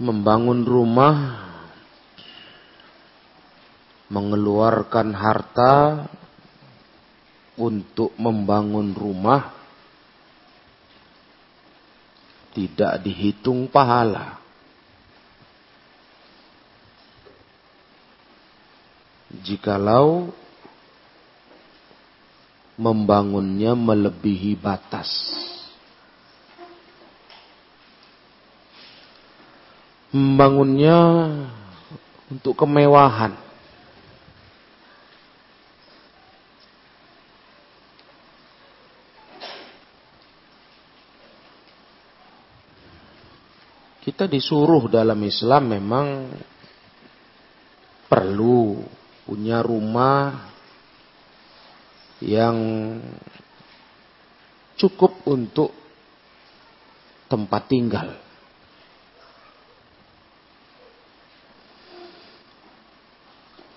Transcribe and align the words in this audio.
membangun 0.00 0.64
rumah, 0.64 1.16
mengeluarkan 4.08 5.12
harta 5.12 6.08
untuk 7.60 8.16
membangun 8.16 8.96
rumah 8.96 9.52
tidak 12.56 12.98
dihitung 13.04 13.70
pahala. 13.70 14.40
Jikalau 19.30 20.34
membangunnya 22.74 23.78
melebihi 23.78 24.58
batas. 24.58 25.06
Membangunnya 30.10 30.98
untuk 32.30 32.58
kemewahan. 32.58 33.34
Kita 44.00 44.26
disuruh 44.26 44.90
dalam 44.90 45.20
Islam 45.22 45.70
memang 45.70 46.06
perlu 48.10 48.82
punya 49.22 49.62
rumah 49.62 50.50
yang 52.18 52.58
cukup 54.74 55.22
untuk 55.30 55.70
tempat 57.30 57.62
tinggal. 57.70 58.29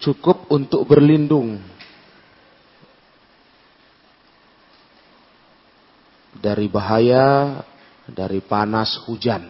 Cukup 0.03 0.51
untuk 0.51 0.83
berlindung 0.83 1.63
dari 6.43 6.67
bahaya, 6.67 7.63
dari 8.03 8.43
panas 8.43 8.99
hujan. 9.07 9.47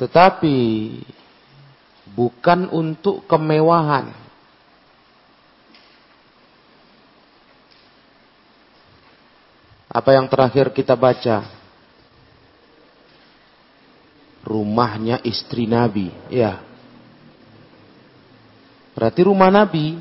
Tetapi 0.00 0.56
bukan 2.16 2.72
untuk 2.72 3.28
kemewahan. 3.28 4.16
Apa 9.90 10.16
yang 10.16 10.30
terakhir 10.32 10.72
kita 10.72 10.96
baca? 10.96 11.44
Rumahnya 14.40 15.20
istri 15.28 15.68
Nabi. 15.68 16.08
Ya. 16.32 16.69
Berarti 19.00 19.24
rumah 19.24 19.48
Nabi. 19.48 19.96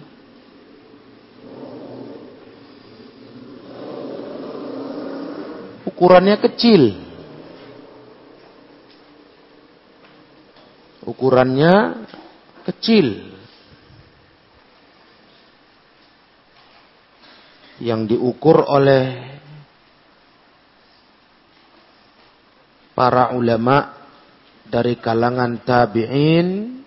Ukurannya 5.88 6.36
kecil. 6.44 7.00
Ukurannya 11.08 12.04
kecil. 12.68 13.08
Yang 17.80 18.20
diukur 18.20 18.68
oleh 18.68 19.16
para 22.92 23.32
ulama 23.32 23.96
dari 24.68 25.00
kalangan 25.00 25.64
tabi'in 25.64 26.80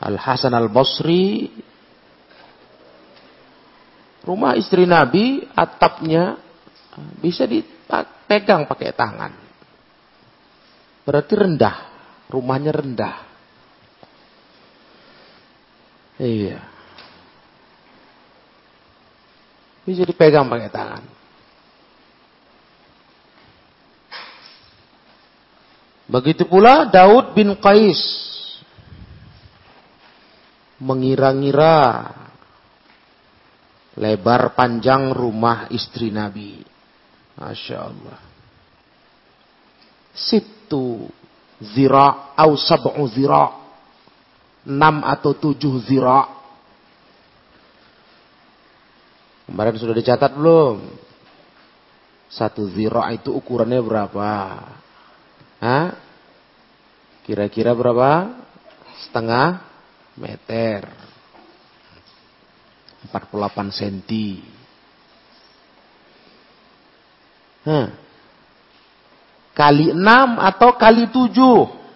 Al 0.00 0.16
Hasan 0.20 0.52
Al 0.52 0.68
Basri 0.68 1.48
rumah 4.26 4.58
istri 4.58 4.84
Nabi 4.84 5.46
atapnya 5.54 6.36
bisa 7.22 7.46
dipegang 7.46 8.66
pakai 8.66 8.90
tangan. 8.92 9.32
Berarti 11.06 11.32
rendah 11.38 11.76
rumahnya 12.26 12.74
rendah. 12.74 13.16
Iya. 16.16 16.60
Bisa 19.86 20.02
dipegang 20.02 20.50
pakai 20.50 20.70
tangan. 20.72 21.04
Begitu 26.06 26.46
pula 26.46 26.86
Daud 26.86 27.34
bin 27.34 27.54
Qais 27.58 27.98
mengira-ngira 30.80 32.12
lebar 33.96 34.52
panjang 34.52 35.12
rumah 35.12 35.68
istri 35.72 36.12
Nabi. 36.12 36.60
Masya 37.36 37.76
Allah. 37.76 38.20
Situ 40.16 41.08
zira 41.60 42.32
au 42.36 42.56
sab'u 42.56 43.04
zira. 43.12 43.64
Enam 44.66 45.04
atau 45.04 45.36
tujuh 45.36 45.84
zira. 45.84 46.26
Kemarin 49.46 49.78
sudah 49.78 49.94
dicatat 49.94 50.32
belum? 50.34 50.82
Satu 52.26 52.66
zira 52.74 53.06
itu 53.14 53.30
ukurannya 53.30 53.78
berapa? 53.78 54.32
Hah? 55.62 55.94
Kira-kira 57.22 57.70
berapa? 57.76 58.34
Setengah 59.06 59.62
meter. 60.16 60.88
48 63.12 63.70
senti. 63.70 64.42
Hah. 67.66 67.88
Kali 69.56 69.88
6 69.94 70.00
atau 70.36 70.70
kali 70.76 71.08
7. 71.08 71.86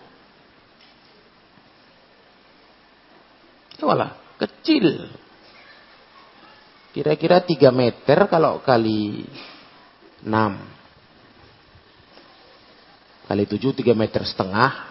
Walah, 3.80 4.12
kecil. 4.36 5.08
Kira-kira 6.92 7.40
3 7.42 7.70
meter 7.72 8.28
kalau 8.28 8.60
kali 8.60 9.24
6 10.22 10.30
kali 13.30 13.46
tujuh 13.46 13.70
tiga 13.78 13.94
meter 13.94 14.26
setengah. 14.26 14.89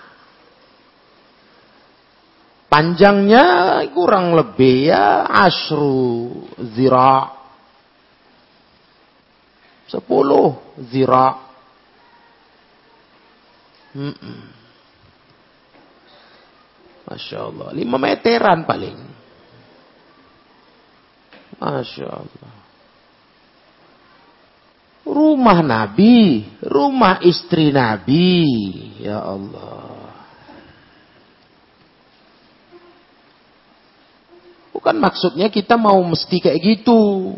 Panjangnya 2.69 3.81
kurang 3.91 4.38
lebih 4.38 4.94
ya 4.94 5.25
asru 5.25 6.46
zira. 6.78 7.34
Sepuluh 9.90 10.78
zira. 10.85 11.50
Masya 17.09 17.38
Allah. 17.41 17.74
Lima 17.74 17.97
meteran 17.97 18.69
paling. 18.69 18.97
Masya 21.58 22.06
Allah 22.06 22.59
rumah 25.09 25.59
Nabi, 25.66 26.46
rumah 26.62 27.19
istri 27.25 27.74
Nabi. 27.74 28.46
Ya 29.02 29.19
Allah. 29.25 29.99
Bukan 34.79 34.95
maksudnya 34.95 35.51
kita 35.51 35.75
mau 35.75 36.00
mesti 36.00 36.40
kayak 36.40 36.56
gitu. 36.63 37.35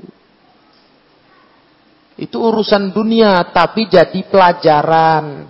Itu 2.22 2.38
urusan 2.38 2.94
dunia, 2.94 3.42
tapi 3.50 3.90
jadi 3.90 4.22
pelajaran. 4.30 5.50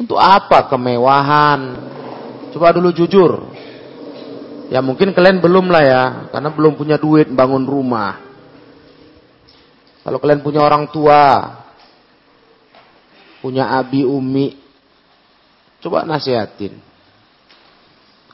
Untuk 0.00 0.16
apa 0.16 0.64
kemewahan? 0.72 1.60
Coba 2.56 2.72
dulu 2.72 2.88
jujur. 2.96 3.52
Ya 4.72 4.80
mungkin 4.80 5.12
kalian 5.12 5.44
belum 5.44 5.68
lah 5.68 5.84
ya, 5.84 6.04
karena 6.32 6.56
belum 6.56 6.80
punya 6.80 6.96
duit 6.96 7.28
bangun 7.28 7.68
rumah. 7.68 8.16
Kalau 10.08 10.16
kalian 10.16 10.40
punya 10.40 10.64
orang 10.64 10.88
tua, 10.88 11.52
punya 13.44 13.76
abi 13.76 14.08
umi, 14.08 14.56
coba 15.84 16.08
nasihatin. 16.08 16.87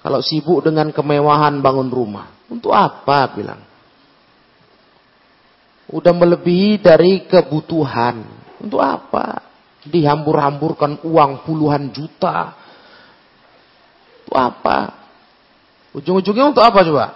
Kalau 0.04 0.20
sibuk 0.20 0.60
dengan 0.60 0.92
kemewahan 0.92 1.64
bangun 1.64 1.88
rumah, 1.88 2.28
untuk 2.52 2.76
apa 2.76 3.32
bilang? 3.32 3.60
Udah 5.88 6.12
melebihi 6.12 6.76
dari 6.80 7.24
kebutuhan. 7.24 8.20
Untuk 8.60 8.84
apa? 8.84 9.40
Dihambur-hamburkan 9.88 11.00
uang 11.08 11.48
puluhan 11.48 11.88
juta. 11.88 12.52
Untuk 14.24 14.36
apa? 14.36 14.78
Ujung-ujungnya 15.96 16.52
untuk 16.52 16.64
apa 16.64 16.84
coba? 16.84 17.06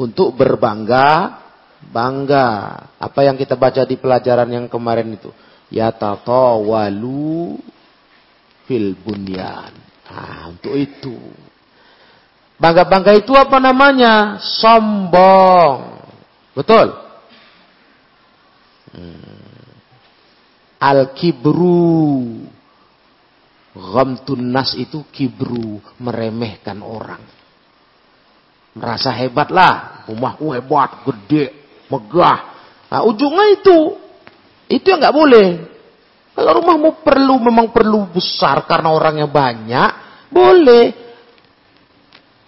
Untuk 0.00 0.32
berbangga 0.32 1.44
bangga. 1.86 2.48
Apa 2.98 3.20
yang 3.22 3.38
kita 3.38 3.54
baca 3.54 3.86
di 3.86 3.94
pelajaran 3.94 4.50
yang 4.50 4.66
kemarin 4.66 5.14
itu. 5.14 5.30
yatatawalu 5.68 7.60
fil 8.64 8.96
bunyan. 8.96 9.72
Nah, 10.08 10.48
untuk 10.48 10.72
itu. 10.74 11.16
Bangga-bangga 12.58 13.14
itu 13.14 13.30
apa 13.38 13.62
namanya? 13.62 14.42
Sombong. 14.42 16.02
Betul? 16.58 16.90
Hmm. 18.90 19.70
Al-kibru. 20.82 22.42
Ghamtun 23.78 24.42
nas 24.50 24.74
itu 24.74 25.06
kibru. 25.14 25.78
Meremehkan 26.02 26.82
orang. 26.82 27.22
Merasa 28.74 29.14
hebat 29.14 29.54
lah. 29.54 30.02
Rumahku 30.10 30.50
hebat, 30.50 31.06
gede, 31.06 31.54
megah. 31.86 32.38
Nah, 32.90 33.06
ujungnya 33.06 33.54
itu. 33.54 33.78
Itu 34.66 34.86
yang 34.90 34.98
nggak 34.98 35.14
boleh. 35.14 35.48
Kalau 36.34 36.62
rumahmu 36.62 37.02
perlu, 37.02 37.34
memang 37.38 37.74
perlu 37.74 38.06
besar 38.14 38.62
karena 38.66 38.94
orangnya 38.94 39.26
banyak, 39.26 39.90
boleh. 40.30 41.07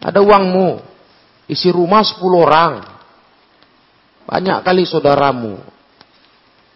Ada 0.01 0.25
uangmu, 0.25 0.81
isi 1.45 1.69
rumah 1.69 2.01
10 2.01 2.25
orang. 2.33 2.73
Banyak 4.25 4.65
kali 4.65 4.89
saudaramu. 4.89 5.61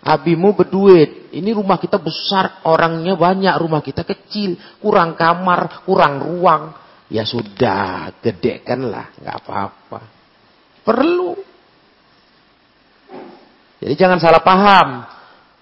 Abimu 0.04 0.52
berduit. 0.52 1.32
Ini 1.32 1.56
rumah 1.56 1.80
kita 1.80 1.96
besar, 1.96 2.60
orangnya 2.68 3.16
banyak, 3.16 3.56
rumah 3.56 3.80
kita 3.80 4.04
kecil. 4.04 4.60
Kurang 4.76 5.16
kamar, 5.16 5.80
kurang 5.88 6.20
ruang. 6.20 6.76
Ya 7.08 7.24
sudah, 7.24 8.12
gedekanlah, 8.20 9.16
nggak 9.16 9.36
apa-apa. 9.40 10.00
Perlu. 10.84 11.32
Jadi 13.80 13.94
jangan 13.96 14.20
salah 14.20 14.44
paham. 14.44 14.88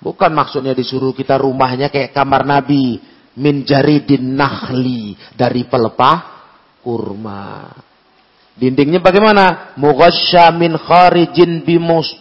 Bukan 0.02 0.34
maksudnya 0.34 0.74
disuruh 0.74 1.14
kita 1.14 1.38
rumahnya 1.38 1.86
kayak 1.94 2.10
kamar 2.10 2.42
Nabi. 2.42 2.98
Min 3.38 3.62
jaridin 3.62 4.34
nahli. 4.34 5.14
Dari 5.38 5.62
pelepah 5.70 6.31
kurma. 6.82 7.70
Dindingnya 8.52 9.00
bagaimana? 9.00 9.72
Mughasya 9.80 10.52
min 10.52 10.76
kharijin 10.76 11.64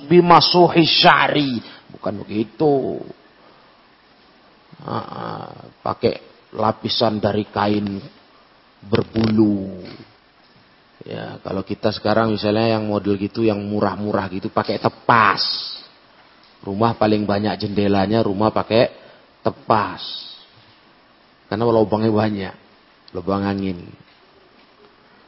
bimasuhi 0.07 0.87
syari. 0.87 1.59
Bukan 1.91 2.23
begitu. 2.23 3.03
pakai 5.83 6.47
lapisan 6.55 7.21
dari 7.21 7.45
kain 7.51 8.01
berbulu. 8.81 9.83
Ya, 11.01 11.41
kalau 11.41 11.65
kita 11.65 11.89
sekarang 11.89 12.33
misalnya 12.33 12.77
yang 12.77 12.85
model 12.85 13.17
gitu, 13.17 13.41
yang 13.41 13.57
murah-murah 13.61 14.29
gitu, 14.29 14.53
pakai 14.53 14.77
tepas. 14.77 15.41
Rumah 16.61 16.93
paling 16.93 17.25
banyak 17.25 17.57
jendelanya 17.57 18.21
rumah 18.21 18.53
pakai 18.53 18.93
tepas. 19.41 20.01
Karena 21.49 21.65
lubangnya 21.67 22.13
banyak. 22.13 22.55
Lubang 23.17 23.43
angin. 23.43 23.89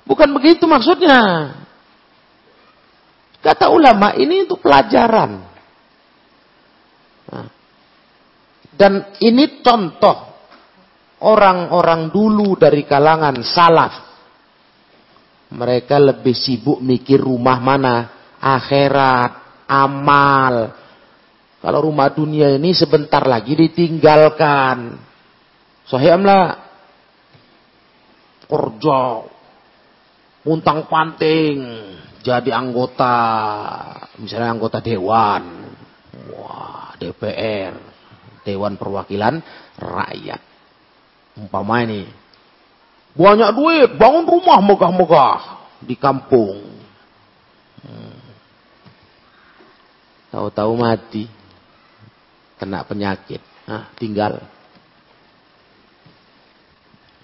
Bukan 0.04 0.30
begitu 0.36 0.68
maksudnya. 0.68 1.52
Kata 3.44 3.72
ulama 3.72 4.16
ini 4.16 4.48
untuk 4.48 4.64
pelajaran. 4.64 5.32
Nah. 7.32 7.48
Dan 8.74 8.94
ini 9.22 9.64
contoh 9.64 10.16
orang-orang 11.24 12.12
dulu 12.12 12.56
dari 12.56 12.84
kalangan 12.84 13.36
salaf. 13.44 13.94
Mereka 15.54 16.02
lebih 16.02 16.34
sibuk 16.34 16.82
mikir 16.82 17.22
rumah 17.22 17.62
mana, 17.62 18.10
akhirat, 18.42 19.32
amal, 19.70 20.84
kalau 21.64 21.80
rumah 21.88 22.12
dunia 22.12 22.60
ini 22.60 22.76
sebentar 22.76 23.24
lagi 23.24 23.56
ditinggalkan. 23.56 25.00
Sahih 25.88 26.20
amla. 26.20 26.60
Kerja. 28.52 29.32
Untang 30.44 30.88
panting. 30.92 31.57
Jadi 32.24 32.51
anggota. 32.51 33.16
Misalnya 34.19 34.56
anggota 34.56 34.80
dewan. 34.84 35.44
Wah, 36.36 36.95
DPR. 37.00 37.94
Dewan 38.44 38.75
Perwakilan 38.75 39.40
Rakyat. 39.80 40.42
Umpama 41.40 41.81
ini. 41.88 42.06
Banyak 43.13 43.50
duit, 43.54 43.90
bangun 43.98 44.25
rumah 44.25 44.60
megah-megah 44.62 45.42
di 45.86 45.95
kampung. 45.98 46.66
Hmm. 47.86 48.22
Tahu-tahu 50.34 50.74
mati 50.74 51.30
kena 52.57 52.81
penyakit. 52.86 53.42
Nah, 53.69 53.89
tinggal. 53.98 54.42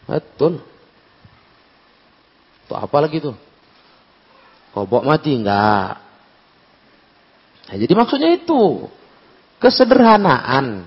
Betul. 0.06 0.62
Tuh 2.70 2.78
apa 2.78 2.98
lagi 3.02 3.18
tuh? 3.18 3.34
Kobok 4.70 5.02
mati 5.02 5.34
enggak. 5.34 5.98
Nah, 7.70 7.76
jadi 7.78 7.94
maksudnya 7.98 8.30
itu 8.38 8.86
kesederhanaan. 9.58 10.86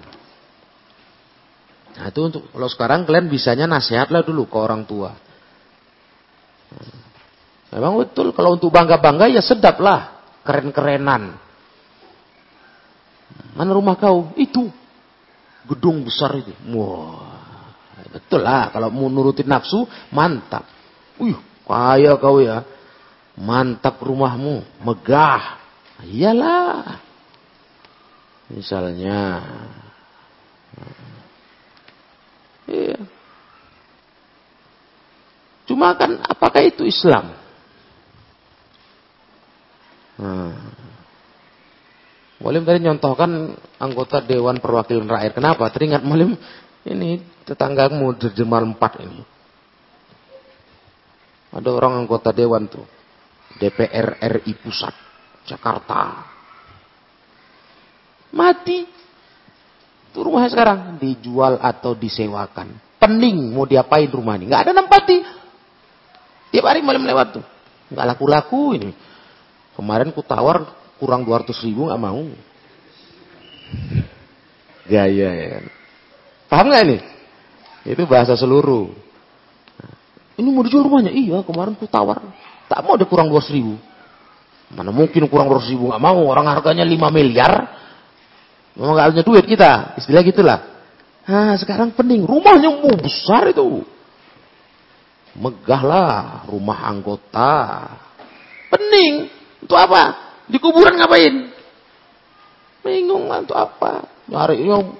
Nah, 1.92 2.06
itu 2.08 2.20
untuk 2.22 2.42
kalau 2.54 2.68
sekarang 2.70 3.02
kalian 3.02 3.26
bisanya 3.26 3.66
nasihatlah 3.66 4.22
dulu 4.22 4.46
ke 4.46 4.56
orang 4.56 4.86
tua. 4.86 5.10
Nah, 7.68 7.78
memang 7.78 8.06
betul 8.06 8.30
kalau 8.30 8.54
untuk 8.54 8.70
bangga-bangga 8.70 9.28
ya 9.34 9.42
sedap 9.42 9.82
lah, 9.82 10.22
keren-kerenan. 10.46 11.34
Mana 13.58 13.70
rumah 13.74 13.98
kau? 13.98 14.32
Itu. 14.38 14.70
Gedung 15.66 16.06
besar 16.06 16.38
itu. 16.38 16.54
Wah. 16.72 17.42
Betul 18.12 18.42
lah. 18.44 18.72
Kalau 18.72 18.88
mau 18.90 19.06
nurutin 19.06 19.46
nafsu, 19.46 19.84
mantap. 20.10 20.66
Wih, 21.20 21.36
kaya 21.72 22.12
kau 22.20 22.44
ya. 22.44 22.68
Mantap 23.40 23.96
rumahmu. 24.04 24.60
Megah. 24.84 25.56
Iyalah. 26.04 27.00
Misalnya. 28.52 29.40
Iya. 32.68 33.00
Cuma 35.64 35.96
kan 35.96 36.20
apakah 36.20 36.60
itu 36.60 36.84
Islam? 36.84 37.32
Hmm. 40.20 40.52
Mulim 42.42 42.66
tadi 42.66 42.82
nyontohkan 42.82 43.54
anggota 43.78 44.20
Dewan 44.20 44.58
Perwakilan 44.60 45.08
Rakyat. 45.08 45.32
Kenapa? 45.32 45.64
Teringat 45.72 46.02
Mulim 46.04 46.36
ini 46.84 47.22
tetanggamu 47.46 48.18
di 48.18 48.28
Jemal 48.34 48.66
4 48.66 49.06
ini. 49.06 49.22
Ada 51.52 51.68
orang 51.68 52.04
anggota 52.04 52.32
Dewan 52.32 52.64
tuh. 52.66 52.84
DPR 53.60 54.16
RI 54.18 54.52
Pusat. 54.56 54.94
Jakarta. 55.44 56.24
Mati. 58.32 58.88
Itu 60.08 60.24
rumahnya 60.24 60.48
sekarang. 60.48 60.78
Dijual 60.96 61.60
atau 61.60 61.92
disewakan. 61.92 62.72
Pening 62.96 63.52
mau 63.52 63.68
diapain 63.68 64.08
rumah 64.08 64.40
ini. 64.40 64.48
Nggak 64.48 64.62
ada 64.68 64.72
nempati. 64.72 65.16
Tiap 66.52 66.64
hari 66.64 66.80
malam 66.80 67.04
lewat 67.04 67.36
tuh. 67.36 67.44
Nggak 67.92 68.06
laku-laku 68.16 68.76
ini. 68.80 68.90
Kemarin 69.76 70.12
ku 70.12 70.24
tawar 70.24 70.64
kurang 70.96 71.24
200 71.28 71.52
ribu 71.64 71.88
nggak 71.88 72.00
mau. 72.00 72.24
Gaya 74.88 75.30
ya. 75.32 75.60
Paham 76.48 76.68
nggak 76.68 76.84
ini? 76.88 76.98
Itu 77.88 78.04
bahasa 78.04 78.36
seluruh. 78.36 79.11
Ini 80.36 80.48
mau 80.48 80.64
dijual 80.64 80.88
rumahnya? 80.88 81.12
Iya, 81.12 81.44
kemarin 81.44 81.76
ku 81.76 81.84
tawar. 81.84 82.24
Tak 82.68 82.80
mau 82.84 82.96
ada 82.96 83.04
kurang 83.04 83.28
200 83.28 83.52
ribu. 83.52 83.76
Mana 84.72 84.88
mungkin 84.88 85.28
kurang 85.28 85.52
200 85.52 85.72
ribu 85.76 85.92
nggak 85.92 86.02
mau. 86.02 86.24
Orang 86.24 86.48
harganya 86.48 86.84
5 86.88 87.12
miliar. 87.12 87.52
Memang 88.72 88.94
nggak 88.96 89.08
punya 89.12 89.24
duit 89.28 89.44
kita. 89.44 90.00
Istilah 90.00 90.22
gitulah. 90.24 90.58
Nah, 91.28 91.54
sekarang 91.60 91.92
pening. 91.92 92.24
Rumahnya 92.24 92.72
mau 92.80 92.96
besar 92.96 93.52
itu. 93.52 93.84
Megahlah 95.36 96.48
rumah 96.48 96.88
anggota. 96.88 97.52
Pening. 98.72 99.28
Untuk 99.62 99.76
apa? 99.76 100.32
Di 100.48 100.56
kuburan 100.56 100.96
ngapain? 100.96 101.52
Bingung 102.82 103.30
lah 103.30 103.44
untuk 103.44 103.54
apa? 103.54 104.08
Nyari 104.26 104.66
yang 104.66 104.96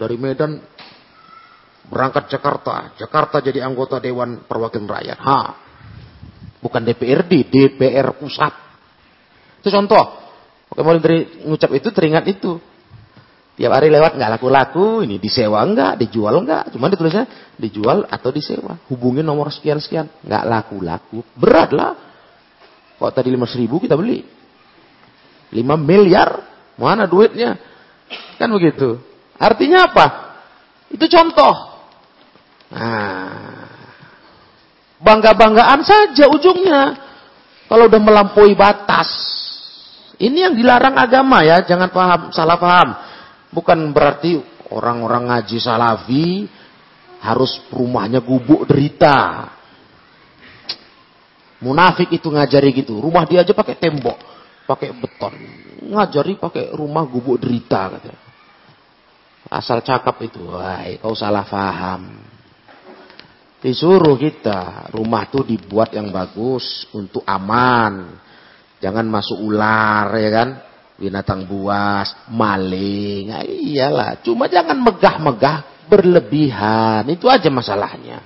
dari 0.00 0.16
Medan 0.16 0.64
berangkat 1.90 2.30
Jakarta. 2.30 2.94
Jakarta 2.94 3.42
jadi 3.42 3.66
anggota 3.66 3.98
Dewan 3.98 4.46
Perwakilan 4.46 4.86
Rakyat. 4.86 5.18
Ha. 5.18 5.40
Bukan 6.62 6.82
DPRD, 6.86 7.50
DPR 7.50 8.14
pusat. 8.14 8.52
Itu 9.60 9.68
contoh. 9.68 10.04
Oke, 10.70 10.80
mulai 10.86 11.02
dari 11.02 11.18
ngucap 11.44 11.70
itu 11.74 11.90
teringat 11.90 12.24
itu. 12.30 12.62
Tiap 13.58 13.76
hari 13.76 13.92
lewat 13.92 14.16
nggak 14.16 14.40
laku-laku, 14.40 15.04
ini 15.04 15.20
disewa 15.20 15.60
enggak, 15.66 16.00
dijual 16.00 16.40
enggak. 16.40 16.72
Cuma 16.72 16.88
ditulisnya 16.88 17.28
dijual 17.58 18.08
atau 18.08 18.32
disewa. 18.32 18.78
Hubungi 18.88 19.20
nomor 19.20 19.52
sekian-sekian. 19.52 20.24
Nggak 20.24 20.44
laku-laku. 20.48 21.20
Berat 21.36 21.74
lah. 21.74 21.92
Kok 22.96 23.12
tadi 23.12 23.28
lima 23.28 23.44
ribu 23.50 23.82
kita 23.82 23.98
beli. 23.98 24.40
5 25.50 25.66
miliar, 25.82 26.46
mana 26.78 27.10
duitnya? 27.10 27.58
Kan 28.38 28.54
begitu. 28.54 29.02
Artinya 29.34 29.90
apa? 29.90 30.06
Itu 30.94 31.10
contoh. 31.10 31.69
Nah, 32.70 33.66
bangga-banggaan 35.02 35.82
saja 35.82 36.30
ujungnya. 36.30 36.82
Kalau 37.66 37.86
udah 37.86 38.02
melampaui 38.02 38.54
batas. 38.54 39.10
Ini 40.20 40.50
yang 40.50 40.54
dilarang 40.58 40.98
agama 40.98 41.40
ya, 41.46 41.62
jangan 41.64 41.88
paham, 41.88 42.20
salah 42.34 42.58
paham. 42.60 42.92
Bukan 43.50 43.94
berarti 43.94 44.36
orang-orang 44.68 45.32
ngaji 45.32 45.58
salafi 45.58 46.44
harus 47.24 47.62
rumahnya 47.72 48.20
gubuk 48.20 48.68
derita. 48.68 49.48
Munafik 51.60 52.12
itu 52.12 52.28
ngajari 52.28 52.72
gitu. 52.84 53.00
Rumah 53.00 53.24
dia 53.24 53.44
aja 53.44 53.52
pakai 53.52 53.76
tembok, 53.80 54.18
pakai 54.68 54.92
beton. 54.96 55.34
Ngajari 55.88 56.36
pakai 56.36 56.72
rumah 56.76 57.04
gubuk 57.08 57.40
derita 57.40 57.96
katanya. 57.96 58.20
Asal 59.48 59.80
cakap 59.80 60.20
itu, 60.20 60.46
wah 60.46 60.84
kau 61.00 61.16
salah 61.16 61.48
paham. 61.48 62.29
Disuruh 63.60 64.16
kita, 64.16 64.88
rumah 64.96 65.28
tuh 65.28 65.44
dibuat 65.44 65.92
yang 65.92 66.08
bagus 66.08 66.88
untuk 66.96 67.20
aman. 67.28 68.16
Jangan 68.80 69.04
masuk 69.04 69.36
ular 69.36 70.08
ya 70.16 70.30
kan, 70.32 70.48
binatang 70.96 71.44
buas, 71.44 72.08
maling. 72.32 73.28
Nah, 73.28 73.44
iyalah, 73.44 74.24
cuma 74.24 74.48
jangan 74.48 74.80
megah-megah 74.80 75.88
berlebihan. 75.92 77.04
Itu 77.12 77.28
aja 77.28 77.52
masalahnya. 77.52 78.24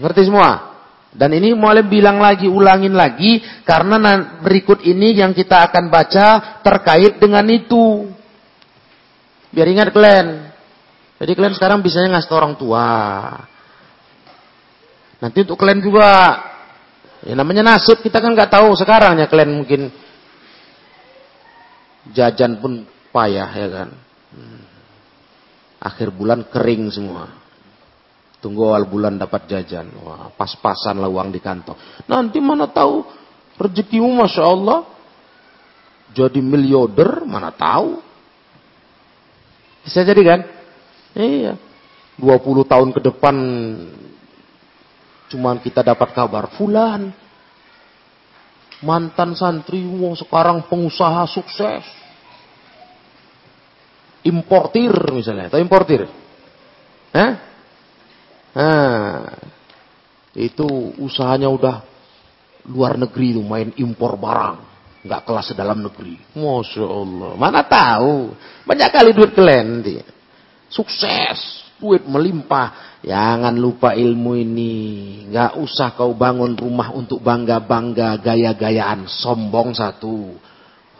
Ngerti 0.00 0.32
semua? 0.32 0.72
Dan 1.12 1.36
ini 1.36 1.52
mulai 1.52 1.84
bilang 1.84 2.24
lagi, 2.24 2.48
ulangin 2.48 2.96
lagi, 2.96 3.44
karena 3.68 4.00
berikut 4.40 4.80
ini 4.80 5.12
yang 5.12 5.36
kita 5.36 5.68
akan 5.68 5.92
baca 5.92 6.56
terkait 6.64 7.20
dengan 7.20 7.44
itu. 7.52 8.08
Biar 9.52 9.68
ingat 9.68 9.92
kalian. 9.92 10.51
Jadi 11.22 11.38
kalian 11.38 11.54
sekarang 11.54 11.78
bisanya 11.86 12.18
ngasih 12.18 12.34
orang 12.34 12.58
tua. 12.58 12.86
Nanti 15.22 15.46
untuk 15.46 15.54
kalian 15.54 15.78
juga, 15.78 16.10
ya 17.22 17.38
namanya 17.38 17.62
nasib 17.62 18.02
kita 18.02 18.18
kan 18.18 18.34
nggak 18.34 18.50
tahu 18.50 18.74
sekarang 18.74 19.22
ya 19.22 19.30
kalian 19.30 19.54
mungkin 19.54 19.94
jajan 22.10 22.58
pun 22.58 22.82
payah 23.14 23.50
ya 23.54 23.68
kan. 23.70 23.88
Hmm. 24.34 24.62
Akhir 25.78 26.10
bulan 26.10 26.42
kering 26.50 26.90
semua. 26.90 27.30
Tunggu 28.42 28.74
awal 28.74 28.90
bulan 28.90 29.14
dapat 29.14 29.46
jajan. 29.46 29.94
Wah, 30.02 30.34
pas-pasan 30.34 30.98
lah 30.98 31.06
uang 31.06 31.30
di 31.30 31.38
kantong. 31.38 31.78
Nanti 32.10 32.42
mana 32.42 32.66
tahu 32.66 33.06
rezekimu 33.62 34.10
Masya 34.10 34.42
Allah. 34.42 34.90
Jadi 36.10 36.42
miliarder, 36.42 37.22
mana 37.22 37.54
tahu. 37.54 38.02
Bisa 39.86 40.02
jadi 40.02 40.22
kan? 40.26 40.40
Iya. 41.12 41.60
20 42.20 42.68
tahun 42.68 42.88
ke 42.92 43.00
depan 43.02 43.36
cuman 45.32 45.64
kita 45.64 45.80
dapat 45.80 46.12
kabar 46.12 46.52
fulan 46.60 47.08
mantan 48.82 49.32
santri 49.38 49.80
wow, 49.86 50.12
sekarang 50.18 50.66
pengusaha 50.66 51.24
sukses. 51.30 51.86
Importir 54.22 54.94
misalnya, 55.10 55.50
atau 55.50 55.58
importir? 55.58 56.06
Eh? 57.10 57.32
Nah, 58.54 59.34
itu 60.38 60.66
usahanya 61.02 61.50
udah 61.50 61.82
luar 62.70 62.94
negeri 62.94 63.34
tuh 63.34 63.42
main 63.42 63.74
impor 63.74 64.14
barang 64.14 64.70
nggak 65.02 65.22
kelas 65.26 65.58
dalam 65.58 65.82
negeri. 65.82 66.14
Masya 66.38 66.86
Allah. 66.86 67.32
Mana 67.34 67.66
tahu. 67.66 68.30
Banyak 68.62 68.88
kali 68.94 69.10
duit 69.10 69.34
kalian. 69.34 69.82
Sukses. 70.72 71.60
Duit 71.76 72.08
melimpah. 72.08 72.98
Jangan 73.04 73.52
lupa 73.52 73.92
ilmu 73.92 74.38
ini. 74.40 74.74
Nggak 75.28 75.60
usah 75.60 75.92
kau 75.92 76.16
bangun 76.16 76.56
rumah 76.56 76.94
untuk 76.96 77.20
bangga-bangga 77.20 78.16
gaya-gayaan. 78.16 79.04
Sombong 79.04 79.76
satu. 79.76 80.40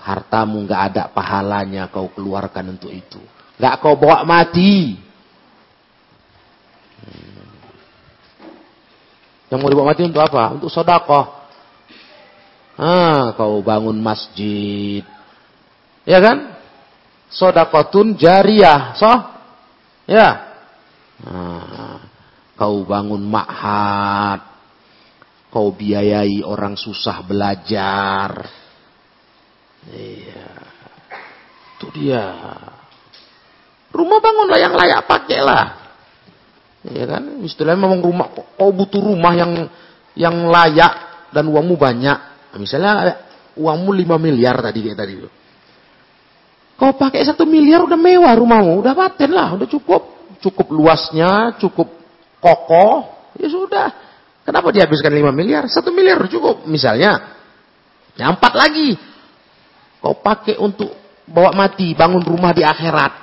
Hartamu 0.03 0.67
nggak 0.69 0.83
ada 0.93 1.03
pahalanya 1.09 1.89
kau 1.89 2.13
keluarkan 2.13 2.77
untuk 2.77 2.93
itu. 2.93 3.23
Nggak 3.57 3.81
kau 3.81 3.97
bawa 3.97 4.27
mati. 4.29 4.99
Yang 9.49 9.59
mau 9.61 9.69
dibawa 9.69 9.93
mati 9.93 10.03
untuk 10.03 10.25
apa? 10.25 10.57
Untuk 10.57 10.73
sodakoh. 10.73 11.29
Ah, 12.81 13.37
kau 13.37 13.61
bangun 13.61 14.01
masjid. 14.01 15.05
Ya 16.09 16.19
kan? 16.19 16.57
Sodakotun 17.29 18.17
jariah. 18.17 18.97
So? 18.97 19.13
Ya. 20.09 20.29
Ah, 21.23 21.99
kau 22.59 22.83
bangun 22.83 23.23
ma'had. 23.23 24.41
Kau 25.53 25.71
biayai 25.77 26.41
orang 26.43 26.81
susah 26.81 27.21
belajar. 27.23 28.49
Iya. 29.93 30.51
Itu 31.77 31.87
dia. 31.93 32.25
Rumah 33.93 34.19
bangunlah 34.19 34.59
yang 34.59 34.75
layak 34.75 35.05
pakailah. 35.05 35.65
Ya 36.89 37.05
kan? 37.07 37.45
Istilahnya 37.45 37.79
memang 37.79 38.01
rumah 38.03 38.33
kau 38.33 38.73
butuh 38.73 38.99
rumah 38.99 39.37
yang 39.37 39.71
yang 40.19 40.49
layak 40.49 40.93
dan 41.31 41.49
uangmu 41.49 41.79
banyak 41.79 42.33
Misalnya 42.61 43.17
uangmu 43.57 43.91
5 43.97 44.21
miliar 44.21 44.61
tadi 44.61 44.85
kayak 44.85 44.99
tadi. 44.99 45.15
Kau 46.77 46.97
pakai 46.99 47.23
satu 47.23 47.47
miliar 47.47 47.85
udah 47.87 47.99
mewah 47.99 48.35
rumahmu, 48.35 48.83
udah 48.83 48.93
paten 48.97 49.31
lah, 49.31 49.55
udah 49.55 49.69
cukup. 49.69 50.03
Cukup 50.43 50.75
luasnya, 50.75 51.55
cukup 51.63 51.87
kokoh, 52.43 53.31
ya 53.39 53.47
sudah. 53.47 53.89
Kenapa 54.43 54.75
dihabiskan 54.75 55.15
5 55.15 55.31
miliar? 55.31 55.71
Satu 55.71 55.95
miliar 55.95 56.19
cukup. 56.27 56.67
Misalnya, 56.67 57.39
yang 58.19 58.35
empat 58.35 58.53
lagi. 58.59 58.99
Kau 60.03 60.19
pakai 60.19 60.59
untuk 60.59 60.91
bawa 61.31 61.55
mati, 61.55 61.95
bangun 61.95 62.27
rumah 62.27 62.51
di 62.51 62.67
akhirat. 62.67 63.23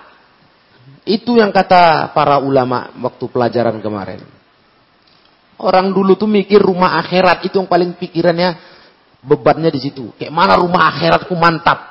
Itu 1.04 1.36
yang 1.36 1.52
kata 1.52 2.16
para 2.16 2.40
ulama 2.40 2.96
waktu 3.04 3.28
pelajaran 3.28 3.84
kemarin. 3.84 4.24
Orang 5.60 5.92
dulu 5.92 6.16
tuh 6.16 6.30
mikir 6.32 6.64
rumah 6.64 6.96
akhirat 7.04 7.44
itu 7.52 7.60
yang 7.60 7.68
paling 7.68 8.00
pikirannya 8.00 8.56
Bebannya 9.20 9.68
di 9.68 9.80
situ. 9.84 10.16
Kayak 10.16 10.32
mana 10.32 10.56
rumah 10.56 10.88
akhiratku 10.96 11.36
mantap. 11.36 11.89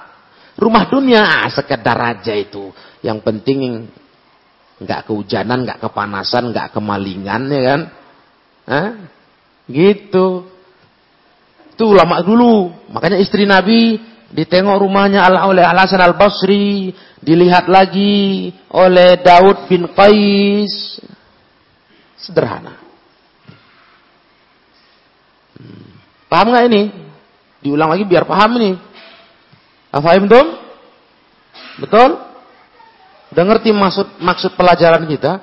Rumah 0.58 0.84
dunia 0.90 1.22
ah, 1.22 1.48
sekedar 1.54 1.94
aja 1.94 2.34
itu. 2.34 2.74
Yang 2.98 3.18
penting 3.22 3.86
nggak 4.82 5.06
kehujanan, 5.06 5.62
nggak 5.62 5.78
kepanasan, 5.78 6.50
nggak 6.50 6.74
kemalingan 6.74 7.42
ya 7.46 7.62
kan? 7.62 7.80
Hah? 8.66 8.90
Gitu. 9.70 10.26
Itu 11.78 11.94
lama 11.94 12.18
dulu. 12.26 12.74
Makanya 12.90 13.22
istri 13.22 13.46
Nabi 13.46 14.02
ditengok 14.34 14.82
rumahnya 14.82 15.24
oleh 15.46 15.62
Al 15.62 15.78
Hasan 15.78 16.02
Al 16.02 16.18
Basri, 16.18 16.90
dilihat 17.22 17.70
lagi 17.70 18.50
oleh 18.74 19.22
Daud 19.22 19.70
bin 19.70 19.86
Qais. 19.94 20.98
Sederhana. 22.18 22.74
Hmm. 25.54 25.86
Paham 26.26 26.50
nggak 26.50 26.66
ini? 26.66 26.82
Diulang 27.62 27.94
lagi 27.94 28.02
biar 28.02 28.26
paham 28.26 28.58
nih. 28.58 28.74
Afahim 29.88 30.28
dong? 30.28 30.48
Betul? 31.80 32.10
Udah 33.28 33.44
ngerti 33.44 33.70
maksud 33.72 34.20
maksud 34.20 34.52
pelajaran 34.56 35.04
kita? 35.08 35.40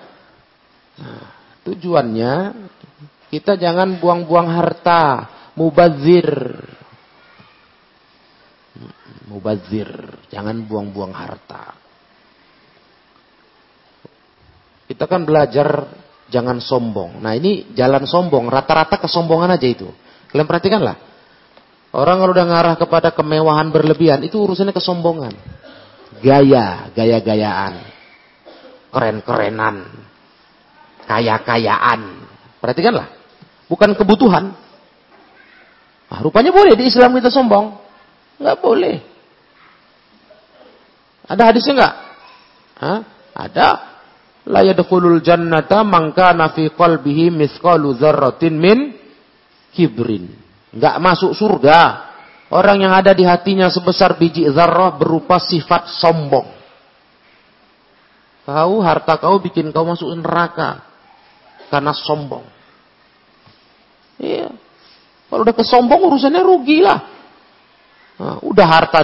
Nah, 0.95 1.25
tujuannya 1.65 2.33
kita 3.29 3.57
jangan 3.57 3.97
buang-buang 3.97 4.47
harta, 4.47 5.27
mubazir. 5.57 6.29
Mubazir, 9.25 9.89
jangan 10.29 10.61
buang-buang 10.69 11.11
harta. 11.11 11.73
Kita 14.85 15.09
kan 15.09 15.25
belajar 15.25 15.89
jangan 16.29 16.61
sombong. 16.61 17.17
Nah 17.21 17.33
ini 17.33 17.73
jalan 17.73 18.05
sombong, 18.05 18.45
rata-rata 18.49 19.01
kesombongan 19.01 19.57
aja 19.57 19.65
itu. 19.65 19.89
Kalian 20.29 20.45
perhatikanlah. 20.45 20.97
Orang 21.95 22.19
kalau 22.19 22.35
udah 22.35 22.47
ngarah 22.51 22.75
kepada 22.75 23.15
kemewahan 23.15 23.71
berlebihan, 23.71 24.19
itu 24.27 24.35
urusannya 24.35 24.75
kesombongan. 24.75 25.31
Gaya, 26.19 26.91
gaya-gayaan. 26.91 27.79
Keren-kerenan. 28.91 29.87
Kaya-kayaan. 31.07 32.01
Perhatikanlah. 32.59 33.07
Bukan 33.71 33.95
kebutuhan. 33.95 34.51
Nah, 36.11 36.19
rupanya 36.19 36.51
boleh 36.51 36.75
di 36.75 36.91
Islam 36.91 37.15
kita 37.15 37.31
sombong. 37.31 37.79
Nggak 38.43 38.57
boleh. 38.59 38.95
Ada 41.31 41.43
hadisnya 41.47 41.73
nggak? 41.79 41.95
Hah? 42.83 42.99
Ada. 43.39 43.67
La 44.51 44.61
yadkhulul 44.67 45.23
jannata 45.23 45.87
man 45.87 46.11
kana 46.11 46.51
fi 46.51 46.67
qalbihi 46.75 47.31
mithqalu 47.31 47.95
dzarratin 47.95 48.53
min 48.59 48.93
kibrin 49.71 50.44
nggak 50.75 50.95
masuk 50.99 51.31
surga. 51.33 52.11
Orang 52.53 52.77
yang 52.77 52.93
ada 52.93 53.09
di 53.15 53.25
hatinya 53.25 53.71
sebesar 53.73 54.21
biji 54.21 54.45
zarrah 54.53 54.93
berupa 54.93 55.41
sifat 55.41 55.89
sombong. 55.97 56.45
Kau 58.45 58.77
harta 58.85 59.17
kau 59.17 59.41
bikin 59.41 59.73
kau 59.73 59.81
masuk 59.81 60.13
neraka 60.13 60.85
karena 61.73 61.89
sombong. 61.97 62.45
Iya. 64.21 64.53
Kalau 65.25 65.41
udah 65.41 65.55
kesombong 65.57 66.01
urusannya 66.05 66.41
rugi 66.45 66.85
lah. 66.85 66.99
Nah, 68.15 68.37
udah 68.45 68.67
harta 68.69 69.01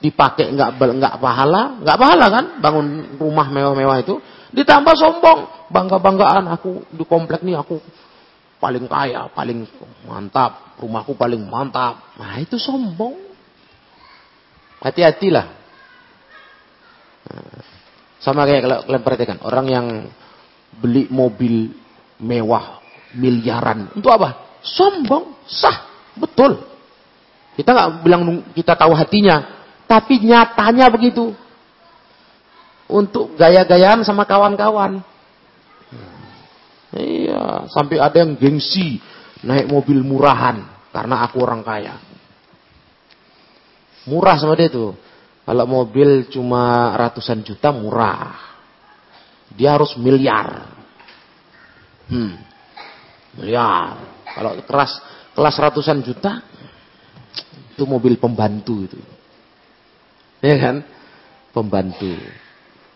dipakai 0.00 0.50
nggak 0.56 0.80
nggak 0.80 1.14
pahala, 1.20 1.78
nggak 1.84 1.98
pahala 2.00 2.26
kan? 2.32 2.44
Bangun 2.58 3.20
rumah 3.20 3.46
mewah-mewah 3.52 4.00
itu, 4.00 4.18
ditambah 4.56 4.94
sombong, 4.96 5.68
bangga-banggaan 5.68 6.48
aku 6.48 6.88
di 6.90 7.04
komplek 7.04 7.44
nih 7.44 7.60
aku 7.60 7.78
paling 8.58 8.86
kaya, 8.90 9.30
paling 9.32 9.64
mantap, 10.06 10.78
rumahku 10.78 11.14
paling 11.14 11.42
mantap. 11.46 12.14
Nah 12.18 12.38
itu 12.42 12.58
sombong. 12.58 13.14
Hati-hatilah. 14.78 15.46
Nah, 17.28 17.58
sama 18.18 18.46
kayak 18.46 18.62
kalau 18.66 18.78
kalian 18.86 19.02
perhatikan 19.02 19.38
orang 19.42 19.66
yang 19.66 19.86
beli 20.78 21.06
mobil 21.10 21.70
mewah 22.18 22.82
miliaran 23.14 23.90
untuk 23.94 24.10
apa? 24.14 24.58
Sombong, 24.62 25.38
sah, 25.46 25.86
betul. 26.18 26.58
Kita 27.54 27.74
nggak 27.74 27.90
bilang 28.06 28.22
kita 28.54 28.74
tahu 28.74 28.94
hatinya, 28.94 29.66
tapi 29.86 30.22
nyatanya 30.22 30.90
begitu. 30.90 31.34
Untuk 32.88 33.36
gaya-gayaan 33.36 34.00
sama 34.06 34.24
kawan-kawan. 34.24 35.04
Iya, 36.88 37.68
sampai 37.68 38.00
ada 38.00 38.24
yang 38.24 38.38
gengsi 38.40 38.96
naik 39.44 39.68
mobil 39.68 40.00
murahan 40.00 40.64
karena 40.88 41.20
aku 41.28 41.36
orang 41.44 41.60
kaya. 41.60 42.00
Murah 44.08 44.40
sama 44.40 44.56
dia 44.56 44.72
tuh. 44.72 44.96
Kalau 45.44 45.64
mobil 45.68 46.28
cuma 46.32 46.92
ratusan 46.96 47.44
juta 47.44 47.72
murah. 47.72 48.36
Dia 49.52 49.76
harus 49.76 49.96
miliar. 50.00 50.64
Hmm. 52.08 52.36
Miliar. 53.36 54.00
Kalau 54.32 54.52
kelas 54.64 54.92
kelas 55.36 55.56
ratusan 55.60 56.00
juta 56.04 56.40
itu 57.76 57.84
mobil 57.84 58.16
pembantu 58.16 58.84
itu. 58.84 59.00
Ya 60.40 60.56
kan? 60.56 60.84
Pembantu. 61.52 62.16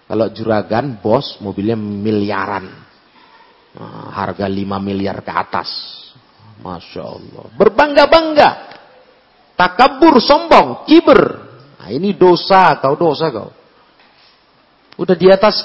Kalau 0.08 0.26
juragan, 0.32 1.00
bos, 1.00 1.40
mobilnya 1.40 1.76
miliaran. 1.76 2.68
Nah, 3.72 4.12
harga 4.12 4.44
5 4.44 4.76
miliar 4.80 5.24
ke 5.24 5.32
atas. 5.32 5.68
Masya 6.60 7.02
Allah. 7.02 7.44
Berbangga-bangga. 7.56 8.50
Takabur, 9.56 10.20
sombong, 10.20 10.84
kiber. 10.84 11.20
Nah, 11.80 11.88
ini 11.88 12.12
dosa, 12.12 12.76
kau 12.78 12.94
dosa 12.94 13.32
kau. 13.32 13.50
Udah 15.00 15.16
di 15.16 15.32
atas 15.32 15.64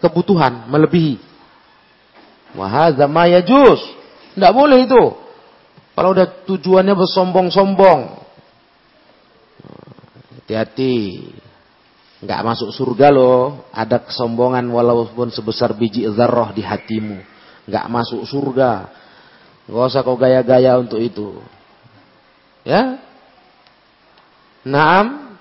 kebutuhan, 0.00 0.66
melebihi. 0.66 1.20
Wahadha 2.56 3.06
ma 3.06 3.28
yajus. 3.30 3.78
Tidak 4.34 4.52
boleh 4.54 4.88
itu. 4.88 5.04
Kalau 5.94 6.16
udah 6.16 6.26
tujuannya 6.48 6.94
bersombong-sombong. 6.96 8.00
Hati-hati. 10.40 11.28
Nggak 12.20 12.40
masuk 12.44 12.70
surga 12.76 13.08
loh. 13.08 13.64
Ada 13.72 14.04
kesombongan 14.04 14.68
walaupun 14.68 15.32
sebesar 15.32 15.72
biji 15.72 16.04
zarroh 16.12 16.52
di 16.52 16.60
hatimu. 16.60 17.16
Nggak 17.64 17.86
masuk 17.88 18.28
surga. 18.28 18.92
Nggak 19.64 19.88
usah 19.88 20.04
kau 20.04 20.20
gaya-gaya 20.20 20.76
untuk 20.76 21.00
itu. 21.00 21.40
Ya. 22.60 23.00
Naam. 24.68 25.36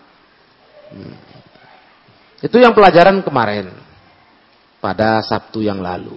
Hmm. 0.88 1.16
Itu 2.40 2.56
yang 2.56 2.72
pelajaran 2.72 3.20
kemarin. 3.28 3.76
Pada 4.80 5.20
Sabtu 5.20 5.60
yang 5.60 5.84
lalu. 5.84 6.16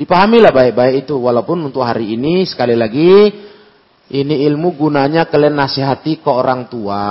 Dipahamilah 0.00 0.48
baik-baik 0.48 1.04
itu. 1.04 1.20
Walaupun 1.20 1.68
untuk 1.68 1.84
hari 1.84 2.16
ini 2.16 2.48
sekali 2.48 2.72
lagi. 2.72 3.44
Ini 4.08 4.48
ilmu 4.48 4.72
gunanya 4.72 5.28
kalian 5.28 5.52
nasihati 5.52 6.24
ke 6.24 6.30
orang 6.32 6.64
tua 6.72 7.04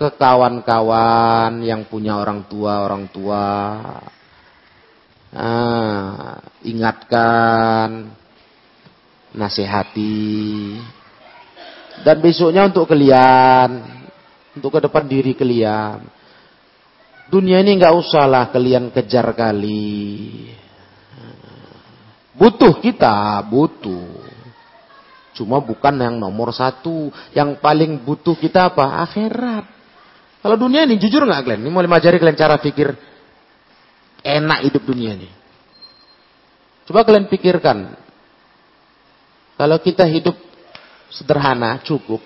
ke 0.00 0.16
kawan-kawan 0.16 1.60
yang 1.60 1.84
punya 1.84 2.16
orang 2.16 2.48
tua 2.48 2.88
orang 2.88 3.04
tua. 3.12 3.44
Ah, 5.28 6.40
ingatkan 6.64 8.08
nasihati. 9.36 10.80
Dan 12.00 12.16
besoknya 12.24 12.64
untuk 12.64 12.88
kalian 12.88 13.84
untuk 14.56 14.80
ke 14.80 14.88
depan 14.88 15.04
diri 15.04 15.36
kalian. 15.36 16.00
Dunia 17.28 17.60
ini 17.60 17.76
nggak 17.76 17.92
usahlah 17.92 18.48
kalian 18.48 18.88
kejar 18.88 19.36
kali. 19.36 20.48
Butuh 22.40 22.80
kita 22.80 23.44
butuh. 23.44 24.16
Cuma 25.36 25.60
bukan 25.60 25.92
yang 26.00 26.16
nomor 26.16 26.56
satu. 26.56 27.12
Yang 27.36 27.60
paling 27.60 28.00
butuh 28.00 28.32
kita 28.32 28.72
apa? 28.72 29.04
Akhirat 29.04 29.79
kalau 30.40 30.56
dunia 30.56 30.88
ini 30.88 30.96
jujur 30.96 31.20
nggak 31.28 31.44
kalian? 31.44 31.60
Ini 31.60 31.70
mau 31.70 31.84
mengajari 31.84 32.16
kalian 32.16 32.38
cara 32.38 32.56
pikir 32.56 32.96
enak 34.24 34.58
hidup 34.64 34.82
dunia 34.88 35.12
ini. 35.12 35.28
Coba 36.88 37.04
kalian 37.04 37.28
pikirkan. 37.28 37.92
Kalau 39.60 39.76
kita 39.84 40.08
hidup 40.08 40.32
sederhana, 41.12 41.84
cukup. 41.84 42.24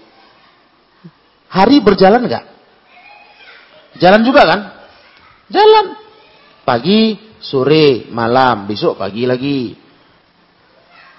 Hari 1.50 1.82
berjalan 1.82 2.22
nggak? 2.22 2.44
Jalan 3.98 4.22
juga 4.22 4.42
kan? 4.46 4.60
Jalan. 5.50 5.98
Pagi, 6.62 7.18
sore, 7.42 8.06
malam, 8.14 8.70
besok 8.70 9.02
pagi 9.02 9.26
lagi. 9.26 9.74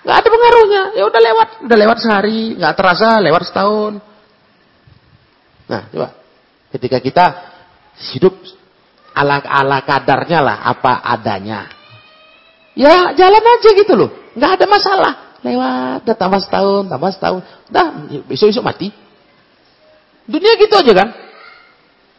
Nggak 0.08 0.15
ada 0.15 0.29
pengaruhnya. 0.31 0.84
Ya 0.95 1.03
udah 1.12 1.21
lewat, 1.21 1.49
udah 1.67 1.77
lewat 1.77 1.97
sehari, 1.99 2.55
nggak 2.55 2.75
terasa 2.79 3.19
lewat 3.19 3.43
setahun. 3.51 3.93
Nah, 5.67 5.81
coba 5.91 6.24
Ketika 6.75 6.99
kita 6.99 7.25
hidup 8.11 8.35
ala 9.15 9.39
ala 9.39 9.79
kadarnya 9.88 10.43
lah, 10.43 10.57
apa 10.67 10.99
adanya. 11.07 11.71
Ya 12.75 13.15
jalan 13.15 13.39
aja 13.39 13.69
gitu 13.71 13.93
loh, 13.95 14.11
nggak 14.35 14.51
ada 14.59 14.65
masalah. 14.67 15.13
Lewat, 15.39 16.03
udah 16.03 16.17
tambah 16.19 16.41
setahun, 16.43 16.83
tambah 16.91 17.11
setahun, 17.15 17.41
dah 17.71 17.88
besok-besok 18.27 18.65
mati. 18.65 18.91
Dunia 20.27 20.59
gitu 20.59 20.75
aja 20.75 20.91
kan. 20.91 21.09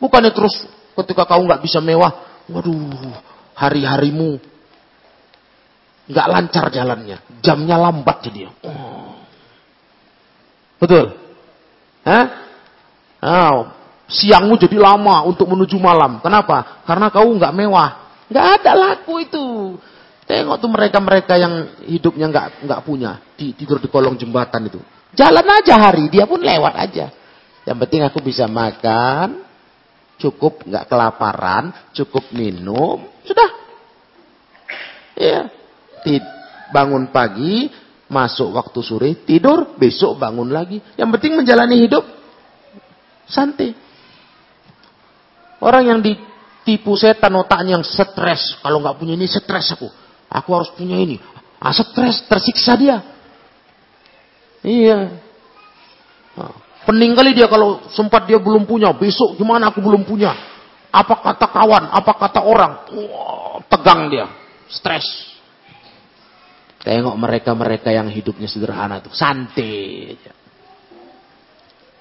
Bukannya 0.01 0.33
terus 0.33 0.65
ketika 0.97 1.29
kau 1.29 1.45
nggak 1.45 1.61
bisa 1.61 1.85
mewah, 1.85 2.17
waduh, 2.49 3.13
hari-harimu 3.53 4.41
nggak 6.09 6.27
lancar 6.33 6.73
jalannya, 6.73 7.21
jamnya 7.45 7.77
lambat 7.77 8.25
jadi. 8.25 8.49
Oh. 8.65 9.21
Betul? 10.81 11.13
Hah? 12.07 12.27
Oh, 13.21 13.57
Siangmu 14.07 14.55
jadi 14.55 14.79
lama 14.79 15.27
untuk 15.27 15.51
menuju 15.51 15.77
malam. 15.83 16.23
Kenapa? 16.23 16.83
Karena 16.87 17.11
kau 17.11 17.27
nggak 17.27 17.55
mewah. 17.55 17.91
Nggak 18.31 18.47
ada 18.63 18.73
laku 18.75 19.23
itu. 19.23 19.47
Tengok 20.27 20.59
tuh 20.59 20.71
mereka-mereka 20.71 21.39
yang 21.39 21.55
hidupnya 21.87 22.27
nggak 22.27 22.47
nggak 22.67 22.81
punya, 22.83 23.23
tidur 23.39 23.79
di 23.79 23.87
kolong 23.87 24.19
jembatan 24.19 24.67
itu. 24.67 24.83
Jalan 25.15 25.47
aja 25.47 25.79
hari, 25.79 26.11
dia 26.11 26.27
pun 26.27 26.43
lewat 26.43 26.75
aja. 26.75 27.15
Yang 27.63 27.79
penting 27.87 28.03
aku 28.03 28.19
bisa 28.19 28.51
makan, 28.51 29.47
cukup 30.19 30.67
nggak 30.67 30.91
kelaparan, 30.91 31.71
cukup 31.95 32.27
minum, 32.35 33.07
sudah. 33.23 33.51
Ya, 35.15 35.47
bangun 36.75 37.09
pagi, 37.15 37.71
masuk 38.11 38.51
waktu 38.55 38.81
sore, 38.83 39.11
tidur, 39.23 39.79
besok 39.79 40.19
bangun 40.19 40.51
lagi. 40.51 40.83
Yang 40.99 41.09
penting 41.19 41.33
menjalani 41.39 41.77
hidup 41.87 42.05
santai. 43.31 43.86
Orang 45.61 45.89
yang 45.89 46.01
ditipu 46.05 46.93
setan 46.97 47.33
otaknya 47.37 47.81
yang 47.81 47.85
stres. 47.87 48.61
Kalau 48.61 48.81
nggak 48.83 48.97
punya 49.01 49.17
ini 49.17 49.25
stres 49.25 49.73
aku. 49.73 49.89
Aku 50.29 50.49
harus 50.53 50.69
punya 50.75 51.01
ini. 51.01 51.17
Ah, 51.57 51.73
stres, 51.73 52.27
tersiksa 52.29 52.77
dia. 52.77 53.01
Iya. 54.61 55.17
Nah, 56.37 56.53
pening 56.85 57.17
kali 57.17 57.33
dia 57.33 57.49
kalau 57.49 57.81
sempat 57.95 58.29
dia 58.29 58.37
belum 58.37 58.69
punya. 58.69 58.93
Besok 58.93 59.39
gimana 59.41 59.73
aku 59.73 59.81
belum 59.81 60.05
punya. 60.05 60.35
Apa 60.93 61.23
kata 61.23 61.47
kawan, 61.49 61.85
apa 61.93 62.13
kata 62.19 62.41
orang. 62.45 62.73
Wah, 62.93 63.59
tegang 63.71 64.13
dia. 64.13 64.27
Stres. 64.69 65.07
Tengok 66.83 67.17
mereka-mereka 67.19 67.91
yang 67.91 68.07
hidupnya 68.07 68.47
sederhana 68.47 69.03
tuh. 69.03 69.11
Santai. 69.11 70.15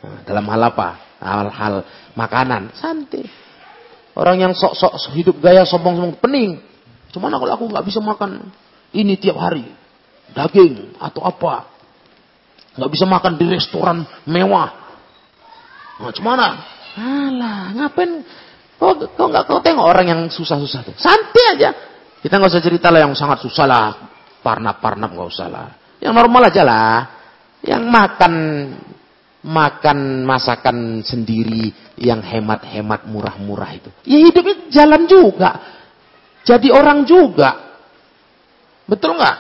Nah, 0.04 0.22
dalam 0.22 0.46
hal 0.46 0.62
apa? 0.62 0.89
Hal-hal 1.18 1.76
makanan. 2.13 2.76
Santai. 2.78 3.45
Orang 4.15 4.39
yang 4.39 4.56
sok-sok 4.56 5.12
hidup 5.12 5.43
gaya 5.43 5.67
sombong-sombong 5.67 6.17
pening. 6.23 6.63
Cuman 7.12 7.36
kalau 7.36 7.51
aku 7.51 7.65
nggak 7.67 7.86
bisa 7.86 7.99
makan 7.99 8.47
ini 8.95 9.19
tiap 9.19 9.36
hari, 9.39 9.67
daging 10.32 10.95
atau 10.99 11.21
apa, 11.28 11.67
nggak 12.80 12.91
bisa 12.91 13.04
makan 13.04 13.36
di 13.36 13.45
restoran 13.51 14.08
mewah. 14.28 14.71
Nah, 15.99 16.12
cuman 16.15 16.39
Alah, 16.95 17.75
ngapain 17.75 18.23
Kau, 18.75 18.91
kau 19.15 19.28
nggak 19.32 19.47
kau 19.47 19.63
tengok 19.63 19.86
orang 19.88 20.06
yang 20.12 20.21
susah-susah 20.28 20.80
tuh. 20.84 20.95
Santai 20.99 21.45
aja. 21.56 21.69
Kita 22.19 22.36
nggak 22.36 22.51
usah 22.51 22.63
cerita 22.63 22.91
lah 22.91 23.08
yang 23.08 23.15
sangat 23.15 23.39
susah 23.47 23.65
lah. 23.65 23.88
Parnap-parnap 24.43 25.15
nggak 25.15 25.30
usah 25.32 25.47
lah. 25.47 25.67
Yang 26.04 26.13
normal 26.13 26.51
aja 26.51 26.63
lah. 26.67 26.95
Yang 27.63 27.84
makan 27.88 28.34
makan 29.46 30.26
masakan 30.26 31.06
sendiri 31.06 31.70
yang 32.02 32.26
hemat-hemat 32.26 33.06
murah-murah 33.06 33.78
itu. 33.78 33.90
Ya 34.10 34.18
hidupnya 34.26 34.56
jalan 34.74 35.06
juga. 35.06 35.52
Jadi 36.42 36.74
orang 36.74 37.06
juga. 37.06 37.78
Betul 38.90 39.22
nggak? 39.22 39.38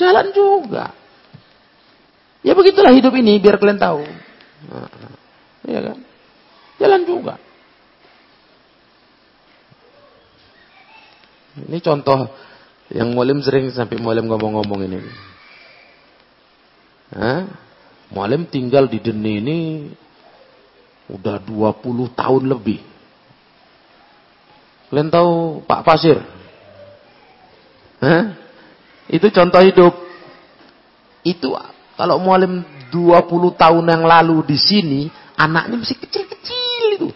Jalan 0.00 0.32
juga. 0.32 0.96
Ya 2.40 2.56
begitulah 2.56 2.92
hidup 2.92 3.12
ini 3.20 3.36
biar 3.36 3.60
kalian 3.60 3.80
tahu. 3.80 4.04
Iya 5.68 5.80
kan? 5.92 5.98
Jalan 6.80 7.02
juga. 7.04 7.34
Ini 11.54 11.78
contoh 11.84 12.32
yang 12.90 13.12
mualim 13.12 13.40
sering 13.44 13.70
sampai 13.70 14.00
mualim 14.00 14.26
ngomong-ngomong 14.28 14.80
ini. 14.88 14.98
Hah? 17.14 17.63
Mualim 18.14 18.46
tinggal 18.46 18.86
di 18.86 19.02
Deni 19.02 19.42
ini 19.42 19.58
udah 21.10 21.42
20 21.42 22.14
tahun 22.14 22.42
lebih. 22.46 22.78
Kalian 24.88 25.10
tahu 25.10 25.60
Pak 25.66 25.82
Pasir? 25.82 26.22
Hah? 27.98 28.38
Itu 29.10 29.26
contoh 29.34 29.58
hidup. 29.58 29.94
Itu 31.26 31.58
kalau 31.98 32.22
mualim 32.22 32.62
20 32.94 33.58
tahun 33.58 33.84
yang 33.90 34.04
lalu 34.06 34.46
di 34.46 34.54
sini, 34.54 35.00
anaknya 35.34 35.82
masih 35.82 35.98
kecil-kecil 35.98 36.86
itu. 36.94 37.08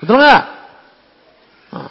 Betul 0.00 0.16
nggak? 0.16 0.42
Nah. 1.76 1.90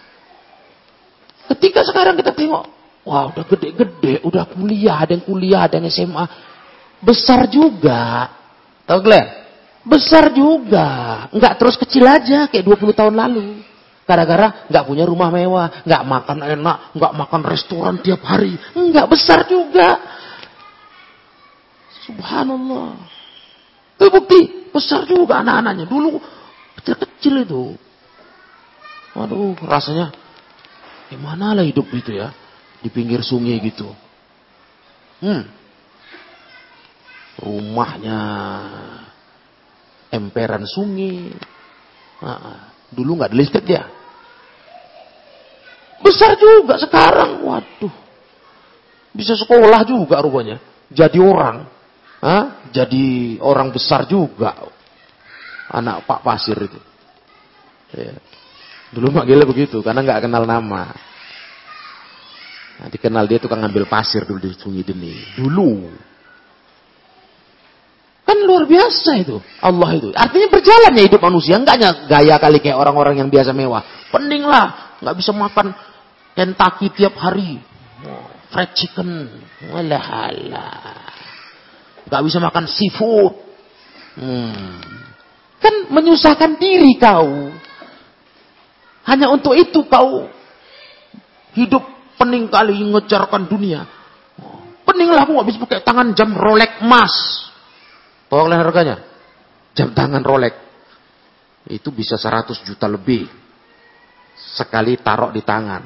Ketika 1.54 1.86
sekarang 1.86 2.18
kita 2.18 2.34
tengok, 2.34 2.66
wah 3.06 3.30
udah 3.30 3.46
gede-gede, 3.46 4.26
udah 4.26 4.50
kuliah, 4.50 4.98
ada 5.06 5.14
yang 5.14 5.26
kuliah, 5.26 5.62
ada 5.70 5.78
yang 5.78 5.86
SMA. 5.94 6.26
Besar 7.02 7.50
juga. 7.50 8.30
Tahu 8.86 9.00
kalian? 9.02 9.28
Besar 9.82 10.30
juga. 10.30 10.88
Nggak 11.34 11.54
terus 11.58 11.76
kecil 11.78 12.06
aja 12.06 12.46
kayak 12.46 12.66
20 12.66 12.94
tahun 12.94 13.16
lalu. 13.18 13.66
Gara-gara 14.06 14.70
nggak 14.70 14.86
punya 14.86 15.06
rumah 15.06 15.30
mewah, 15.34 15.86
nggak 15.86 16.04
makan 16.06 16.38
enak, 16.44 16.78
nggak 16.94 17.14
makan 17.18 17.42
restoran 17.48 17.96
tiap 18.02 18.22
hari. 18.22 18.54
Nggak 18.78 19.08
besar 19.10 19.50
juga. 19.50 19.98
Subhanallah. 22.06 22.98
Itu 23.98 24.10
bukti 24.10 24.70
besar 24.74 25.06
juga 25.06 25.42
anak-anaknya. 25.42 25.86
Dulu 25.86 26.18
kecil-kecil 26.82 27.46
itu. 27.46 27.64
Waduh, 29.14 29.58
rasanya 29.66 30.10
gimana 31.10 31.54
lah 31.58 31.66
hidup 31.66 31.86
itu 31.94 32.18
ya. 32.18 32.34
Di 32.82 32.90
pinggir 32.90 33.22
sungai 33.22 33.62
gitu. 33.62 33.90
Hmm. 35.22 35.61
Rumahnya 37.42 38.20
emperan 40.14 40.64
sungai. 40.70 41.34
Nah, 42.22 42.70
dulu 42.94 43.18
nggak 43.18 43.34
ada 43.34 43.38
listrik 43.38 43.66
ya. 43.66 43.84
Besar 46.02 46.38
juga 46.38 46.78
sekarang. 46.78 47.42
Waduh. 47.46 47.94
Bisa 49.12 49.34
sekolah 49.36 49.82
juga 49.84 50.22
rupanya. 50.22 50.62
Jadi 50.94 51.18
orang. 51.18 51.66
Hah? 52.22 52.70
Jadi 52.70 53.38
orang 53.42 53.74
besar 53.74 54.06
juga. 54.06 54.54
Anak 55.72 56.06
Pak 56.06 56.22
Pasir 56.22 56.58
itu. 56.62 56.80
Ya. 57.98 58.16
Dulu 58.92 59.08
manggilnya 59.08 59.48
begitu, 59.48 59.80
karena 59.80 60.04
nggak 60.04 60.28
kenal 60.28 60.44
nama. 60.44 60.92
Nah, 62.82 62.88
dikenal 62.92 63.24
dia 63.24 63.40
tukang 63.40 63.64
ngambil 63.64 63.88
pasir 63.88 64.28
dulu 64.28 64.42
di 64.42 64.52
Sungai 64.52 64.84
Deni. 64.84 65.16
Dulu. 65.40 65.88
Kan 68.22 68.38
luar 68.46 68.70
biasa 68.70 69.12
itu. 69.18 69.42
Allah 69.60 69.90
itu. 69.98 70.10
Artinya 70.14 70.48
berjalan 70.48 70.94
ya 70.98 71.04
hidup 71.10 71.22
manusia. 71.22 71.58
Enggaknya 71.58 72.08
gaya 72.08 72.36
kali 72.38 72.62
kayak 72.62 72.78
orang-orang 72.78 73.20
yang 73.20 73.30
biasa 73.34 73.52
mewah. 73.52 73.82
Pening 74.14 74.46
lah. 74.46 74.98
Nggak 75.02 75.16
bisa 75.18 75.32
makan 75.34 75.74
Kentucky 76.38 76.88
tiap 76.96 77.18
hari. 77.18 77.60
Fried 78.52 78.72
chicken. 78.78 79.28
Walah 79.72 80.32
Gak 82.12 82.24
bisa 82.28 82.44
makan 82.44 82.68
seafood. 82.68 83.34
Hmm. 84.20 84.84
Kan 85.64 85.88
menyusahkan 85.88 86.60
diri 86.60 87.00
kau. 87.00 87.56
Hanya 89.08 89.32
untuk 89.32 89.56
itu 89.56 89.88
kau 89.88 90.28
hidup 91.56 91.84
pening 92.20 92.52
kali 92.52 92.76
ngejarkan 92.92 93.48
dunia. 93.48 93.88
Pening 94.84 95.10
lah 95.10 95.24
gak 95.24 95.48
bisa 95.48 95.58
pakai 95.64 95.80
tangan 95.88 96.12
jam 96.12 96.36
Rolex 96.36 96.84
emas. 96.84 97.14
Kalian 98.32 98.64
harganya? 98.64 98.96
Jam 99.76 99.92
tangan 99.92 100.24
Rolex. 100.24 100.56
Itu 101.68 101.92
bisa 101.92 102.16
100 102.16 102.64
juta 102.64 102.88
lebih. 102.88 103.28
Sekali 104.56 104.96
taruh 105.04 105.36
di 105.36 105.44
tangan. 105.44 105.84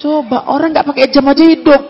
Coba 0.00 0.48
orang 0.54 0.70
gak 0.70 0.86
pakai 0.86 1.10
jam 1.10 1.26
aja 1.26 1.44
hidup. 1.44 1.82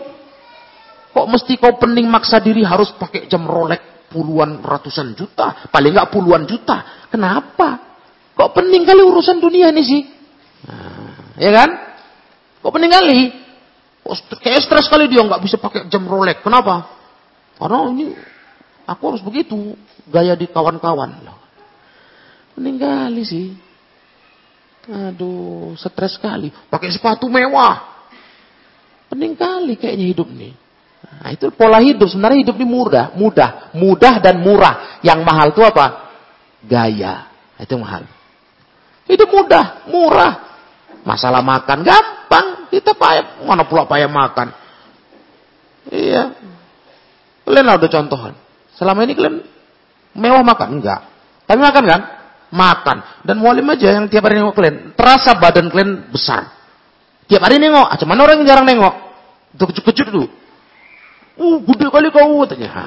Kok 1.11 1.27
mesti 1.27 1.53
kau 1.61 1.77
pening 1.77 2.09
maksa 2.09 2.41
diri 2.41 2.65
harus 2.65 2.91
pakai 2.97 3.29
jam 3.29 3.45
Rolex 3.45 4.09
puluhan 4.11 4.59
ratusan 4.59 5.15
juta, 5.15 5.67
paling 5.71 5.95
nggak 5.95 6.11
puluhan 6.11 6.43
juta. 6.43 7.07
Kenapa? 7.07 7.79
Kok 8.35 8.51
pening 8.51 8.83
kali 8.83 9.03
urusan 9.03 9.39
dunia 9.39 9.71
ini 9.71 9.83
sih? 9.83 10.01
Nah, 10.67 11.35
ya 11.39 11.51
kan? 11.51 11.69
Kok 12.63 12.71
pening 12.75 12.91
kali? 12.91 13.19
Kok 14.03 14.39
kayak 14.39 14.63
stres 14.63 14.87
kali 14.91 15.07
dia 15.07 15.23
nggak 15.23 15.43
bisa 15.43 15.59
pakai 15.59 15.87
jam 15.87 16.03
Rolex. 16.07 16.43
Kenapa? 16.43 16.87
Karena 17.59 17.91
ini 17.91 18.30
aku 18.91 19.15
harus 19.15 19.23
begitu 19.23 19.55
gaya 20.11 20.35
di 20.35 20.51
kawan-kawan. 20.51 21.23
Pening 22.51 22.77
kali 22.77 23.23
sih. 23.23 23.47
Aduh, 24.91 25.77
stres 25.79 26.19
sekali. 26.19 26.51
Pakai 26.67 26.91
sepatu 26.91 27.31
mewah. 27.31 28.05
Pening 29.07 29.37
kali 29.39 29.79
kayaknya 29.79 30.05
hidup 30.11 30.27
nih. 30.27 30.53
Nah, 31.01 31.29
itu 31.31 31.47
pola 31.53 31.79
hidup. 31.79 32.09
Sebenarnya 32.09 32.43
hidup 32.43 32.55
ini 32.59 32.67
mudah, 32.67 33.05
mudah, 33.15 33.49
mudah 33.77 34.13
dan 34.19 34.41
murah. 34.41 34.99
Yang 35.05 35.19
mahal 35.21 35.47
itu 35.53 35.61
apa? 35.61 35.85
Gaya. 36.65 37.29
Itu 37.61 37.77
mahal. 37.77 38.09
Hidup 39.05 39.29
mudah, 39.29 39.85
murah. 39.89 40.33
Masalah 41.05 41.45
makan 41.45 41.85
gampang. 41.85 42.47
Kita 42.73 42.95
payah, 42.95 43.43
mana 43.45 43.67
pula 43.67 43.85
payah 43.85 44.09
makan. 44.09 44.53
Iya. 45.91 46.33
Kalian 47.45 47.67
ada 47.67 47.87
contohan. 47.89 48.33
Selama 48.81 49.05
ini 49.05 49.13
kalian 49.13 49.45
mewah 50.17 50.41
makan? 50.41 50.81
Enggak. 50.81 51.05
Tapi 51.45 51.59
makan 51.61 51.83
kan? 51.85 52.01
Makan. 52.49 52.97
Dan 53.21 53.37
mualim 53.37 53.69
aja 53.69 53.93
yang 53.93 54.09
tiap 54.09 54.25
hari 54.25 54.41
nengok 54.41 54.57
kalian. 54.57 54.97
Terasa 54.97 55.37
badan 55.37 55.69
kalian 55.69 56.09
besar. 56.09 56.49
Tiap 57.29 57.45
hari 57.45 57.61
nengok. 57.61 57.85
Ah, 57.85 57.97
cuman 58.01 58.17
orang 58.17 58.41
yang 58.41 58.49
jarang 58.49 58.65
nengok. 58.65 58.95
Itu 59.53 59.69
kecut-kecut 59.69 60.07
tuh. 60.09 60.27
Uh, 61.37 61.61
gede 61.61 61.93
kali 61.93 62.09
kau 62.09 62.41
katanya. 62.41 62.69
Ha. 62.73 62.83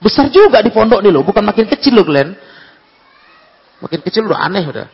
Besar 0.00 0.32
juga 0.32 0.64
di 0.64 0.72
pondok 0.72 1.04
nih 1.04 1.12
loh, 1.12 1.20
bukan 1.26 1.44
makin 1.44 1.68
kecil 1.68 1.92
loh 1.92 2.08
kalian. 2.08 2.32
Makin 3.84 4.00
kecil 4.00 4.30
udah 4.30 4.40
aneh 4.46 4.64
udah. 4.64 4.88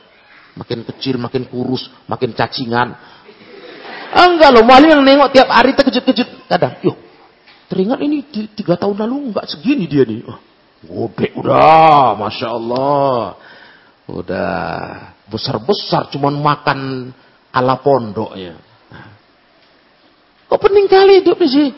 Makin 0.56 0.82
kecil, 0.82 1.20
makin 1.20 1.46
kurus, 1.46 1.86
makin 2.10 2.34
cacingan. 2.34 2.96
Ah, 4.10 4.26
enggak 4.32 4.50
loh, 4.50 4.66
wali 4.66 4.90
yang 4.90 5.04
nengok 5.04 5.30
tiap 5.30 5.46
hari 5.52 5.76
terkejut-kejut. 5.78 6.48
Kadang, 6.50 6.80
yuk, 6.82 6.96
teringat 7.66 7.98
ini 8.02 8.22
tiga 8.54 8.78
tahun 8.78 9.06
lalu 9.06 9.30
enggak 9.32 9.46
segini 9.50 9.84
dia 9.90 10.06
nih. 10.06 10.22
Oh, 10.86 11.10
gede 11.10 11.34
udah, 11.34 12.14
masya 12.14 12.48
Allah. 12.52 13.34
Udah 14.06 14.54
besar-besar, 15.26 16.14
cuman 16.14 16.38
makan 16.38 17.10
ala 17.50 17.74
pondoknya. 17.82 18.54
Nah. 18.86 19.10
Kok 20.46 20.60
penting 20.62 20.86
kali 20.86 21.24
hidup 21.24 21.42
sih? 21.42 21.74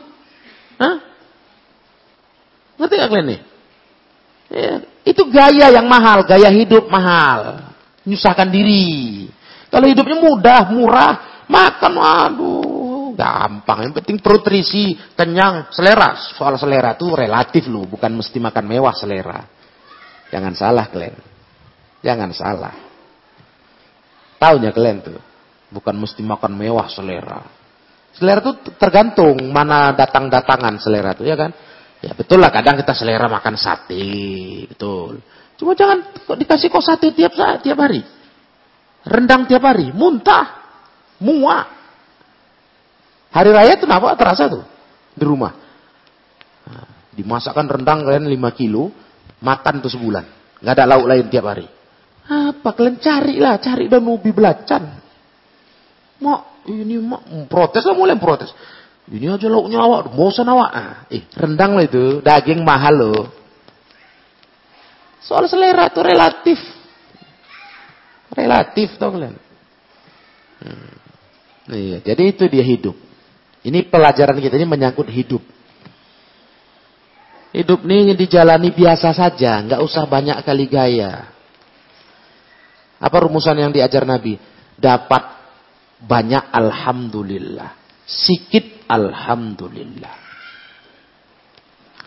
Hah? 0.77 0.97
Ngerti 2.77 2.95
gak 3.01 3.11
kalian 3.11 3.27
nih? 3.33 3.41
Ya, 4.49 4.73
itu 5.09 5.23
gaya 5.29 5.67
yang 5.73 5.89
mahal, 5.89 6.25
gaya 6.29 6.53
hidup 6.53 6.89
mahal. 6.93 7.65
Nyusahkan 8.05 8.49
diri. 8.53 9.29
Kalau 9.69 9.89
hidupnya 9.89 10.21
mudah, 10.21 10.61
murah, 10.73 11.45
makan, 11.49 11.93
aduh, 11.97 12.68
gampang. 13.19 13.91
Yang 13.91 13.95
penting 13.99 14.17
perut 14.23 14.47
terisi, 14.47 14.95
kenyang, 15.19 15.75
selera. 15.75 16.15
Soal 16.39 16.55
selera 16.55 16.95
itu 16.95 17.11
relatif 17.11 17.67
loh, 17.67 17.83
bukan 17.91 18.15
mesti 18.15 18.39
makan 18.39 18.65
mewah 18.71 18.95
selera. 18.95 19.43
Jangan 20.31 20.55
salah 20.55 20.87
kalian. 20.87 21.19
Jangan 22.07 22.31
salah. 22.31 22.75
Taunya 24.39 24.71
kalian 24.71 25.03
tuh, 25.03 25.19
bukan 25.75 25.99
mesti 25.99 26.23
makan 26.23 26.55
mewah 26.55 26.87
selera. 26.87 27.43
Selera 28.15 28.39
itu 28.39 28.55
tergantung 28.79 29.35
mana 29.51 29.91
datang-datangan 29.99 30.79
selera 30.79 31.19
itu 31.19 31.27
ya 31.27 31.35
kan. 31.35 31.51
Ya 31.99 32.15
betul 32.15 32.39
lah 32.39 32.55
kadang 32.55 32.79
kita 32.79 32.95
selera 32.95 33.27
makan 33.27 33.59
sate, 33.59 34.07
betul. 34.71 35.19
Cuma 35.59 35.75
jangan 35.75 36.07
dikasih 36.39 36.71
kok 36.71 36.87
sate 36.87 37.11
tiap 37.11 37.35
saat, 37.35 37.67
tiap 37.67 37.83
hari. 37.83 37.99
Rendang 39.03 39.51
tiap 39.51 39.67
hari, 39.67 39.91
muntah, 39.91 40.47
muak. 41.19 41.78
Hari 43.29 43.51
raya 43.53 43.77
itu 43.77 43.85
kenapa 43.85 44.17
terasa 44.17 44.49
tuh 44.49 44.65
di 45.13 45.25
rumah. 45.25 45.53
Dimasakkan 47.19 47.67
rendang 47.67 48.07
kalian 48.07 48.31
5 48.31 48.39
kilo, 48.55 48.95
makan 49.43 49.83
tuh 49.83 49.91
sebulan. 49.91 50.25
Gak 50.63 50.75
ada 50.79 50.87
lauk 50.87 51.11
lain 51.11 51.27
tiap 51.27 51.51
hari. 51.51 51.67
Apa 52.29 52.77
kalian 52.77 53.03
carilah, 53.03 53.59
cari 53.59 53.91
dan 53.91 54.07
ubi 54.07 54.31
belacan. 54.31 55.03
Mak, 56.19 56.69
ini 56.71 57.01
mak 57.01 57.51
protes 57.51 57.83
lah 57.83 57.97
mulai 57.97 58.15
protes. 58.21 58.53
Ini 59.09 59.35
aja 59.35 59.49
lauknya 59.49 59.81
awak, 59.81 60.13
bosan 60.13 60.47
awak. 60.53 60.71
Ah, 60.71 60.95
eh, 61.09 61.25
rendang 61.33 61.75
lah 61.75 61.89
itu, 61.89 62.21
daging 62.21 62.61
mahal 62.61 62.95
loh. 62.95 63.25
Soal 65.25 65.49
selera 65.49 65.89
itu 65.89 66.01
relatif. 66.05 66.61
Relatif 68.29 68.95
tau 69.01 69.11
kalian. 69.11 69.35
Hmm. 70.61 70.93
Iya, 71.73 71.99
jadi 72.05 72.23
itu 72.29 72.45
dia 72.53 72.65
hidup. 72.65 73.08
Ini 73.67 73.91
pelajaran 73.91 74.39
kita 74.39 74.55
ini 74.55 74.67
menyangkut 74.69 75.11
hidup. 75.11 75.43
Hidup 77.49 77.81
ini 77.89 78.13
dijalani 78.15 78.71
biasa 78.71 79.17
saja, 79.17 79.65
nggak 79.65 79.81
usah 79.83 80.05
banyak 80.05 80.45
kali 80.45 80.69
gaya. 80.69 81.33
Apa 82.99 83.17
rumusan 83.25 83.59
yang 83.59 83.73
diajar 83.73 84.03
Nabi? 84.05 84.37
Dapat 84.79 85.23
banyak 86.03 86.51
alhamdulillah. 86.51 87.75
Sikit 88.07 88.87
alhamdulillah. 88.91 90.15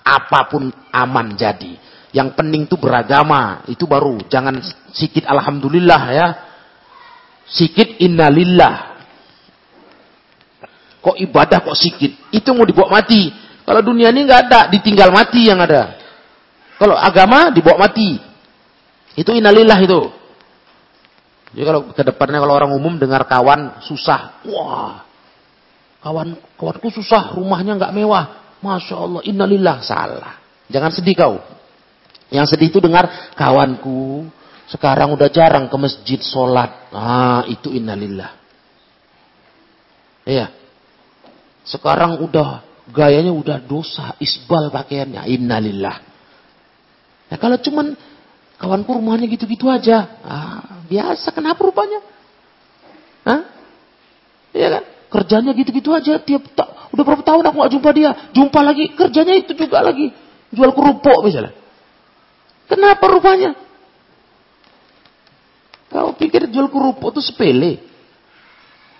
Apa 0.01 0.39
pun 0.51 0.71
aman 0.91 1.27
jadi. 1.39 1.79
Yang 2.11 2.35
penting 2.35 2.67
itu 2.67 2.75
beragama, 2.75 3.63
itu 3.71 3.87
baru. 3.87 4.19
Jangan 4.27 4.59
sikit 4.91 5.23
alhamdulillah 5.23 6.01
ya. 6.11 6.27
Sikit 7.47 8.03
innalillah. 8.03 8.90
Kok 11.01 11.17
ibadah 11.17 11.65
kok 11.65 11.77
sikit? 11.77 12.29
Itu 12.29 12.53
mau 12.53 12.63
dibawa 12.63 13.01
mati. 13.01 13.33
Kalau 13.65 13.81
dunia 13.81 14.13
ini 14.13 14.29
nggak 14.29 14.41
ada, 14.47 14.59
ditinggal 14.69 15.09
mati 15.09 15.49
yang 15.49 15.57
ada. 15.57 15.97
Kalau 16.77 16.93
agama 16.93 17.49
dibawa 17.49 17.89
mati. 17.89 18.21
Itu 19.17 19.33
innalillah 19.33 19.79
itu. 19.81 20.01
Jadi 21.51 21.63
kalau 21.67 21.81
ke 21.91 22.03
depannya 22.05 22.39
kalau 22.39 22.55
orang 22.55 22.71
umum 22.71 22.95
dengar 22.95 23.27
kawan 23.27 23.83
susah, 23.83 24.39
wah, 24.47 25.03
kawan 25.99 26.39
kawanku 26.55 26.87
susah, 26.87 27.35
rumahnya 27.35 27.75
nggak 27.75 27.91
mewah, 27.91 28.55
masya 28.63 28.95
Allah, 28.95 29.21
innalillah 29.27 29.83
salah. 29.83 30.39
Jangan 30.71 30.95
sedih 30.95 31.15
kau. 31.19 31.35
Yang 32.31 32.55
sedih 32.55 32.71
itu 32.71 32.79
dengar 32.79 33.35
kawanku 33.35 34.31
sekarang 34.71 35.11
udah 35.11 35.27
jarang 35.27 35.67
ke 35.67 35.75
masjid 35.75 36.23
sholat. 36.23 36.87
Ah 36.95 37.43
itu 37.51 37.67
innalillah. 37.75 38.31
Iya. 40.23 40.60
Sekarang 41.63 42.17
udah 42.21 42.65
gayanya 42.89 43.31
udah 43.31 43.61
dosa, 43.61 44.17
isbal 44.17 44.73
pakaiannya, 44.73 45.25
innalillah. 45.29 45.97
Ya 47.31 47.35
kalau 47.39 47.55
cuman 47.61 47.95
kawanku 48.57 48.91
rumahnya 48.91 49.29
gitu-gitu 49.29 49.69
aja, 49.71 50.19
ah, 50.25 50.81
Biasa, 50.91 51.31
kenapa 51.31 51.63
rupanya? 51.63 52.03
Hah? 53.23 53.41
Iya 54.51 54.67
kan? 54.67 54.83
Kerjanya 55.07 55.51
gitu-gitu 55.55 55.95
aja. 55.95 56.19
Tiap 56.19 56.51
tak, 56.51 56.91
udah 56.91 57.03
berapa 57.07 57.23
tahun 57.23 57.47
aku 57.47 57.55
gak 57.63 57.73
jumpa 57.79 57.89
dia. 57.95 58.11
Jumpa 58.35 58.59
lagi, 58.59 58.91
kerjanya 58.91 59.39
itu 59.39 59.55
juga 59.55 59.79
lagi. 59.79 60.11
Jual 60.51 60.75
kerupuk 60.75 61.23
misalnya. 61.23 61.55
Kenapa 62.67 63.07
rupanya? 63.07 63.55
Kau 65.91 66.11
pikir 66.15 66.51
jual 66.51 66.67
kerupuk 66.67 67.15
itu 67.15 67.23
sepele? 67.23 67.90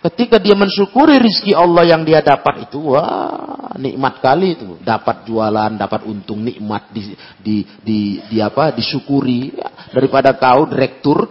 Ketika 0.02 0.42
dia 0.42 0.58
mensyukuri 0.58 1.22
rizki 1.22 1.54
Allah 1.54 1.86
yang 1.86 2.02
dia 2.02 2.26
dapat 2.26 2.66
itu, 2.66 2.98
wah 2.98 3.78
nikmat 3.78 4.18
kali 4.18 4.58
itu. 4.58 4.82
Dapat 4.82 5.30
jualan, 5.30 5.78
dapat 5.78 6.10
untung, 6.10 6.42
nikmat 6.42 6.90
di 6.90 7.14
di 7.38 7.56
di, 7.86 8.00
di 8.26 8.38
apa? 8.42 8.74
Disyukuri. 8.74 9.54
Daripada 9.94 10.34
kau 10.34 10.66
direktur 10.66 11.30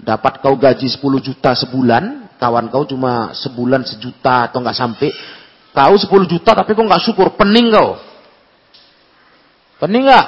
dapat 0.00 0.40
kau 0.40 0.56
gaji 0.56 0.88
10 0.88 0.96
juta 1.20 1.52
sebulan, 1.56 2.36
kawan 2.40 2.72
kau 2.72 2.84
cuma 2.88 3.36
sebulan 3.36 3.84
sejuta 3.84 4.48
atau 4.48 4.64
nggak 4.64 4.76
sampai, 4.76 5.08
kau 5.76 5.94
10 5.96 6.08
juta 6.32 6.56
tapi 6.56 6.72
kau 6.72 6.88
nggak 6.88 7.04
syukur, 7.04 7.36
pening 7.36 7.68
kau. 7.68 8.00
Pening 9.76 10.08
nggak? 10.08 10.26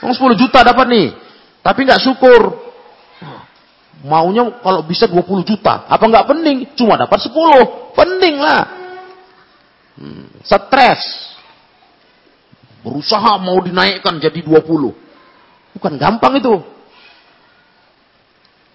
Kau 0.00 0.12
10 0.16 0.40
juta 0.40 0.64
dapat 0.64 0.86
nih, 0.88 1.06
tapi 1.60 1.84
nggak 1.84 2.00
syukur. 2.00 2.67
Maunya 3.98 4.62
kalau 4.62 4.86
bisa 4.86 5.10
20 5.10 5.42
juta, 5.42 5.82
apa 5.90 6.04
nggak 6.06 6.26
pening? 6.30 6.58
Cuma 6.78 6.94
dapat 6.94 7.18
10, 7.18 7.98
pening 7.98 8.36
lah. 8.38 8.62
Hmm, 9.98 10.30
stres. 10.46 11.02
Berusaha 12.86 13.42
mau 13.42 13.58
dinaikkan 13.58 14.22
jadi 14.22 14.38
20. 14.38 14.94
Bukan 15.74 15.92
gampang 15.98 16.38
itu. 16.38 16.54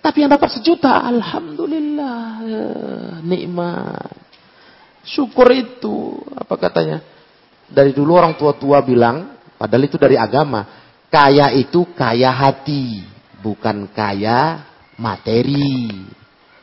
Tapi 0.03 0.27
yang 0.27 0.35
dapat 0.35 0.59
sejuta, 0.59 0.99
alhamdulillah, 1.07 2.43
nikmat. 3.23 4.11
Syukur 5.07 5.47
itu, 5.55 6.19
apa 6.35 6.59
katanya? 6.59 6.99
Dari 7.71 7.95
dulu 7.95 8.19
orang 8.19 8.35
tua-tua 8.35 8.83
bilang, 8.83 9.39
padahal 9.55 9.87
itu 9.87 9.95
dari 9.95 10.19
agama, 10.19 10.67
kaya 11.07 11.55
itu 11.55 11.87
kaya 11.95 12.27
hati, 12.35 13.07
bukan 13.39 13.87
kaya 13.95 14.72
materi. 14.97 16.07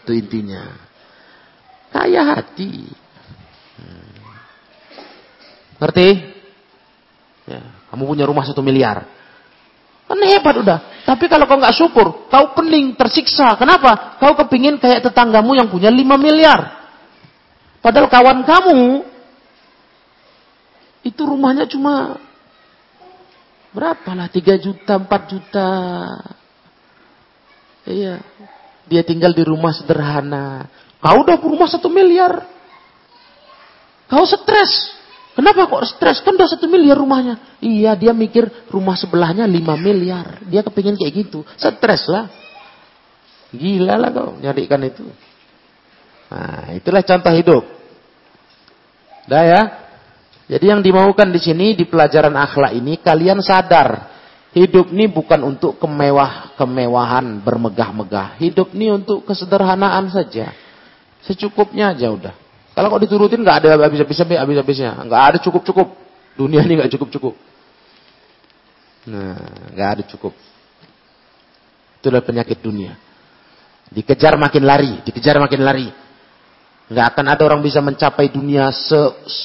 Itu 0.05 0.12
intinya. 0.16 0.64
Kaya 1.90 2.37
hati. 2.37 2.87
Hmm. 3.79 4.14
Ngerti? 5.81 6.09
Ya, 7.51 7.62
kamu 7.90 8.03
punya 8.07 8.25
rumah 8.29 8.47
satu 8.47 8.62
miliar. 8.62 9.07
Kan 10.11 10.19
hebat 10.27 10.59
udah. 10.59 10.79
Tapi 11.07 11.31
kalau 11.31 11.47
kau 11.47 11.59
nggak 11.59 11.75
syukur, 11.75 12.27
kau 12.27 12.55
pening, 12.59 12.99
tersiksa. 12.99 13.55
Kenapa? 13.55 14.19
Kau 14.19 14.35
kepingin 14.35 14.79
kayak 14.83 15.07
tetanggamu 15.07 15.55
yang 15.55 15.71
punya 15.71 15.87
5 15.87 16.19
miliar. 16.19 16.83
Padahal 17.79 18.11
kawan 18.11 18.43
kamu 18.43 18.83
itu 21.01 21.23
rumahnya 21.25 21.64
cuma 21.71 22.21
berapa 23.73 24.11
lah? 24.12 24.29
3 24.29 24.59
juta, 24.61 24.99
4 24.99 25.33
juta. 25.33 25.69
Iya. 27.88 28.21
Dia 28.90 29.03
tinggal 29.07 29.31
di 29.31 29.47
rumah 29.47 29.71
sederhana. 29.71 30.66
Kau 31.01 31.23
udah 31.25 31.37
rumah 31.40 31.69
satu 31.71 31.88
miliar. 31.88 32.45
Kau 34.11 34.27
stres. 34.27 34.99
Kenapa 35.38 35.71
kok 35.71 35.87
stres? 35.87 36.19
Kan 36.21 36.35
udah 36.35 36.51
satu 36.51 36.66
miliar 36.66 36.99
rumahnya. 36.99 37.59
Iya, 37.62 37.95
dia 37.95 38.12
mikir 38.12 38.69
rumah 38.69 38.99
sebelahnya 38.99 39.47
lima 39.47 39.79
miliar. 39.79 40.43
Dia 40.45 40.61
kepingin 40.66 40.99
kayak 40.99 41.14
gitu. 41.14 41.47
Stres 41.57 42.11
lah. 42.11 42.27
Gila 43.55 43.95
lah 43.97 44.11
kau 44.11 44.37
nyarikan 44.38 44.83
itu. 44.85 45.07
Nah, 46.31 46.75
itulah 46.75 47.03
contoh 47.03 47.33
hidup. 47.35 47.64
Dah 49.27 49.45
ya. 49.47 49.62
Jadi 50.51 50.66
yang 50.66 50.83
dimaukan 50.83 51.31
di 51.31 51.38
sini 51.38 51.79
di 51.79 51.87
pelajaran 51.87 52.35
akhlak 52.35 52.75
ini 52.75 52.99
kalian 52.99 53.38
sadar 53.38 54.19
hidup 54.57 54.91
ini 54.91 55.07
bukan 55.07 55.41
untuk 55.47 55.79
kemewah 55.79 56.55
kemewahan 56.59 57.39
bermegah-megah. 57.43 58.41
Hidup 58.43 58.75
ini 58.75 58.91
untuk 58.91 59.23
kesederhanaan 59.27 60.11
saja. 60.11 60.51
Secukupnya 61.23 61.93
aja 61.95 62.11
udah. 62.11 62.35
Kalau 62.75 62.87
kok 62.97 63.03
diturutin 63.05 63.45
nggak 63.45 63.67
ada 63.67 63.69
habis-habisnya, 63.77 64.41
habis-habisnya, 64.41 64.91
nggak 65.05 65.23
ada 65.23 65.37
cukup-cukup. 65.43 65.89
Dunia 66.39 66.65
ini 66.65 66.81
nggak 66.81 66.91
cukup-cukup. 66.97 67.35
Nah, 69.11 69.37
nggak 69.77 69.89
ada 69.99 70.03
cukup. 70.09 70.33
Itulah 72.01 72.25
penyakit 72.25 72.57
dunia. 72.65 72.97
Dikejar 73.93 74.41
makin 74.41 74.65
lari, 74.65 75.05
dikejar 75.05 75.37
makin 75.37 75.61
lari. 75.61 75.89
Nggak 76.89 77.07
akan 77.13 77.27
ada 77.29 77.43
orang 77.45 77.61
bisa 77.61 77.85
mencapai 77.85 78.33
dunia 78.33 78.73
se 78.73 78.99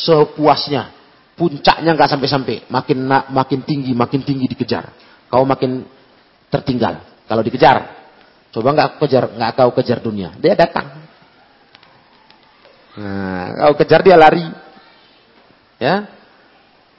sepuasnya. 0.07 0.94
Puncaknya 1.35 1.91
nggak 1.91 2.09
sampai-sampai. 2.15 2.71
Makin 2.71 2.97
makin 3.31 3.59
tinggi, 3.67 3.91
makin 3.91 4.23
tinggi 4.23 4.47
dikejar. 4.47 4.95
Kau 5.27 5.43
makin 5.43 5.83
tertinggal. 6.47 7.03
Kalau 7.27 7.43
dikejar, 7.43 7.77
coba 8.55 8.69
nggak 8.71 8.89
kejar, 9.03 9.23
nggak 9.35 9.51
kau 9.59 9.71
kejar 9.75 9.99
dunia. 9.99 10.31
Dia 10.39 10.55
datang. 10.55 11.03
Nah, 12.95 13.51
kau 13.67 13.75
kejar 13.83 13.99
dia 13.99 14.15
lari. 14.15 14.47
Ya. 15.75 16.07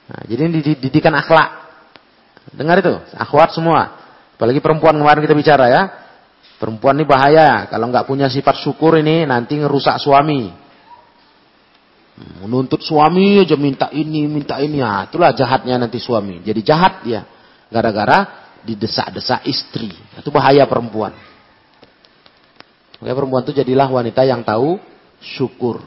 Nah, 0.07 0.21
jadi 0.29 0.41
ini 0.45 0.61
didikan 0.77 1.17
akhlak. 1.17 1.49
Dengar 2.53 2.79
itu, 2.79 2.93
akhwat 3.17 3.57
semua. 3.57 3.97
Apalagi 4.37 4.61
perempuan 4.61 4.93
kemarin 4.93 5.25
kita 5.25 5.33
bicara 5.33 5.65
ya. 5.67 5.81
Perempuan 6.61 6.93
ini 7.01 7.09
bahaya. 7.09 7.65
Kalau 7.73 7.89
nggak 7.89 8.05
punya 8.05 8.29
sifat 8.29 8.61
syukur 8.61 9.01
ini 9.01 9.25
nanti 9.25 9.57
ngerusak 9.57 9.97
suami. 9.97 10.66
Menuntut 12.17 12.81
suami 12.81 13.45
aja 13.45 13.53
minta 13.53 13.93
ini, 13.93 14.25
minta 14.25 14.57
ini. 14.57 14.81
Ya, 14.81 15.05
itulah 15.05 15.29
jahatnya 15.37 15.77
nanti 15.77 16.01
suami. 16.01 16.41
Jadi 16.41 16.61
jahat 16.65 17.05
dia. 17.05 17.21
Gara-gara 17.69 18.49
didesak-desak 18.65 19.45
istri. 19.45 19.93
Itu 20.17 20.33
bahaya 20.33 20.65
perempuan. 20.65 21.13
Makanya 22.97 23.13
perempuan 23.13 23.43
itu 23.45 23.53
jadilah 23.53 23.85
wanita 23.85 24.25
yang 24.25 24.41
tahu 24.41 24.81
syukur. 25.21 25.85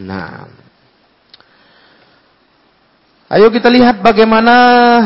Nah. 0.00 0.48
Ayo 3.32 3.48
kita 3.48 3.68
lihat 3.68 4.00
bagaimana 4.00 4.52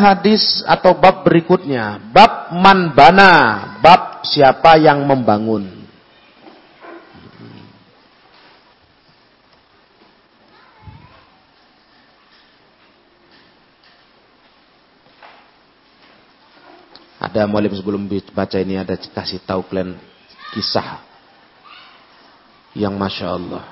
hadis 0.03 0.63
atau 0.67 0.95
bab 0.95 1.27
berikutnya. 1.27 1.99
Bab 2.15 2.55
manbana. 2.55 3.33
Bab 3.83 4.23
siapa 4.23 4.79
yang 4.79 5.03
membangun. 5.03 5.86
Ada 17.27 17.43
mualim 17.51 17.75
sebelum 17.75 18.07
baca 18.07 18.55
ini 18.63 18.79
ada 18.79 18.95
kasih 18.95 19.43
tahu 19.43 19.67
kalian 19.67 19.99
kisah 20.55 21.03
yang 22.79 22.95
masya 22.95 23.35
Allah. 23.35 23.67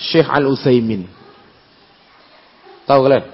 Syekh 0.00 0.24
Al 0.32 0.48
Utsaimin, 0.48 1.04
tahu 2.88 3.04
kalian? 3.04 3.28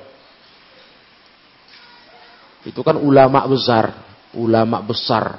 Itu 2.66 2.82
kan 2.82 2.98
ulama 2.98 3.46
besar, 3.46 3.94
ulama 4.34 4.82
besar. 4.82 5.38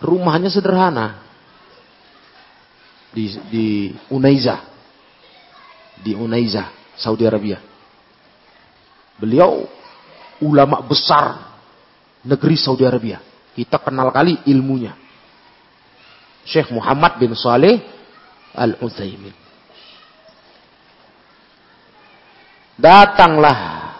Rumahnya 0.00 0.48
sederhana 0.48 1.20
di 3.12 3.36
di 3.52 3.68
Unaiza, 4.08 4.64
di 6.00 6.16
Unaiza, 6.16 6.72
Saudi 6.96 7.28
Arabia. 7.28 7.69
Beliau 9.20 9.68
ulama 10.40 10.80
besar 10.80 11.52
negeri 12.24 12.56
Saudi 12.56 12.88
Arabia. 12.88 13.20
Kita 13.52 13.76
kenal 13.76 14.08
kali 14.08 14.40
ilmunya. 14.48 14.96
Syekh 16.48 16.72
Muhammad 16.72 17.20
bin 17.20 17.36
Saleh 17.36 17.76
Al-Utsaimin. 18.56 19.36
Datanglah 22.80 23.92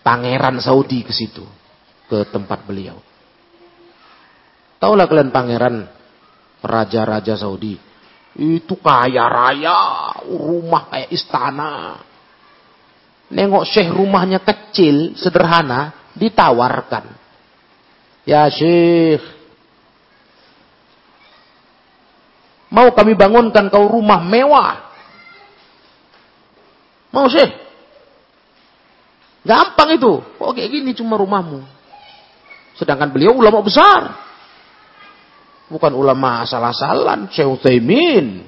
pangeran 0.00 0.56
Saudi 0.64 1.04
ke 1.04 1.12
situ, 1.12 1.44
ke 2.08 2.24
tempat 2.32 2.64
beliau. 2.64 2.96
Taulah 4.80 5.04
kalian 5.04 5.28
pangeran 5.28 5.84
raja-raja 6.64 7.36
Saudi. 7.36 7.76
Itu 8.36 8.80
kaya 8.80 9.28
raya, 9.28 9.76
rumah 10.24 10.88
kayak 10.88 11.12
istana. 11.12 12.00
Nengok 13.26 13.66
syekh 13.66 13.90
rumahnya 13.90 14.38
kecil, 14.38 15.18
sederhana, 15.18 16.12
ditawarkan. 16.14 17.10
Ya 18.22 18.46
syekh, 18.46 19.22
mau 22.70 22.90
kami 22.94 23.18
bangunkan 23.18 23.66
kau 23.70 23.86
rumah 23.90 24.22
mewah. 24.22 24.86
Mau 27.10 27.26
syekh? 27.26 27.50
Gampang 29.46 29.94
itu. 29.94 30.12
Kok 30.42 30.52
kayak 30.58 30.70
gini 30.74 30.90
cuma 30.98 31.14
rumahmu. 31.14 31.62
Sedangkan 32.74 33.14
beliau 33.14 33.32
ulama 33.38 33.62
besar. 33.62 34.26
Bukan 35.70 35.94
ulama 35.94 36.42
asal-asalan. 36.42 37.30
Syekh 37.30 37.46
Utsaimin. 37.46 38.42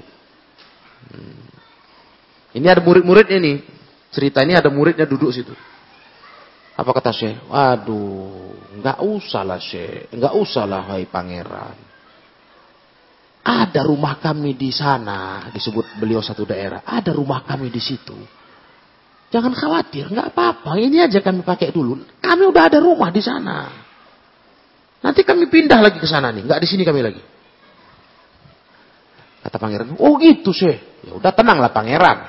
Hmm. 1.08 1.38
Ini 2.58 2.66
ada 2.66 2.82
murid-muridnya 2.82 3.38
nih. 3.38 3.58
Cerita 4.08 4.40
ini 4.40 4.56
ada 4.56 4.72
muridnya 4.72 5.04
duduk 5.04 5.28
situ. 5.32 5.52
Apa 6.78 6.90
kata 6.94 7.10
Syekh? 7.10 7.50
Waduh, 7.50 8.78
nggak 8.78 8.98
usah 9.02 9.42
lah 9.42 9.58
Syekh, 9.58 10.14
nggak 10.14 10.34
usah 10.38 10.64
lah 10.64 10.86
hai 10.94 11.04
pangeran. 11.10 11.76
Ada 13.42 13.82
rumah 13.82 14.20
kami 14.20 14.54
di 14.54 14.70
sana, 14.70 15.48
disebut 15.50 15.98
beliau 15.98 16.20
satu 16.20 16.44
daerah. 16.46 16.84
Ada 16.84 17.16
rumah 17.16 17.42
kami 17.42 17.72
di 17.72 17.80
situ. 17.82 18.14
Jangan 19.28 19.52
khawatir, 19.52 20.08
nggak 20.08 20.32
apa-apa. 20.32 20.78
Ini 20.80 21.08
aja 21.08 21.20
kami 21.20 21.44
pakai 21.44 21.74
dulu. 21.74 22.00
Kami 22.22 22.42
udah 22.48 22.62
ada 22.68 22.78
rumah 22.80 23.12
di 23.12 23.20
sana. 23.20 23.68
Nanti 25.02 25.26
kami 25.26 25.50
pindah 25.50 25.82
lagi 25.82 25.98
ke 25.98 26.08
sana 26.08 26.30
nih, 26.30 26.46
nggak 26.46 26.60
di 26.62 26.68
sini 26.68 26.82
kami 26.86 27.00
lagi. 27.02 27.22
Kata 29.42 29.56
pangeran, 29.58 29.98
oh 29.98 30.14
gitu 30.22 30.54
sih. 30.54 30.76
Ya 31.08 31.12
udah 31.16 31.32
tenanglah 31.34 31.72
pangeran. 31.74 32.28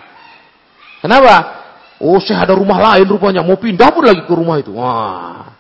Kenapa? 1.06 1.36
Oh, 2.00 2.16
saya 2.24 2.48
ada 2.48 2.56
rumah 2.56 2.80
lain 2.80 3.04
rupanya. 3.12 3.44
Mau 3.44 3.60
pindah 3.60 3.92
pun 3.92 4.08
lagi 4.08 4.24
ke 4.24 4.34
rumah 4.34 4.56
itu. 4.56 4.72
Wah, 4.72 5.52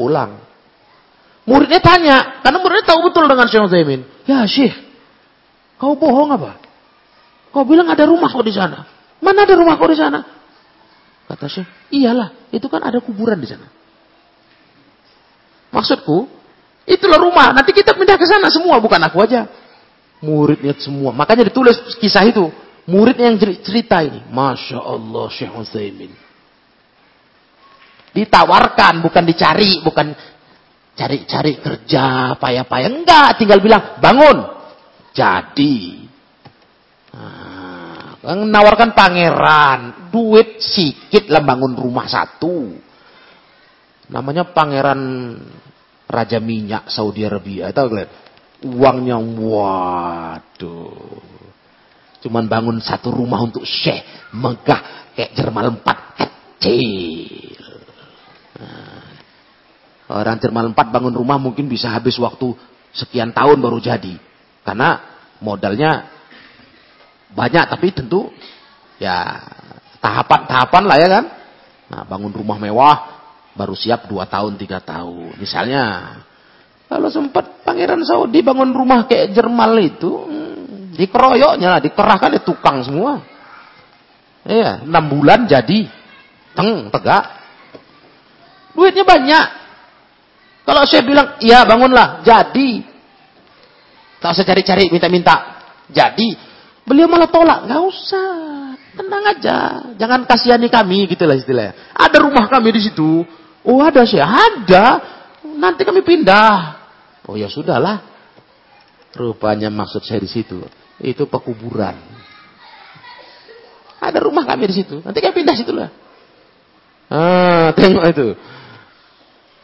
pulang. 0.00 0.40
Muridnya 1.44 1.76
tanya, 1.84 2.40
karena 2.40 2.56
muridnya 2.56 2.88
tahu 2.88 3.12
betul 3.12 3.28
dengan 3.28 3.44
Syekh 3.44 3.68
Utsaimin. 3.68 4.00
Ya 4.24 4.48
Syekh, 4.48 4.72
kau 5.76 5.92
bohong 5.92 6.32
apa? 6.32 6.56
Kau 7.52 7.68
bilang 7.68 7.84
ada 7.92 8.08
rumah 8.08 8.32
kau 8.32 8.40
di 8.40 8.56
sana. 8.56 8.88
Mana 9.20 9.44
ada 9.44 9.52
rumah 9.52 9.76
kau 9.76 9.84
di 9.84 10.00
sana? 10.00 10.24
Kata 11.28 11.44
Syekh, 11.44 11.68
iyalah, 11.92 12.32
itu 12.48 12.64
kan 12.72 12.80
ada 12.80 12.96
kuburan 13.04 13.36
di 13.36 13.44
sana. 13.44 13.68
Maksudku, 15.68 16.32
itulah 16.88 17.20
rumah. 17.20 17.52
Nanti 17.52 17.76
kita 17.76 17.92
pindah 17.92 18.16
ke 18.16 18.24
sana 18.24 18.48
semua, 18.48 18.80
bukan 18.80 19.04
aku 19.04 19.20
aja. 19.20 19.44
Muridnya 20.24 20.72
semua. 20.80 21.12
Makanya 21.12 21.52
ditulis 21.52 21.76
kisah 22.00 22.24
itu. 22.24 22.48
Muridnya 22.84 23.32
yang 23.32 23.40
cerita 23.40 24.04
ini. 24.04 24.28
Masya 24.28 24.76
Allah 24.76 25.26
Syekh 25.32 25.56
Utsaimin. 25.56 26.12
Ditawarkan, 28.14 29.02
bukan 29.02 29.24
dicari, 29.26 29.80
bukan 29.80 30.12
cari-cari 30.94 31.58
kerja, 31.58 32.36
payah-payah. 32.38 32.88
Enggak, 32.92 33.40
tinggal 33.40 33.58
bilang, 33.64 33.98
bangun. 33.98 34.38
Jadi. 35.16 36.04
Nah, 37.14 38.20
menawarkan 38.22 38.92
pangeran. 38.92 39.80
Duit 40.12 40.62
sikit 40.62 41.26
lah 41.32 41.42
bangun 41.42 41.74
rumah 41.74 42.06
satu. 42.06 42.78
Namanya 44.12 44.52
pangeran 44.52 45.00
Raja 46.04 46.38
Minyak 46.38 46.92
Saudi 46.92 47.24
Arabia. 47.24 47.72
Tahu 47.72 47.86
kalian? 47.88 48.10
Uangnya 48.64 49.18
waduh. 49.18 51.33
Cuman 52.24 52.48
bangun 52.48 52.80
satu 52.80 53.12
rumah 53.12 53.44
untuk 53.44 53.68
Syekh 53.68 54.32
megah 54.32 55.12
kayak 55.12 55.36
Jerman 55.36 55.76
4 55.76 56.16
kecil. 56.16 57.52
Nah, 58.56 59.04
orang 60.08 60.40
Jerman 60.40 60.72
4 60.72 60.88
bangun 60.88 61.12
rumah 61.12 61.36
mungkin 61.36 61.68
bisa 61.68 61.92
habis 61.92 62.16
waktu 62.16 62.56
sekian 62.96 63.36
tahun 63.36 63.60
baru 63.60 63.76
jadi. 63.76 64.16
Karena 64.64 65.04
modalnya 65.44 66.08
banyak 67.36 67.64
tapi 67.68 67.92
tentu 67.92 68.32
ya 68.96 69.44
tahapan-tahapan 70.00 70.84
lah 70.88 70.96
ya 70.96 71.08
kan. 71.12 71.24
Nah, 71.92 72.02
bangun 72.08 72.32
rumah 72.32 72.56
mewah 72.56 72.96
baru 73.52 73.76
siap 73.76 74.08
2 74.08 74.24
tahun, 74.24 74.56
3 74.56 74.80
tahun. 74.80 75.36
Misalnya 75.36 75.82
kalau 76.88 77.12
sempat 77.12 77.60
Pangeran 77.68 78.00
Saudi 78.00 78.40
bangun 78.40 78.72
rumah 78.72 79.04
kayak 79.04 79.36
Jerman 79.36 79.76
itu, 79.84 80.12
Dikeroyoknya 80.94 81.68
lah, 81.74 81.80
dikerahkan 81.82 82.38
di 82.38 82.40
tukang 82.46 82.86
semua. 82.86 83.18
Iya, 84.46 84.86
enam 84.86 85.04
bulan 85.10 85.50
jadi 85.50 85.90
teng 86.54 86.92
tegak. 86.94 87.24
Duitnya 88.74 89.02
banyak. 89.02 89.46
Kalau 90.64 90.82
saya 90.88 91.02
bilang, 91.04 91.36
iya 91.42 91.66
bangunlah, 91.66 92.22
jadi. 92.22 92.80
Tak 94.22 94.32
usah 94.32 94.46
cari-cari, 94.46 94.88
minta-minta. 94.88 95.60
Jadi, 95.92 96.32
beliau 96.86 97.10
malah 97.10 97.28
tolak. 97.28 97.68
Nggak 97.68 97.82
usah, 97.84 98.30
tenang 98.96 99.24
aja. 99.28 99.56
Jangan 100.00 100.24
kasihani 100.24 100.72
kami, 100.72 101.10
gitulah 101.10 101.36
istilahnya. 101.36 101.92
Ada 101.92 102.24
rumah 102.24 102.48
kami 102.48 102.72
di 102.72 102.80
situ. 102.80 103.26
Oh 103.64 103.80
ada 103.84 104.04
sih, 104.08 104.20
ada. 104.20 105.00
Nanti 105.44 105.84
kami 105.84 106.00
pindah. 106.00 106.80
Oh 107.28 107.36
ya 107.36 107.48
sudahlah. 107.48 108.00
Rupanya 109.14 109.70
maksud 109.70 110.02
saya 110.02 110.18
di 110.18 110.26
situ 110.26 110.83
itu 111.02 111.26
pekuburan. 111.26 111.96
Ada 114.04 114.20
rumah 114.20 114.44
kami 114.44 114.68
di 114.68 114.74
situ. 114.84 115.00
Nanti 115.00 115.18
kami 115.24 115.32
pindah 115.32 115.56
situ 115.56 115.72
lah. 115.72 115.88
Ah, 117.08 117.72
tengok 117.72 118.04
itu. 118.12 118.26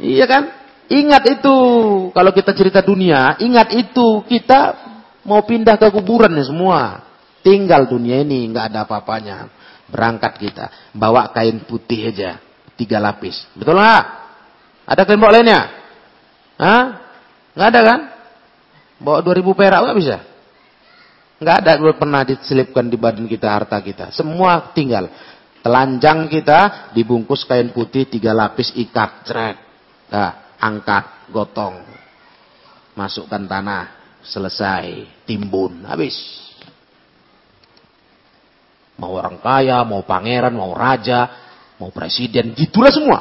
Iya 0.01 0.25
kan? 0.25 0.43
Ingat 0.91 1.23
itu. 1.39 1.57
Kalau 2.11 2.33
kita 2.33 2.57
cerita 2.57 2.81
dunia, 2.81 3.37
ingat 3.39 3.71
itu. 3.77 4.25
Kita 4.25 4.75
mau 5.29 5.45
pindah 5.45 5.77
ke 5.77 5.93
kuburan 5.93 6.33
ya 6.35 6.45
semua. 6.49 7.05
Tinggal 7.45 7.89
dunia 7.89 8.25
ini, 8.25 8.49
nggak 8.49 8.73
ada 8.73 8.89
apa-apanya. 8.89 9.53
Berangkat 9.93 10.41
kita. 10.41 10.67
Bawa 10.97 11.31
kain 11.37 11.63
putih 11.69 12.09
aja. 12.09 12.41
Tiga 12.81 12.97
lapis. 12.97 13.45
Betul 13.53 13.77
nggak? 13.77 14.05
Ada 14.89 15.03
kain 15.05 15.21
lainnya? 15.21 15.61
Hah? 16.57 16.85
Nggak 17.53 17.69
ada 17.77 17.81
kan? 17.85 18.01
Bawa 19.01 19.19
2000 19.21 19.53
perak 19.53 19.81
nggak 19.85 19.99
bisa? 20.01 20.17
Nggak 21.41 21.57
ada 21.65 21.73
pernah 21.97 22.21
diselipkan 22.21 22.93
di 22.93 23.01
badan 23.01 23.25
kita 23.25 23.49
harta 23.49 23.81
kita. 23.81 24.13
Semua 24.13 24.77
tinggal. 24.77 25.09
Telanjang 25.65 26.29
kita 26.29 26.93
dibungkus 26.93 27.49
kain 27.49 27.73
putih 27.73 28.05
tiga 28.09 28.37
lapis 28.37 28.77
ikat, 28.77 29.25
cret. 29.25 29.57
Nah, 30.13 30.57
angkat, 30.61 31.33
gotong. 31.33 31.81
Masukkan 32.93 33.45
tanah, 33.49 33.89
selesai, 34.21 35.25
timbun, 35.25 35.85
habis. 35.89 36.17
Mau 39.01 39.17
orang 39.17 39.41
kaya, 39.41 39.81
mau 39.85 40.05
pangeran, 40.05 40.53
mau 40.53 40.77
raja, 40.77 41.29
mau 41.81 41.89
presiden, 41.89 42.53
gitulah 42.53 42.93
semua. 42.93 43.21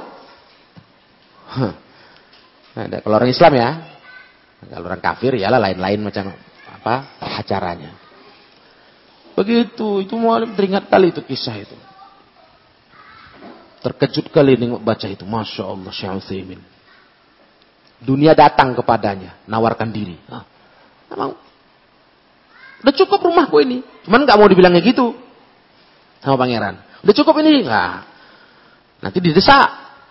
Nah, 2.75 2.99
kalau 3.03 3.15
orang 3.15 3.31
Islam 3.31 3.51
ya, 3.55 3.69
kalau 4.63 4.87
orang 4.87 5.03
kafir 5.03 5.35
ya 5.39 5.51
lain-lain 5.51 5.99
macam 6.03 6.31
apa 6.79 7.19
acaranya. 7.19 7.98
Begitu, 9.39 10.03
itu 10.03 10.19
mau 10.19 10.35
teringat 10.35 10.91
kali 10.91 11.15
itu 11.15 11.23
kisah 11.23 11.55
itu. 11.63 11.77
Terkejut 13.79 14.27
kali 14.35 14.59
nengok 14.59 14.83
baca 14.83 15.07
itu. 15.07 15.23
Masya 15.23 15.63
Allah 15.63 15.91
Syekh. 15.95 16.59
Dunia 18.03 18.35
datang 18.35 18.75
kepadanya. 18.75 19.39
Nawarkan 19.47 19.95
diri. 19.95 20.19
Ah, 20.27 20.43
mau. 21.15 21.39
Udah 22.83 22.93
cukup 22.95 23.23
rumahku 23.23 23.63
ini. 23.63 23.79
Cuman 24.03 24.27
gak 24.27 24.35
mau 24.35 24.51
dibilangnya 24.51 24.83
gitu. 24.83 25.15
Sama 26.19 26.35
pangeran. 26.35 26.83
Udah 26.99 27.15
cukup 27.15 27.39
ini. 27.39 27.63
Nah, 27.63 28.03
nanti 28.99 29.23
didesak. 29.23 29.67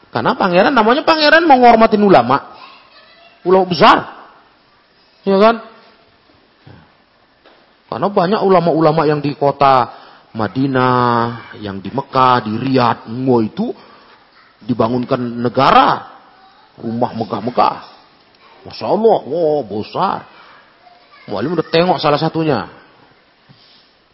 Karena 0.08 0.32
pangeran 0.40 0.72
namanya 0.72 1.04
pangeran 1.04 1.44
mau 1.44 1.60
ngormatin 1.60 2.00
ulama. 2.00 2.56
Ulama 3.44 3.68
besar. 3.68 3.98
Ya 5.28 5.36
kan? 5.36 5.60
Karena 7.88 8.08
banyak 8.12 8.40
ulama-ulama 8.44 9.08
yang 9.08 9.24
di 9.24 9.32
kota 9.32 9.88
Madinah, 10.36 11.56
yang 11.64 11.80
di 11.80 11.88
Mekah, 11.88 12.44
di 12.44 12.52
Riyadh, 12.52 13.08
semua 13.08 13.40
itu 13.40 13.72
dibangunkan 14.60 15.18
negara. 15.18 16.20
Rumah 16.78 17.10
megah-megah. 17.16 17.76
Masya 18.68 18.86
Allah, 18.86 19.18
wow, 19.24 19.60
besar. 19.66 20.28
Mualim 21.26 21.56
udah 21.56 21.66
tengok 21.66 21.98
salah 21.98 22.20
satunya. 22.20 22.68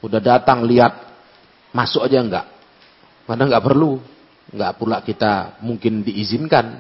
Udah 0.01 0.23
datang, 0.23 0.65
lihat. 0.65 0.95
Masuk 1.75 2.07
aja 2.07 2.23
enggak. 2.23 2.47
Karena 3.27 3.45
enggak 3.51 3.65
perlu. 3.67 3.99
Enggak 4.55 4.73
pula 4.79 5.03
kita 5.03 5.59
mungkin 5.61 6.07
diizinkan. 6.07 6.79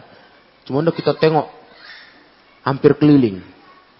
Cuma 0.62 0.80
udah 0.80 0.94
kita 0.94 1.18
tengok. 1.18 1.50
Hampir 2.64 2.96
keliling. 2.96 3.42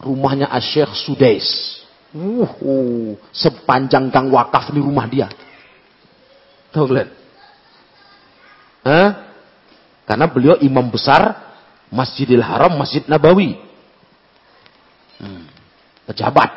Rumahnya 0.00 0.48
Asyik 0.48 0.94
Sudais. 0.94 1.83
Uh, 2.14 2.46
uh, 2.46 3.18
sepanjang 3.34 4.06
gang 4.14 4.30
wakaf 4.30 4.70
di 4.70 4.78
rumah 4.78 5.10
dia. 5.10 5.26
Tahu 6.70 6.86
kalian? 6.86 7.10
Hah? 8.86 9.08
Karena 10.06 10.30
beliau 10.30 10.54
imam 10.62 10.94
besar 10.94 11.34
Masjidil 11.90 12.38
Haram, 12.38 12.78
Masjid 12.78 13.02
Nabawi. 13.10 13.58
Hmm. 15.18 15.50
Pejabat. 16.06 16.50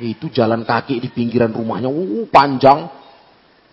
Itu 0.00 0.32
jalan 0.32 0.64
kaki 0.64 1.04
di 1.04 1.12
pinggiran 1.12 1.52
rumahnya, 1.52 1.92
uh, 1.92 2.24
panjang. 2.32 2.88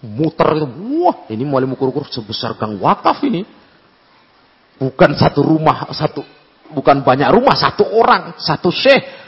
Muter. 0.04 0.60
Wah, 1.08 1.32
ini 1.32 1.48
mulai 1.48 1.72
ukur-ukur 1.72 2.12
sebesar 2.12 2.60
gang 2.60 2.76
wakaf 2.84 3.24
ini. 3.24 3.48
Bukan 4.76 5.16
satu 5.16 5.40
rumah, 5.40 5.88
satu 5.96 6.20
bukan 6.76 7.00
banyak 7.00 7.32
rumah, 7.32 7.56
satu 7.56 7.86
orang, 7.86 8.36
satu 8.42 8.74
syekh 8.74 9.21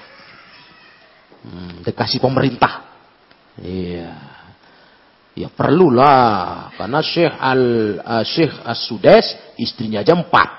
Hmm, 1.43 1.83
dikasih 1.83 2.23
pemerintah. 2.23 2.87
Iya. 3.59 4.11
Ya 5.33 5.49
perlulah 5.49 6.69
karena 6.77 7.01
Syekh 7.01 7.33
Al 7.33 7.63
uh, 7.99 8.23
Syekh 8.23 8.53
As-Sudes 8.63 9.57
istrinya 9.57 10.05
aja 10.05 10.13
empat. 10.13 10.49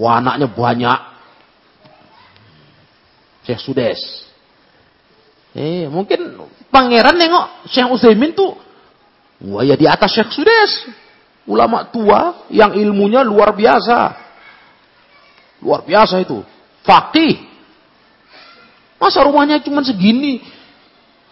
Wah 0.00 0.18
anaknya 0.18 0.48
banyak. 0.48 1.00
Syekh 3.44 3.60
Sudes. 3.60 4.00
Eh, 5.52 5.84
mungkin 5.92 6.40
pangeran 6.72 7.20
nengok 7.20 7.68
Syekh 7.68 7.92
Utsaimin 7.92 8.32
tuh 8.32 8.56
wah 9.44 9.60
ya 9.60 9.76
di 9.76 9.84
atas 9.84 10.16
Syekh 10.16 10.32
Sudes. 10.32 10.72
Ulama 11.44 11.90
tua 11.90 12.48
yang 12.48 12.72
ilmunya 12.72 13.20
luar 13.20 13.52
biasa. 13.52 13.98
Luar 15.60 15.84
biasa 15.84 16.22
itu. 16.22 16.40
Fakih 16.80 17.51
Masa 19.02 19.26
rumahnya 19.26 19.58
cuma 19.66 19.82
segini? 19.82 20.38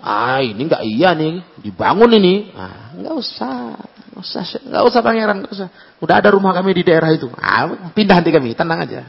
Ah 0.02 0.42
ini 0.42 0.66
nggak 0.66 0.82
iya 0.82 1.14
nih, 1.14 1.38
dibangun 1.62 2.10
ini. 2.18 2.50
Ah 2.50 2.90
nggak 2.98 3.14
usah, 3.14 3.78
nggak 4.10 4.22
usah, 4.26 4.42
nggak 4.66 4.82
usah 4.90 5.00
pangeran, 5.06 5.36
nggak 5.46 5.54
usah. 5.54 5.68
Udah 6.02 6.18
ada 6.18 6.34
rumah 6.34 6.50
kami 6.50 6.74
di 6.74 6.82
daerah 6.82 7.14
itu. 7.14 7.30
Ah 7.38 7.94
pindah 7.94 8.18
nanti 8.18 8.34
kami, 8.34 8.58
tenang 8.58 8.82
aja. 8.82 9.06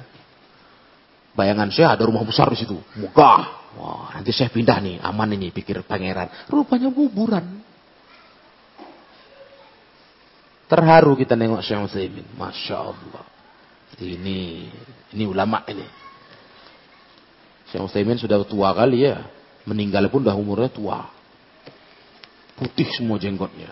Bayangan 1.33 1.73
saya 1.73 1.97
ada 1.97 2.05
rumah 2.05 2.21
besar 2.21 2.53
di 2.53 2.61
situ, 2.61 2.77
megah. 3.01 3.73
Wah 3.81 4.13
nanti 4.13 4.29
saya 4.29 4.53
pindah 4.53 4.77
nih, 4.77 4.95
aman 5.01 5.33
ini 5.33 5.49
pikir 5.49 5.81
pangeran. 5.81 6.29
Rupanya 6.45 6.93
kuburan. 6.93 7.65
Terharu 10.69 11.19
kita 11.19 11.35
nengok 11.35 11.65
Syekh 11.65 11.83
Utsaimin. 11.83 12.23
Masya 12.39 12.77
Allah. 12.79 13.25
Ini, 13.99 14.71
ini 15.11 15.23
ulama 15.27 15.67
ini. 15.67 16.00
Syekh 17.71 17.87
Utsaimin 17.87 18.19
sudah 18.19 18.43
tua 18.43 18.75
kali 18.75 19.07
ya. 19.07 19.23
Meninggal 19.63 20.11
pun 20.11 20.27
udah 20.27 20.35
umurnya 20.35 20.67
tua. 20.67 21.07
Putih 22.59 22.91
semua 22.91 23.15
jenggotnya. 23.15 23.71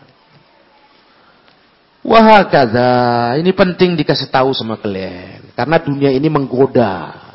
Wahakadha. 2.00 3.36
Ini 3.44 3.52
penting 3.52 4.00
dikasih 4.00 4.32
tahu 4.32 4.56
sama 4.56 4.80
kalian. 4.80 5.52
Karena 5.52 5.76
dunia 5.84 6.16
ini 6.16 6.32
menggoda. 6.32 7.28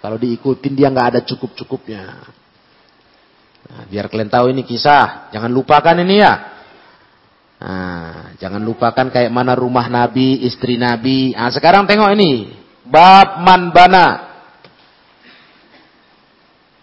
Kalau 0.00 0.16
diikutin 0.16 0.72
dia 0.72 0.88
nggak 0.88 1.08
ada 1.12 1.20
cukup-cukupnya. 1.28 2.24
Nah, 3.62 3.82
biar 3.86 4.08
kalian 4.08 4.32
tahu 4.32 4.48
ini 4.48 4.64
kisah. 4.64 5.28
Jangan 5.30 5.52
lupakan 5.52 6.00
ini 6.00 6.24
ya. 6.24 6.34
Nah, 7.62 8.34
jangan 8.40 8.64
lupakan 8.64 9.12
kayak 9.12 9.30
mana 9.30 9.54
rumah 9.54 9.86
Nabi, 9.92 10.42
istri 10.48 10.80
Nabi. 10.80 11.36
Nah, 11.36 11.52
sekarang 11.52 11.84
tengok 11.84 12.10
ini. 12.16 12.48
Bab 12.82 13.44
man 13.44 13.70
bana 13.70 14.31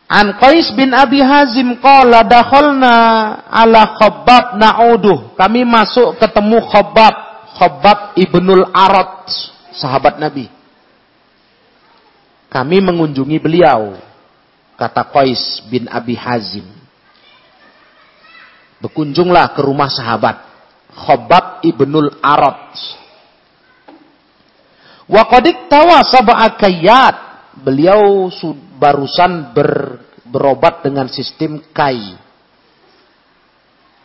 An 0.10 0.34
Qais 0.42 0.74
bin 0.74 0.90
Abi 0.90 1.22
Hazim 1.22 1.78
qala 1.78 2.26
dakhalna 2.26 2.94
ala 3.46 3.94
Khabbab 3.94 4.58
na'uduh. 4.58 5.38
Kami 5.38 5.62
masuk 5.62 6.18
ketemu 6.18 6.66
Khabbab, 6.66 7.16
Khabbab 7.62 8.00
ibnul 8.18 8.66
Arad, 8.74 9.30
sahabat 9.78 10.18
Nabi. 10.18 10.50
Kami 12.50 12.82
mengunjungi 12.82 13.38
beliau, 13.38 14.02
kata 14.82 15.06
Qais 15.14 15.62
bin 15.70 15.86
Abi 15.86 16.18
Hazim. 16.18 16.66
Berkunjunglah 18.82 19.54
ke 19.54 19.62
rumah 19.62 19.94
sahabat 19.94 20.42
Khabbab 20.90 21.62
ibnul 21.62 22.18
Arad. 22.26 22.74
Wa 25.06 25.22
qadik 25.30 25.70
tawa 25.70 26.02
sab'a 26.02 26.58
Beliau 27.60 28.32
barusan 28.80 29.52
ber, 29.52 30.00
berobat 30.24 30.86
dengan 30.86 31.12
sistem 31.12 31.60
kai. 31.76 32.16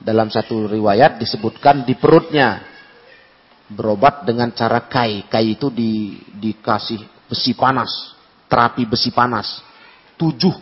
Dalam 0.04 0.28
satu 0.28 0.68
riwayat 0.68 1.16
disebutkan 1.22 1.86
di 1.86 1.96
perutnya 1.96 2.60
berobat 3.70 4.26
dengan 4.26 4.52
cara 4.52 4.84
kai. 4.84 5.24
Kai 5.30 5.56
itu 5.56 5.70
di, 5.70 6.18
dikasih 6.34 7.30
besi 7.30 7.54
panas, 7.56 7.90
terapi 8.50 8.84
besi 8.84 9.14
panas. 9.14 9.62
Tujuh 10.18 10.54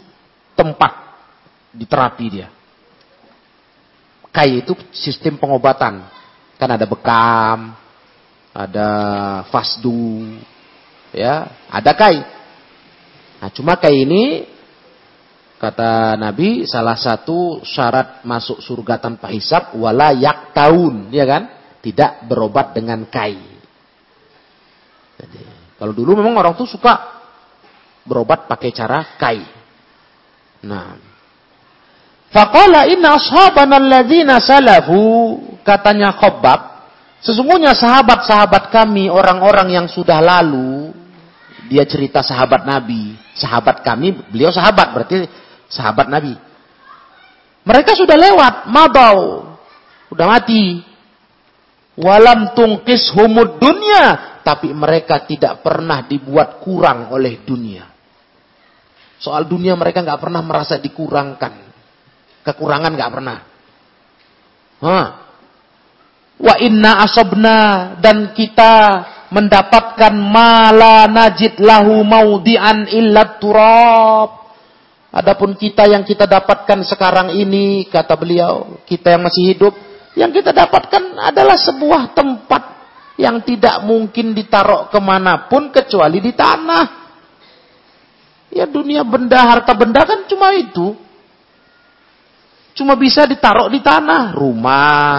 tempat 0.55 0.93
di 1.72 1.84
terapi 1.88 2.26
dia. 2.28 2.49
Kai 4.32 4.64
itu 4.64 4.72
sistem 4.93 5.36
pengobatan. 5.36 6.05
Kan 6.57 6.70
ada 6.70 6.86
bekam, 6.86 7.74
ada 8.55 8.88
fasdu, 9.51 10.38
ya, 11.11 11.51
ada 11.68 11.93
kai. 11.97 12.41
Nah, 13.43 13.51
cuma 13.51 13.74
kayak 13.74 13.99
ini 14.07 14.47
kata 15.59 16.14
Nabi 16.14 16.62
salah 16.62 16.95
satu 16.95 17.59
syarat 17.66 18.22
masuk 18.22 18.62
surga 18.62 19.03
tanpa 19.03 19.34
hisap 19.34 19.74
wala 19.74 20.14
yak 20.14 20.55
tahun, 20.55 21.11
ya 21.11 21.26
kan? 21.26 21.43
Tidak 21.82 22.30
berobat 22.30 22.70
dengan 22.70 23.03
kai. 23.11 23.34
Jadi, 25.18 25.43
kalau 25.74 25.90
dulu 25.90 26.22
memang 26.22 26.38
orang 26.38 26.55
tuh 26.55 26.70
suka 26.70 26.95
berobat 28.07 28.47
pakai 28.47 28.70
cara 28.70 29.18
kai. 29.18 29.43
Nah, 30.62 30.95
Faqala 32.32 32.88
inna 32.88 33.18
ashabana 33.18 33.76
alladzina 33.76 34.40
salafu 34.40 35.36
katanya 35.66 36.16
Khabbab 36.16 36.61
sesungguhnya 37.20 37.76
sahabat-sahabat 37.76 38.72
kami 38.72 39.12
orang-orang 39.12 39.76
yang 39.76 39.86
sudah 39.90 40.22
lalu 40.24 41.02
dia 41.73 41.89
cerita 41.89 42.20
sahabat 42.20 42.68
Nabi 42.68 43.23
sahabat 43.37 43.81
kami, 43.81 44.12
beliau 44.29 44.53
sahabat 44.53 44.93
berarti 44.93 45.25
sahabat 45.73 46.09
Nabi. 46.09 46.37
Mereka 47.62 47.95
sudah 47.95 48.16
lewat, 48.18 48.68
mabau. 48.68 49.49
Udah 50.12 50.27
mati. 50.29 50.83
Walam 51.97 52.53
tungkis 52.59 53.09
humud 53.14 53.62
dunia. 53.62 54.39
Tapi 54.43 54.75
mereka 54.75 55.23
tidak 55.23 55.62
pernah 55.62 56.03
dibuat 56.03 56.59
kurang 56.59 57.14
oleh 57.14 57.47
dunia. 57.47 57.87
Soal 59.23 59.47
dunia 59.47 59.79
mereka 59.79 60.03
nggak 60.03 60.18
pernah 60.18 60.43
merasa 60.43 60.83
dikurangkan. 60.83 61.70
Kekurangan 62.43 62.93
nggak 62.99 63.12
pernah. 63.14 63.39
Hah. 64.83 65.07
Wa 66.43 66.55
inna 66.59 67.07
asobna 67.07 67.95
dan 68.03 68.35
kita 68.35 68.75
mendapatkan 69.33 70.12
mala 70.12 71.09
najid 71.09 71.57
lahu 71.57 72.05
maudian 72.05 72.85
illat 72.93 73.41
turab. 73.41 74.45
Adapun 75.12 75.57
kita 75.57 75.89
yang 75.89 76.05
kita 76.05 76.24
dapatkan 76.24 76.85
sekarang 76.89 77.33
ini, 77.37 77.89
kata 77.89 78.16
beliau, 78.16 78.80
kita 78.85 79.12
yang 79.12 79.24
masih 79.24 79.45
hidup, 79.57 79.74
yang 80.16 80.33
kita 80.33 80.53
dapatkan 80.53 81.16
adalah 81.20 81.57
sebuah 81.57 82.12
tempat 82.16 82.62
yang 83.20 83.45
tidak 83.45 83.85
mungkin 83.85 84.33
ditaruh 84.33 84.89
ke 84.89 85.01
mana 85.01 85.49
pun 85.49 85.68
kecuali 85.68 86.20
di 86.20 86.33
tanah. 86.33 86.87
Ya 88.53 88.68
dunia 88.68 89.05
benda, 89.05 89.41
harta 89.49 89.72
benda 89.72 90.05
kan 90.05 90.28
cuma 90.28 90.53
itu. 90.57 90.97
Cuma 92.72 92.97
bisa 92.97 93.28
ditaruh 93.28 93.68
di 93.68 93.85
tanah. 93.85 94.33
Rumah, 94.33 95.12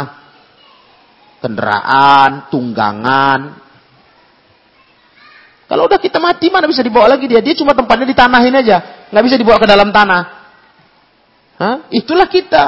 kendaraan, 1.41 2.49
tunggangan. 2.49 3.62
Kalau 5.73 5.89
udah 5.89 5.97
kita 5.97 6.21
mati 6.21 6.53
mana 6.53 6.69
bisa 6.69 6.85
dibawa 6.85 7.09
lagi 7.17 7.25
dia? 7.25 7.41
Dia 7.41 7.57
cuma 7.57 7.73
tempatnya 7.73 8.05
di 8.05 8.13
tanah 8.13 8.45
ini 8.45 8.61
aja. 8.61 9.09
Nggak 9.09 9.23
bisa 9.25 9.37
dibawa 9.41 9.57
ke 9.57 9.65
dalam 9.65 9.89
tanah. 9.89 10.21
Hah? 11.57 11.75
Itulah 11.89 12.29
kita. 12.29 12.63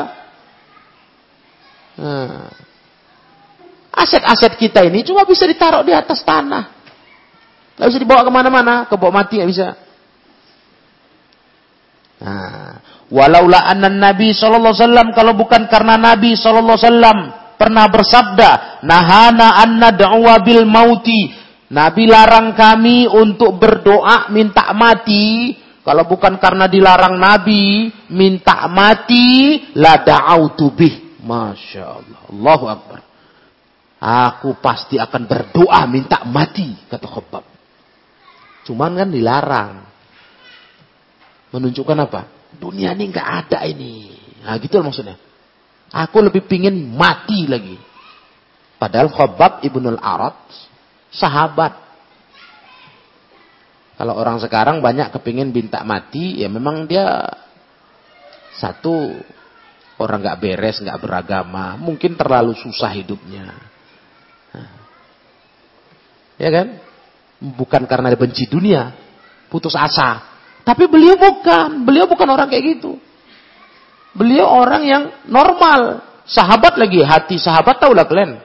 Aset-aset 3.93 4.57
kita 4.57 4.81
ini 4.89 5.05
cuma 5.05 5.21
bisa 5.21 5.45
ditaruh 5.45 5.85
di 5.85 5.93
atas 5.93 6.25
tanah. 6.25 6.65
Nggak 7.77 7.87
bisa 7.93 7.99
dibawa 8.01 8.25
ke 8.25 8.31
mana-mana. 8.33 8.73
Kebawa 8.89 9.21
mati 9.21 9.37
nggak 9.37 9.51
bisa. 9.53 9.77
Nah, 12.25 12.81
walaula 13.13 13.69
anna 13.69 13.85
Nabi 13.85 14.33
sallallahu 14.33 14.73
alaihi 14.73 14.81
wasallam 14.81 15.07
kalau 15.13 15.37
bukan 15.37 15.69
karena 15.69 15.93
Nabi 15.93 16.33
sallallahu 16.33 16.73
alaihi 16.73 16.89
wasallam 16.89 17.17
pernah 17.61 17.85
bersabda, 17.85 18.81
"Nahana 18.81 19.61
an 19.61 19.77
nad'uwa 19.77 20.41
bil 20.41 20.65
mauti." 20.65 21.44
Nabi 21.66 22.05
larang 22.05 22.53
kami 22.53 23.09
untuk 23.09 23.57
berdoa 23.57 24.30
minta 24.30 24.70
mati. 24.78 25.57
Kalau 25.86 26.05
bukan 26.09 26.41
karena 26.41 26.66
dilarang 26.66 27.18
Nabi 27.18 27.93
minta 28.09 28.66
mati, 28.70 29.57
la 29.78 30.01
da'autu 30.01 30.74
bih. 30.74 31.22
Masya 31.26 31.84
Allah. 31.86 32.20
Allahu 32.30 32.66
Akbar. 32.70 32.99
Aku 34.05 34.57
pasti 34.61 35.01
akan 35.01 35.26
berdoa 35.26 35.82
minta 35.89 36.22
mati, 36.26 36.74
kata 36.89 37.05
Khobab. 37.09 37.45
Cuman 38.66 38.97
kan 38.97 39.09
dilarang. 39.09 39.74
Menunjukkan 41.53 41.97
apa? 42.01 42.22
Dunia 42.57 42.93
ini 42.93 43.09
nggak 43.09 43.30
ada 43.45 43.66
ini. 43.66 44.13
Nah 44.45 44.57
gitu 44.61 44.82
maksudnya. 44.82 45.18
Aku 45.93 46.22
lebih 46.22 46.45
pingin 46.49 46.93
mati 46.93 47.45
lagi. 47.45 47.78
Padahal 48.82 49.09
Khobab 49.09 49.61
ibnul 49.66 50.01
Arad 50.01 50.38
sahabat. 51.16 51.74
Kalau 53.95 54.13
orang 54.20 54.43
sekarang 54.43 54.84
banyak 54.84 55.07
kepingin 55.16 55.55
minta 55.55 55.80
mati, 55.88 56.43
ya 56.43 56.51
memang 56.51 56.84
dia 56.84 57.24
satu 58.59 59.16
orang 59.95 60.20
nggak 60.20 60.39
beres, 60.43 60.84
nggak 60.84 60.99
beragama, 60.99 61.80
mungkin 61.80 62.20
terlalu 62.20 62.51
susah 62.59 62.91
hidupnya. 62.91 63.55
Ya 66.36 66.49
kan? 66.51 66.68
Bukan 67.39 67.88
karena 67.88 68.11
benci 68.20 68.43
dunia, 68.51 68.91
putus 69.47 69.76
asa. 69.76 70.36
Tapi 70.68 70.91
beliau 70.91 71.16
bukan, 71.16 71.88
beliau 71.88 72.11
bukan 72.11 72.28
orang 72.28 72.51
kayak 72.51 72.76
gitu. 72.76 72.99
Beliau 74.11 74.47
orang 74.47 74.84
yang 74.84 75.03
normal, 75.32 76.03
sahabat 76.28 76.76
lagi, 76.76 76.99
hati 77.03 77.39
sahabat 77.39 77.80
tahu 77.80 77.95
lah 77.95 78.03
kalian. 78.03 78.39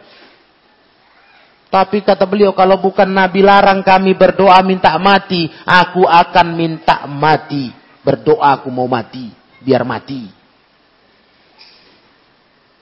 Tapi 1.71 2.03
kata 2.03 2.27
beliau, 2.27 2.51
kalau 2.51 2.83
bukan 2.83 3.07
Nabi 3.07 3.47
larang 3.47 3.87
kami 3.87 4.19
berdoa 4.19 4.59
minta 4.67 4.91
mati, 4.99 5.47
aku 5.63 6.03
akan 6.03 6.47
minta 6.59 7.07
mati. 7.07 7.71
Berdoa 8.03 8.59
aku 8.59 8.75
mau 8.75 8.91
mati, 8.91 9.31
biar 9.63 9.87
mati. 9.87 10.27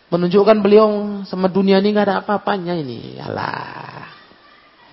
Menunjukkan 0.09 0.65
beliau 0.65 0.89
sama 1.29 1.53
dunia 1.53 1.85
ini 1.85 1.93
nggak 1.93 2.07
ada 2.09 2.17
apa-apanya 2.25 2.81
ini. 2.81 3.21
Alah. 3.21 4.09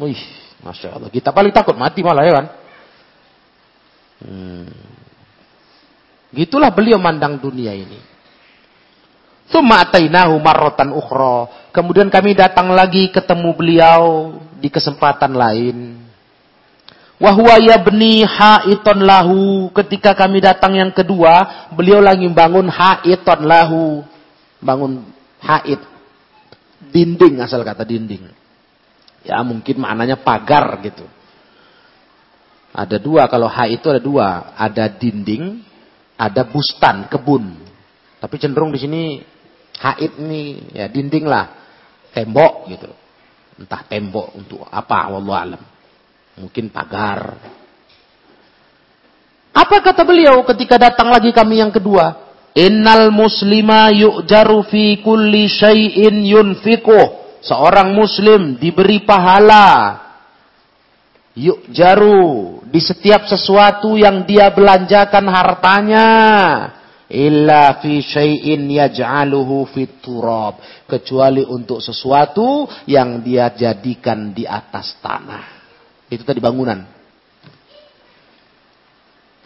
Wih, 0.03 0.19
Masya 0.59 0.99
Allah. 0.99 1.07
Kita 1.07 1.31
paling 1.31 1.55
takut 1.55 1.79
mati 1.79 2.03
malah 2.03 2.27
ya 2.27 2.33
kan. 2.35 2.45
Hmm. 4.27 4.67
Gitulah 6.35 6.67
beliau 6.75 6.99
mandang 6.99 7.39
dunia 7.39 7.71
ini. 7.71 8.14
Thumma 9.45 9.85
atainahu 9.85 10.41
marratan 10.41 10.89
ukhra. 10.89 11.69
Kemudian 11.69 12.09
kami 12.09 12.33
datang 12.33 12.73
lagi 12.73 13.13
ketemu 13.13 13.49
beliau 13.53 14.03
di 14.57 14.73
kesempatan 14.73 15.37
lain. 15.37 16.01
Wahwa 17.21 17.61
yabni 17.61 18.25
haiton 18.25 19.05
lahu. 19.05 19.69
Ketika 19.71 20.17
kami 20.17 20.41
datang 20.41 20.75
yang 20.75 20.91
kedua, 20.91 21.67
beliau 21.71 22.01
lagi 22.01 22.25
bangun 22.27 22.67
haiton 22.67 23.41
lahu. 23.45 24.01
Bangun 24.59 25.05
hait. 25.45 25.81
Dinding 26.89 27.39
asal 27.39 27.61
kata 27.61 27.85
dinding. 27.85 28.25
Ya 29.25 29.41
mungkin 29.45 29.77
maknanya 29.77 30.17
pagar 30.19 30.79
gitu. 30.81 31.05
Ada 32.75 32.99
dua, 32.99 33.31
kalau 33.31 33.47
hait 33.47 33.79
itu 33.79 33.87
ada 33.87 34.01
dua. 34.01 34.51
Ada 34.57 34.91
dinding, 34.91 35.63
ada 36.19 36.43
bustan, 36.43 37.07
kebun. 37.07 37.55
Tapi 38.19 38.35
cenderung 38.41 38.75
di 38.75 38.79
sini 38.81 39.01
Haid 39.75 40.15
ini 40.19 40.71
ya 40.71 40.87
dinding 40.87 41.27
lah, 41.27 41.51
tembok 42.15 42.71
gitu. 42.71 42.89
Entah 43.55 43.83
tembok 43.87 44.35
untuk 44.35 44.63
apa, 44.67 45.11
wallahu 45.11 45.35
alam. 45.35 45.63
Mungkin 46.35 46.67
pagar. 46.71 47.39
Apa 49.55 49.79
kata 49.79 50.03
beliau 50.03 50.43
ketika 50.43 50.75
datang 50.75 51.07
lagi 51.07 51.31
kami 51.31 51.63
yang 51.63 51.71
kedua? 51.71 52.27
Innal 52.55 53.11
muslima 53.11 53.91
yu'jaru 53.91 54.67
fi 54.67 54.99
kulli 54.99 55.47
syai'in 55.47 56.23
yunfiquh. 56.23 57.39
Seorang 57.39 57.95
muslim 57.95 58.59
diberi 58.59 59.03
pahala. 59.07 60.03
Yu'jaru 61.35 62.63
di 62.67 62.79
setiap 62.79 63.27
sesuatu 63.27 63.95
yang 63.95 64.23
dia 64.27 64.51
belanjakan 64.51 65.27
hartanya 65.31 66.07
illa 67.09 67.77
fi 67.81 68.01
syai'in 68.01 68.65
yaj'aluhu 68.65 69.67
fit 69.69 70.01
turab. 70.01 70.57
Kecuali 70.89 71.45
untuk 71.45 71.81
sesuatu 71.81 72.65
yang 72.89 73.21
dia 73.21 73.49
jadikan 73.53 74.33
di 74.33 74.45
atas 74.45 74.97
tanah. 75.01 75.45
Itu 76.09 76.25
tadi 76.25 76.41
bangunan. 76.41 76.85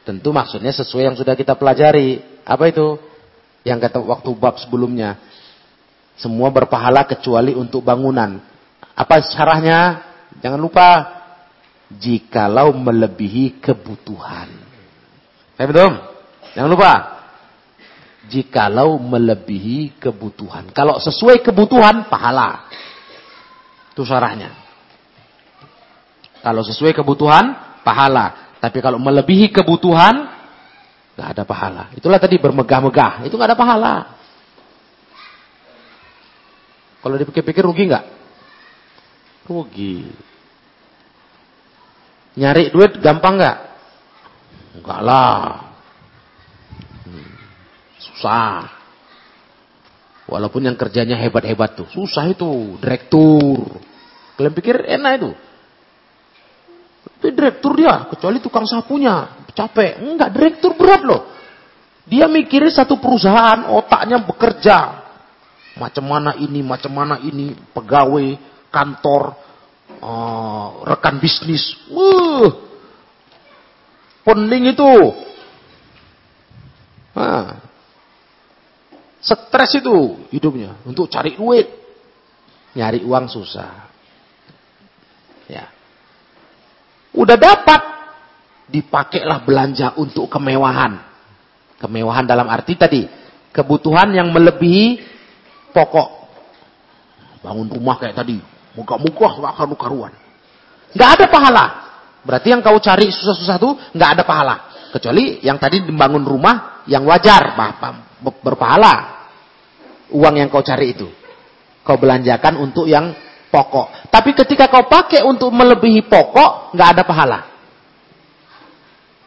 Tentu 0.04 0.30
maksudnya 0.34 0.74
sesuai 0.74 1.14
yang 1.14 1.18
sudah 1.20 1.36
kita 1.36 1.54
pelajari. 1.56 2.42
Apa 2.48 2.72
itu? 2.72 2.98
Yang 3.68 3.90
kata 3.90 4.00
waktu 4.02 4.30
bab 4.36 4.56
sebelumnya. 4.58 5.20
Semua 6.20 6.52
berpahala 6.52 7.08
kecuali 7.08 7.56
untuk 7.56 7.84
bangunan. 7.84 8.40
Apa 8.96 9.24
syarahnya? 9.24 10.04
Jangan 10.40 10.60
lupa. 10.60 10.90
Jikalau 11.90 12.74
melebihi 12.76 13.58
kebutuhan. 13.64 14.50
Betul 15.60 16.10
jangan 16.56 16.70
lupa 16.72 16.92
jikalau 18.30 19.02
melebihi 19.02 19.98
kebutuhan. 19.98 20.70
Kalau 20.70 21.02
sesuai 21.02 21.42
kebutuhan, 21.42 22.08
pahala. 22.08 22.70
Itu 23.92 24.06
syarahnya. 24.06 24.54
Kalau 26.40 26.64
sesuai 26.64 26.94
kebutuhan, 26.96 27.52
pahala. 27.84 28.56
Tapi 28.62 28.80
kalau 28.80 29.02
melebihi 29.02 29.52
kebutuhan, 29.52 30.30
nggak 31.18 31.30
ada 31.36 31.44
pahala. 31.44 31.84
Itulah 31.98 32.22
tadi 32.22 32.38
bermegah-megah. 32.40 33.28
Itu 33.28 33.36
nggak 33.36 33.50
ada 33.52 33.60
pahala. 33.60 33.94
Kalau 37.00 37.16
dipikir-pikir 37.16 37.64
rugi 37.64 37.90
nggak? 37.90 38.06
Rugi. 39.48 39.98
Nyari 42.40 42.72
duit 42.72 43.00
gampang 43.04 43.36
nggak? 43.40 43.58
Enggak 44.80 45.00
lah. 45.04 45.69
Susah. 48.14 48.80
Walaupun 50.30 50.70
yang 50.70 50.78
kerjanya 50.78 51.18
hebat-hebat 51.18 51.74
tuh. 51.74 51.88
Susah 51.90 52.30
itu. 52.30 52.78
Direktur. 52.78 53.82
Kalian 54.38 54.54
pikir 54.54 54.86
enak 54.86 55.12
itu? 55.18 55.32
Itu 57.18 57.26
direktur 57.34 57.74
dia. 57.74 58.06
Kecuali 58.08 58.38
tukang 58.38 58.70
sapunya. 58.70 59.42
Capek. 59.50 60.06
Enggak, 60.06 60.30
direktur 60.32 60.78
berat 60.78 61.02
loh. 61.02 61.22
Dia 62.06 62.30
mikirin 62.30 62.70
satu 62.70 63.02
perusahaan. 63.02 63.68
Otaknya 63.74 64.22
bekerja. 64.22 64.78
macam 65.80 66.12
mana 66.12 66.36
ini, 66.36 66.60
macam 66.60 66.92
mana 66.92 67.24
ini, 67.24 67.56
pegawai, 67.72 68.36
kantor, 68.68 69.32
uh, 70.04 70.84
rekan 70.84 71.24
bisnis. 71.24 71.72
Uh, 71.88 72.52
pening 74.28 74.76
itu. 74.76 74.92
Nah, 77.16 77.59
stres 79.20 79.72
itu 79.80 80.28
hidupnya 80.32 80.80
untuk 80.88 81.12
cari 81.12 81.36
duit. 81.36 81.68
Nyari 82.76 83.04
uang 83.04 83.26
susah. 83.28 83.90
Ya. 85.50 85.66
Udah 87.12 87.36
dapat, 87.36 87.82
dipakailah 88.70 89.42
belanja 89.44 89.98
untuk 89.98 90.30
kemewahan. 90.30 91.02
Kemewahan 91.82 92.30
dalam 92.30 92.46
arti 92.46 92.78
tadi, 92.78 93.10
kebutuhan 93.50 94.14
yang 94.14 94.30
melebihi 94.30 95.02
pokok. 95.74 96.10
Bangun 97.42 97.72
rumah 97.72 97.98
kayak 97.98 98.20
tadi, 98.20 98.38
muka-muka 98.78 99.40
gak 99.42 99.52
akan 99.58 99.74
karuan. 99.80 100.14
Gak 100.94 101.10
ada 101.18 101.26
pahala. 101.32 101.66
Berarti 102.22 102.52
yang 102.52 102.62
kau 102.62 102.78
cari 102.78 103.10
susah-susah 103.10 103.58
itu 103.58 103.72
gak 103.96 104.10
ada 104.20 104.24
pahala. 104.28 104.56
Kecuali 104.94 105.42
yang 105.42 105.58
tadi 105.58 105.82
membangun 105.82 106.26
rumah 106.26 106.86
yang 106.86 107.08
wajar, 107.08 107.58
berpahala. 108.22 109.28
Uang 110.10 110.36
yang 110.42 110.50
kau 110.50 110.66
cari 110.66 110.98
itu. 110.98 111.08
Kau 111.86 111.98
belanjakan 111.98 112.60
untuk 112.60 112.86
yang 112.90 113.14
pokok. 113.50 114.10
Tapi 114.14 114.34
ketika 114.38 114.70
kau 114.70 114.86
pakai 114.86 115.26
untuk 115.26 115.50
melebihi 115.54 116.06
pokok, 116.06 116.74
nggak 116.74 116.90
ada 116.98 117.04
pahala. 117.06 117.40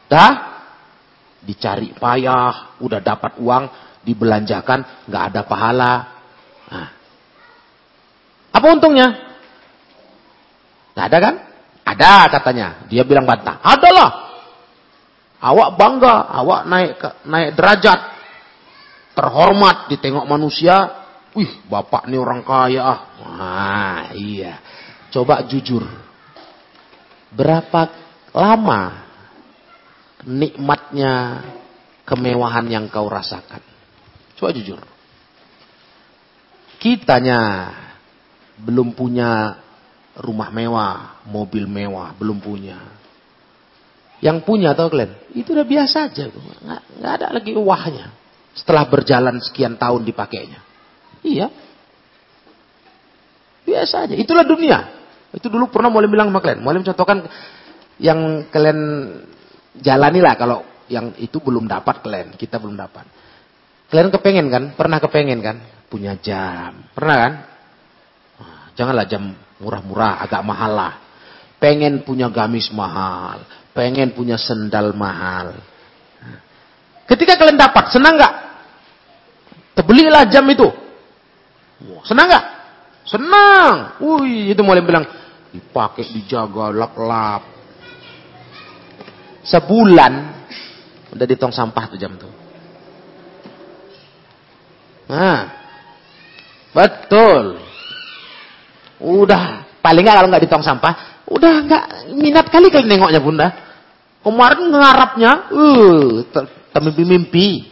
Dah, 0.07 0.33
dicari 1.43 1.91
payah, 1.97 2.79
udah 2.79 3.01
dapat 3.01 3.41
uang, 3.41 3.65
dibelanjakan, 4.05 5.09
nggak 5.09 5.25
ada 5.33 5.41
pahala. 5.47 5.93
Nah. 6.71 6.89
Apa 8.53 8.67
untungnya? 8.69 9.09
Nggak 10.93 11.07
ada 11.09 11.19
kan? 11.19 11.35
Ada 11.83 12.13
katanya. 12.31 12.69
Dia 12.87 13.03
bilang 13.03 13.25
bantah. 13.27 13.59
Adalah. 13.65 14.11
Awak 15.43 15.71
bangga, 15.75 16.17
awak 16.39 16.61
naik 16.71 17.03
naik 17.27 17.59
derajat, 17.59 17.99
terhormat 19.13 19.93
ditengok 19.93 20.25
manusia, 20.25 21.03
Wih, 21.33 21.65
bapak 21.65 22.13
ini 22.13 22.17
orang 22.21 22.45
kaya 22.45 22.81
ah. 22.85 23.01
Nah, 23.33 24.13
iya. 24.13 24.61
Coba 25.09 25.41
jujur. 25.49 25.81
Berapa 27.33 27.89
lama 28.37 29.09
nikmatnya 30.29 31.41
kemewahan 32.05 32.69
yang 32.69 32.85
kau 32.93 33.09
rasakan? 33.09 33.65
Coba 34.37 34.53
jujur. 34.53 34.81
Kitanya 36.77 37.73
belum 38.61 38.93
punya 38.93 39.57
rumah 40.21 40.53
mewah, 40.53 41.25
mobil 41.25 41.65
mewah, 41.65 42.13
belum 42.13 42.45
punya. 42.45 42.77
Yang 44.21 44.45
punya 44.45 44.77
tau 44.77 44.93
kalian, 44.93 45.33
itu 45.33 45.57
udah 45.57 45.65
biasa 45.65 46.13
aja. 46.13 46.29
Nggak, 46.29 46.83
nggak 47.01 47.13
ada 47.17 47.27
lagi 47.33 47.51
wahnya. 47.57 48.22
Setelah 48.53 48.85
berjalan 48.89 49.41
sekian 49.41 49.81
tahun 49.81 50.05
dipakainya. 50.05 50.61
Iya. 51.25 51.49
Biasa 53.65 54.09
aja. 54.09 54.15
Itulah 54.19 54.45
dunia. 54.45 54.79
Itu 55.33 55.49
dulu 55.49 55.73
pernah 55.73 55.89
mulai 55.89 56.11
bilang 56.11 56.29
sama 56.29 56.45
kalian. 56.45 56.61
Mulai 56.61 56.79
mencontohkan 56.85 57.19
yang 58.03 58.51
kalian 58.53 58.81
jalani 59.81 60.21
lah 60.21 60.35
kalau 60.37 60.59
yang 60.93 61.17
itu 61.17 61.41
belum 61.41 61.65
dapat 61.65 62.05
kalian. 62.05 62.37
Kita 62.37 62.61
belum 62.61 62.77
dapat. 62.77 63.09
Kalian 63.89 64.13
kepengen 64.13 64.47
kan? 64.53 64.65
Pernah 64.77 64.99
kepengen 65.01 65.41
kan? 65.41 65.57
Punya 65.89 66.17
jam. 66.21 66.93
Pernah 66.93 67.17
kan? 67.17 67.33
Janganlah 68.73 69.05
jam 69.05 69.37
murah-murah, 69.61 70.25
agak 70.25 70.41
mahal 70.45 70.73
lah. 70.73 70.95
Pengen 71.61 72.03
punya 72.03 72.33
gamis 72.33 72.73
mahal. 72.73 73.45
Pengen 73.77 74.17
punya 74.17 74.41
sendal 74.41 74.97
mahal. 74.97 75.57
Ketika 77.05 77.37
kalian 77.37 77.61
dapat, 77.61 77.93
senang 77.93 78.17
nggak? 78.17 78.35
Terbelilah 79.73 80.29
jam 80.29 80.45
itu. 80.53 80.69
Senang 82.05 82.27
nggak? 82.29 82.45
Senang. 83.09 83.99
Wih, 83.99 84.53
itu 84.53 84.61
mulai 84.63 84.85
bilang 84.85 85.05
dipakai, 85.53 86.09
dijaga, 86.13 86.71
lap-lap. 86.73 87.43
Sebulan 89.43 90.13
udah 91.13 91.27
di 91.27 91.37
tong 91.37 91.53
sampah 91.53 91.85
tuh 91.91 91.99
jam 91.99 92.15
tuh. 92.17 92.33
Nah, 95.11 95.41
betul. 96.73 97.61
Udah 99.03 99.67
paling 99.83 100.07
nggak 100.07 100.17
kalau 100.23 100.29
nggak 100.31 100.45
di 100.47 100.51
tong 100.51 100.65
sampah, 100.65 101.27
udah 101.27 101.53
nggak 101.67 101.85
minat 102.15 102.47
kali 102.49 102.71
kali 102.71 102.87
nengoknya 102.87 103.21
bunda. 103.21 103.49
Kemarin 104.23 104.71
ngarapnya, 104.71 105.51
uh, 105.51 106.23
termimpi-mimpi. 106.71 107.72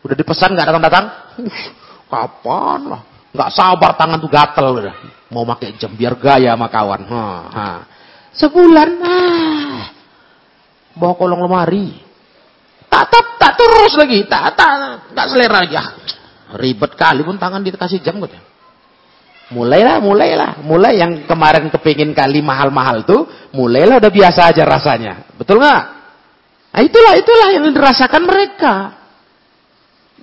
Udah 0.00 0.16
dipesan 0.16 0.56
nggak 0.56 0.66
datang-datang. 0.68 1.06
kapan 2.10 2.80
lah? 2.90 3.02
Nggak 3.30 3.50
sabar 3.54 3.90
tangan 3.94 4.18
tuh 4.18 4.30
gatel 4.30 4.66
udah. 4.82 4.94
Mau 5.30 5.46
pakai 5.46 5.78
jam 5.78 5.94
biar 5.94 6.18
gaya 6.18 6.58
sama 6.58 6.66
kawan. 6.66 7.06
Ha, 7.06 7.24
ha. 7.54 7.66
Sebulan 8.34 8.90
ah. 8.98 9.80
Bawa 10.98 11.14
kolong 11.14 11.46
lemari. 11.46 11.94
Tak 12.90 13.06
tak 13.06 13.26
tak 13.38 13.52
terus 13.54 13.94
lagi, 13.94 14.26
tak 14.26 14.58
tak 14.58 14.70
tak 15.14 15.26
selera 15.30 15.62
lagi. 15.62 15.78
Ah, 15.78 15.94
ribet 16.58 16.98
kali 16.98 17.22
pun 17.22 17.38
tangan 17.38 17.62
dikasih 17.62 18.02
jam 18.02 18.18
gitu. 18.18 18.34
Mulailah, 19.54 20.02
mulailah. 20.02 20.50
Mulai 20.66 20.98
yang 20.98 21.26
kemarin 21.26 21.70
kepingin 21.70 22.10
kali 22.10 22.42
mahal-mahal 22.42 23.06
tuh, 23.06 23.30
mulailah 23.54 24.02
udah 24.02 24.10
biasa 24.10 24.50
aja 24.50 24.62
rasanya. 24.66 25.30
Betul 25.38 25.62
nggak? 25.62 25.82
Nah, 26.70 26.82
itulah 26.82 27.14
itulah 27.18 27.48
yang 27.54 27.66
dirasakan 27.70 28.22
mereka. 28.26 28.99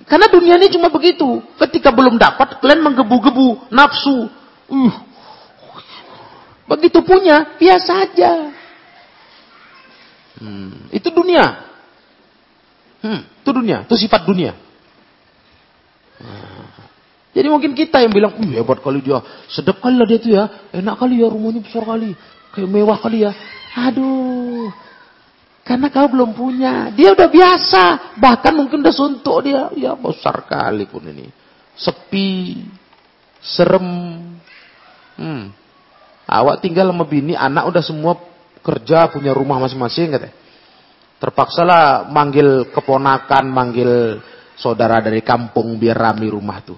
Karena 0.06 0.30
dunia 0.30 0.54
ini 0.60 0.70
cuma 0.70 0.92
begitu. 0.92 1.42
Ketika 1.58 1.90
belum 1.90 2.20
dapat, 2.20 2.62
kalian 2.62 2.84
menggebu-gebu, 2.84 3.72
nafsu. 3.72 4.30
Uh. 4.70 4.94
Begitu 6.68 7.00
punya, 7.02 7.56
biasa 7.56 7.92
aja. 8.06 8.32
Hmm. 10.38 10.86
Itu 10.94 11.10
dunia. 11.10 11.66
Hmm. 13.02 13.26
Itu 13.42 13.50
dunia, 13.50 13.88
itu 13.88 13.94
sifat 13.96 14.22
dunia. 14.28 14.54
Nah. 16.18 16.58
Jadi 17.38 17.46
mungkin 17.54 17.70
kita 17.78 18.02
yang 18.02 18.10
bilang, 18.10 18.34
uh 18.34 18.50
hebat 18.50 18.82
kali 18.82 18.98
dia, 18.98 19.22
sedap 19.46 19.78
kali 19.78 19.94
lah 19.94 20.08
dia 20.10 20.18
itu 20.18 20.34
ya, 20.34 20.50
enak 20.74 20.98
kali 20.98 21.22
ya, 21.22 21.30
rumahnya 21.30 21.62
besar 21.62 21.86
kali, 21.86 22.18
kayak 22.50 22.66
mewah 22.66 22.98
kali 22.98 23.22
ya. 23.22 23.30
Aduh, 23.78 24.74
karena 25.68 25.92
kau 25.92 26.08
belum 26.08 26.32
punya. 26.32 26.88
Dia 26.96 27.12
udah 27.12 27.28
biasa. 27.28 27.84
Bahkan 28.16 28.52
mungkin 28.56 28.80
udah 28.80 28.94
suntuk 28.96 29.44
dia. 29.44 29.68
Ya 29.76 29.92
besar 29.92 30.48
kali 30.48 30.88
pun 30.88 31.04
ini. 31.04 31.28
Sepi. 31.76 32.64
Serem. 33.44 33.84
Hmm. 35.20 35.52
Awak 36.24 36.64
tinggal 36.64 36.88
sama 36.88 37.04
bini, 37.04 37.36
anak 37.36 37.68
udah 37.68 37.84
semua 37.84 38.16
kerja, 38.60 39.08
punya 39.12 39.32
rumah 39.36 39.60
masing-masing 39.60 40.12
katanya. 40.12 40.36
Terpaksalah 41.18 42.08
manggil 42.08 42.68
keponakan, 42.72 43.44
manggil 43.48 44.20
saudara 44.56 45.00
dari 45.00 45.20
kampung 45.20 45.76
biar 45.76 45.96
rame 45.96 46.28
rumah 46.32 46.64
tuh. 46.64 46.76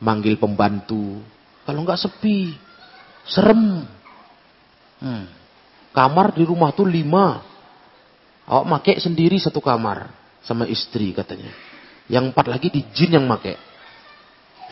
Manggil 0.00 0.36
pembantu. 0.36 1.20
Kalau 1.64 1.80
nggak 1.84 2.00
sepi, 2.00 2.52
serem. 3.24 3.84
Hmm. 5.00 5.24
Kamar 5.92 6.36
di 6.36 6.44
rumah 6.44 6.72
tuh 6.72 6.88
lima. 6.88 7.44
Awak 8.48 8.64
make 8.64 8.92
sendiri 8.96 9.36
satu 9.36 9.60
kamar 9.60 10.08
sama 10.40 10.64
istri 10.64 11.12
katanya. 11.12 11.52
Yang 12.08 12.32
empat 12.32 12.46
lagi 12.48 12.72
di 12.72 12.80
jin 12.96 13.20
yang 13.20 13.28
make. 13.28 13.60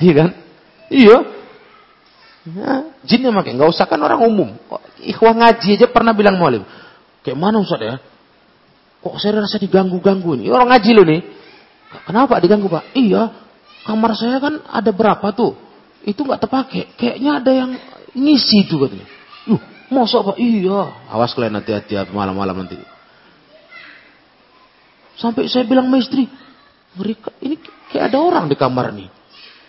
Iya 0.00 0.12
kan? 0.16 0.30
Iya. 0.88 1.16
Ya, 2.46 2.72
jin 3.04 3.20
yang 3.28 3.36
make. 3.36 3.52
Nggak 3.52 3.68
usah 3.68 3.84
kan 3.84 4.00
orang 4.00 4.24
umum. 4.24 4.56
Ikhwah 5.04 5.36
ngaji 5.36 5.76
aja 5.76 5.86
pernah 5.92 6.16
bilang 6.16 6.40
mualim. 6.40 6.64
Kayak 7.20 7.36
mana 7.36 7.60
Ustaz 7.60 7.84
ya? 7.84 8.00
Kok 9.04 9.20
saya 9.20 9.44
rasa 9.44 9.60
diganggu-ganggu 9.60 10.40
ini? 10.40 10.48
Orang 10.48 10.72
ngaji 10.72 10.90
loh 10.96 11.04
nih. 11.04 11.20
Kenapa 12.08 12.40
diganggu 12.40 12.72
Pak? 12.72 12.96
Iya. 12.96 13.28
Kamar 13.84 14.16
saya 14.16 14.40
kan 14.40 14.64
ada 14.72 14.88
berapa 14.88 15.36
tuh? 15.36 15.52
Itu 16.00 16.24
nggak 16.24 16.48
terpakai. 16.48 16.96
Kayaknya 16.96 17.30
ada 17.44 17.52
yang 17.52 17.70
ngisi 18.16 18.64
tuh 18.64 18.88
katanya. 18.88 19.06
Uh, 19.52 19.60
masa 19.92 20.24
Pak? 20.24 20.40
Iya. 20.40 21.12
Awas 21.12 21.36
kalian 21.36 21.60
hati-hati 21.60 22.08
malam-malam 22.16 22.64
nanti. 22.64 22.95
Sampai 25.16 25.48
saya 25.48 25.64
bilang 25.64 25.88
sama 25.88 25.96
istri, 26.00 26.28
mereka 26.96 27.32
ini 27.40 27.56
kayak 27.92 28.12
ada 28.12 28.18
orang 28.20 28.44
di 28.48 28.56
kamar 28.56 28.92
nih. 28.92 29.08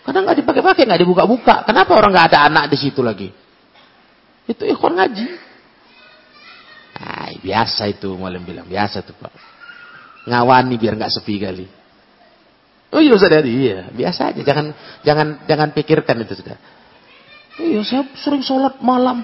Karena 0.04 0.24
nggak 0.24 0.38
dipakai-pakai, 0.44 0.82
nggak 0.88 1.00
dibuka-buka. 1.04 1.68
Kenapa 1.68 1.92
orang 1.96 2.12
nggak 2.12 2.28
ada 2.32 2.38
anak 2.48 2.64
di 2.72 2.76
situ 2.80 3.00
lagi? 3.04 3.28
Itu 4.48 4.64
ikhwan 4.64 4.96
ngaji. 4.96 5.26
Ay, 6.98 7.38
biasa 7.44 7.88
itu 7.92 8.10
malam 8.16 8.42
bilang, 8.42 8.64
biasa 8.64 9.04
tuh 9.04 9.14
pak. 9.16 9.32
Ngawani 10.28 10.74
biar 10.80 10.96
nggak 10.96 11.12
sepi 11.12 11.36
kali. 11.40 11.66
Oh 12.88 13.04
iya 13.04 13.12
Ustaz 13.12 13.44
iya, 13.44 13.92
biasa 13.92 14.32
aja, 14.32 14.40
jangan 14.40 14.72
jangan 15.04 15.44
jangan 15.44 15.68
pikirkan 15.76 16.24
itu 16.24 16.40
sudah. 16.40 16.56
Iya, 17.60 17.84
saya 17.84 18.02
sering 18.16 18.40
sholat 18.40 18.80
malam. 18.80 19.20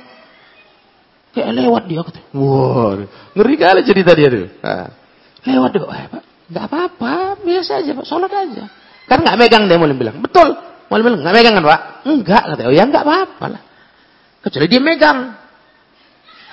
Kayak 1.32 1.50
lewat 1.56 1.82
dia. 1.88 2.04
Wah, 2.36 3.08
ngeri 3.34 3.54
kali 3.56 3.80
cerita 3.88 4.12
dia 4.12 4.28
tuh. 4.28 4.46
Nah, 4.62 4.86
lewat 5.44 5.70
dia, 5.76 5.84
eh, 5.84 6.06
Pak. 6.08 6.22
Gak 6.52 6.64
apa-apa, 6.68 7.40
biasa 7.40 7.80
aja 7.80 7.90
Pak, 7.96 8.06
sholat 8.08 8.32
aja. 8.32 8.64
Kan 9.04 9.20
nggak 9.20 9.36
megang 9.36 9.64
dia 9.68 9.76
mulai 9.76 9.96
bilang. 9.96 10.16
Betul, 10.20 10.56
mulai 10.88 11.02
bilang 11.04 11.20
nggak 11.20 11.36
megang 11.36 11.54
kan 11.60 11.64
Pak? 11.64 11.80
Enggak, 12.08 12.42
katanya. 12.52 12.68
Oh 12.68 12.74
ya 12.74 12.84
nggak 12.88 13.04
apa-apa 13.04 13.44
lah. 13.48 13.62
Kecuali 14.44 14.66
dia 14.68 14.80
megang. 14.80 15.18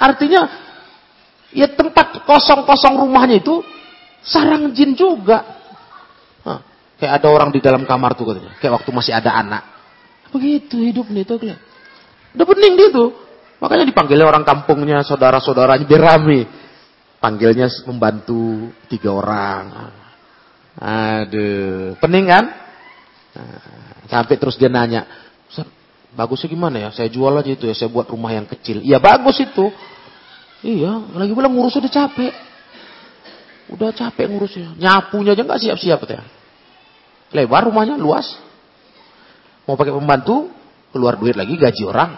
Artinya, 0.01 0.41
ya 1.51 1.67
tempat 1.71 2.23
kosong-kosong 2.23 2.99
rumahnya 2.99 3.43
itu 3.43 3.59
sarang 4.23 4.71
jin 4.71 4.95
juga. 4.95 5.43
Nah, 6.47 6.59
kayak 6.97 7.21
ada 7.21 7.27
orang 7.29 7.49
di 7.51 7.59
dalam 7.59 7.83
kamar 7.83 8.15
tuh 8.15 8.31
katanya. 8.31 8.55
Kayak 8.57 8.81
waktu 8.81 8.89
masih 8.95 9.13
ada 9.13 9.31
anak. 9.35 9.63
Begitu 10.31 10.79
hidup 10.79 11.11
nih 11.11 11.27
tuh. 11.27 11.37
Udah 12.31 12.45
bening 12.47 12.75
dia 12.79 12.89
tuh. 12.89 13.11
Makanya 13.61 13.85
dipanggilnya 13.85 14.25
orang 14.25 14.41
kampungnya, 14.41 15.05
saudara-saudaranya 15.05 15.85
biar 15.85 16.01
rame. 16.01 16.49
Panggilnya 17.21 17.69
membantu 17.85 18.73
tiga 18.89 19.13
orang. 19.13 19.93
Aduh, 20.81 21.93
pening 22.01 22.25
kan? 22.25 22.45
Nah, 23.37 23.61
sampai 24.09 24.35
terus 24.41 24.57
dia 24.57 24.73
nanya, 24.73 25.05
bagusnya 26.17 26.49
gimana 26.49 26.81
ya? 26.81 26.89
Saya 26.89 27.13
jual 27.13 27.31
aja 27.37 27.53
itu 27.53 27.69
ya, 27.69 27.77
saya 27.77 27.93
buat 27.93 28.09
rumah 28.09 28.33
yang 28.33 28.49
kecil. 28.49 28.81
Iya 28.81 28.97
bagus 28.97 29.37
itu. 29.37 29.69
Iya, 30.65 31.13
lagi 31.13 31.31
bilang 31.33 31.53
ngurus 31.53 31.77
udah 31.77 31.93
capek. 31.93 32.33
Udah 33.71 33.93
capek 33.93 34.25
ngurusnya. 34.25 34.75
Nyapunya 34.75 35.37
aja 35.37 35.41
nggak 35.45 35.61
siap-siap 35.61 35.99
ya. 36.09 36.25
Lebar 37.31 37.69
rumahnya, 37.69 37.95
luas. 38.01 38.27
Mau 39.69 39.77
pakai 39.79 39.93
pembantu, 39.93 40.51
keluar 40.91 41.15
duit 41.15 41.37
lagi 41.37 41.55
gaji 41.55 41.83
orang. 41.85 42.11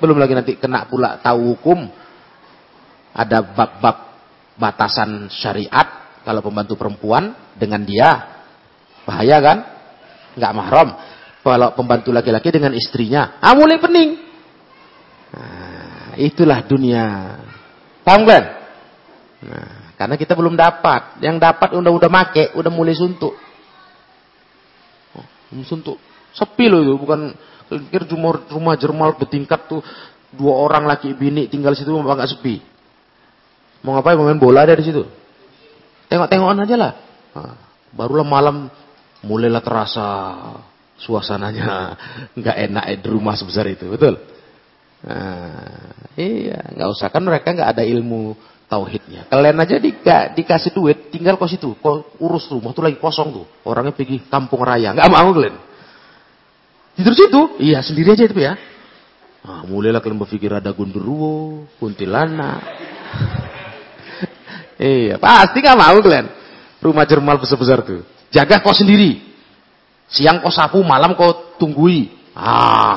Belum 0.00 0.16
lagi 0.18 0.32
nanti 0.34 0.52
kena 0.58 0.86
pula 0.86 1.18
tahu 1.22 1.54
hukum 1.54 2.01
ada 3.12 3.44
bab-bab 3.44 3.96
batasan 4.56 5.28
syariat 5.32 6.20
kalau 6.24 6.40
pembantu 6.40 6.78
perempuan 6.78 7.36
dengan 7.56 7.84
dia 7.84 8.10
bahaya 9.04 9.38
kan? 9.42 9.58
Nggak 10.38 10.52
mahram. 10.56 10.88
Kalau 11.42 11.74
pembantu 11.74 12.14
laki-laki 12.14 12.54
dengan 12.54 12.72
istrinya 12.72 13.36
ah 13.42 13.52
mulai 13.52 13.76
pening. 13.82 14.10
Nah, 15.32 16.14
itulah 16.16 16.62
dunia. 16.64 17.36
Paham 18.06 18.22
kan? 18.24 18.42
Nah, 19.42 19.70
karena 19.98 20.14
kita 20.14 20.38
belum 20.38 20.54
dapat. 20.54 21.18
Yang 21.18 21.36
dapat 21.42 21.68
udah 21.74 21.92
udah 21.92 22.10
make 22.10 22.54
udah 22.54 22.70
mulai 22.70 22.94
suntuk. 22.94 23.34
Oh, 25.18 25.26
suntuk. 25.66 25.98
Sepi 26.32 26.70
loh 26.70 26.80
itu 26.80 26.94
bukan 26.96 27.34
kira 27.90 28.06
rumah 28.08 28.40
rumah 28.48 28.74
jermal 28.78 29.16
bertingkat 29.18 29.68
tuh 29.68 29.82
dua 30.32 30.54
orang 30.64 30.88
laki 30.88 31.12
bini 31.12 31.48
tinggal 31.48 31.76
situ 31.76 31.92
nggak 31.92 32.28
sepi 32.28 32.71
Mau 33.82 33.98
ngapain? 33.98 34.14
Mau 34.18 34.26
main 34.26 34.38
bola 34.38 34.62
ada 34.62 34.78
di 34.78 34.86
situ. 34.86 35.02
Tengok-tengokan 36.06 36.62
aja 36.62 36.76
lah. 36.78 36.92
Nah, 37.34 37.54
barulah 37.94 38.26
malam 38.26 38.70
mulailah 39.26 39.62
terasa 39.62 40.06
suasananya 40.98 41.98
nggak 42.38 42.56
enak 42.70 42.84
di 43.02 43.08
rumah 43.10 43.34
sebesar 43.34 43.66
itu, 43.66 43.90
betul? 43.90 44.18
Nah, 45.02 45.98
iya, 46.14 46.62
nggak 46.78 46.88
usah 46.94 47.10
kan 47.10 47.26
mereka 47.26 47.50
nggak 47.50 47.70
ada 47.74 47.82
ilmu 47.82 48.38
tauhidnya. 48.70 49.26
Kalian 49.26 49.58
aja 49.58 49.76
di, 49.82 49.90
dikasih 50.38 50.70
duit, 50.72 51.10
tinggal 51.10 51.34
kos 51.34 51.58
itu, 51.58 51.74
kau 51.82 52.06
urus 52.22 52.46
rumah 52.54 52.70
tuh 52.70 52.86
lagi 52.86 53.02
kosong 53.02 53.28
tuh. 53.34 53.46
Orangnya 53.66 53.92
pergi 53.92 54.22
kampung 54.30 54.62
raya, 54.62 54.94
nggak 54.94 55.10
mau 55.10 55.28
kalian. 55.34 55.56
Tidur 56.92 57.14
situ, 57.16 57.40
iya 57.58 57.80
sendiri 57.82 58.14
aja 58.14 58.24
itu 58.28 58.36
ya. 58.36 58.54
Nah, 59.42 59.66
mulailah 59.66 59.98
kalian 59.98 60.22
berpikir 60.22 60.54
ada 60.54 60.70
gundurwo, 60.70 61.66
kuntilanak. 61.82 62.91
Iya, 64.80 65.20
pasti 65.20 65.58
nggak 65.60 65.78
mau 65.78 65.98
kalian. 66.00 66.26
Rumah 66.82 67.04
jermal 67.06 67.36
besar-besar 67.38 67.84
tuh. 67.86 68.02
Jaga 68.32 68.64
kau 68.64 68.74
sendiri. 68.74 69.20
Siang 70.08 70.40
kau 70.44 70.52
sapu, 70.52 70.80
malam 70.84 71.16
kau 71.16 71.56
tunggui. 71.56 72.12
Ah, 72.32 72.96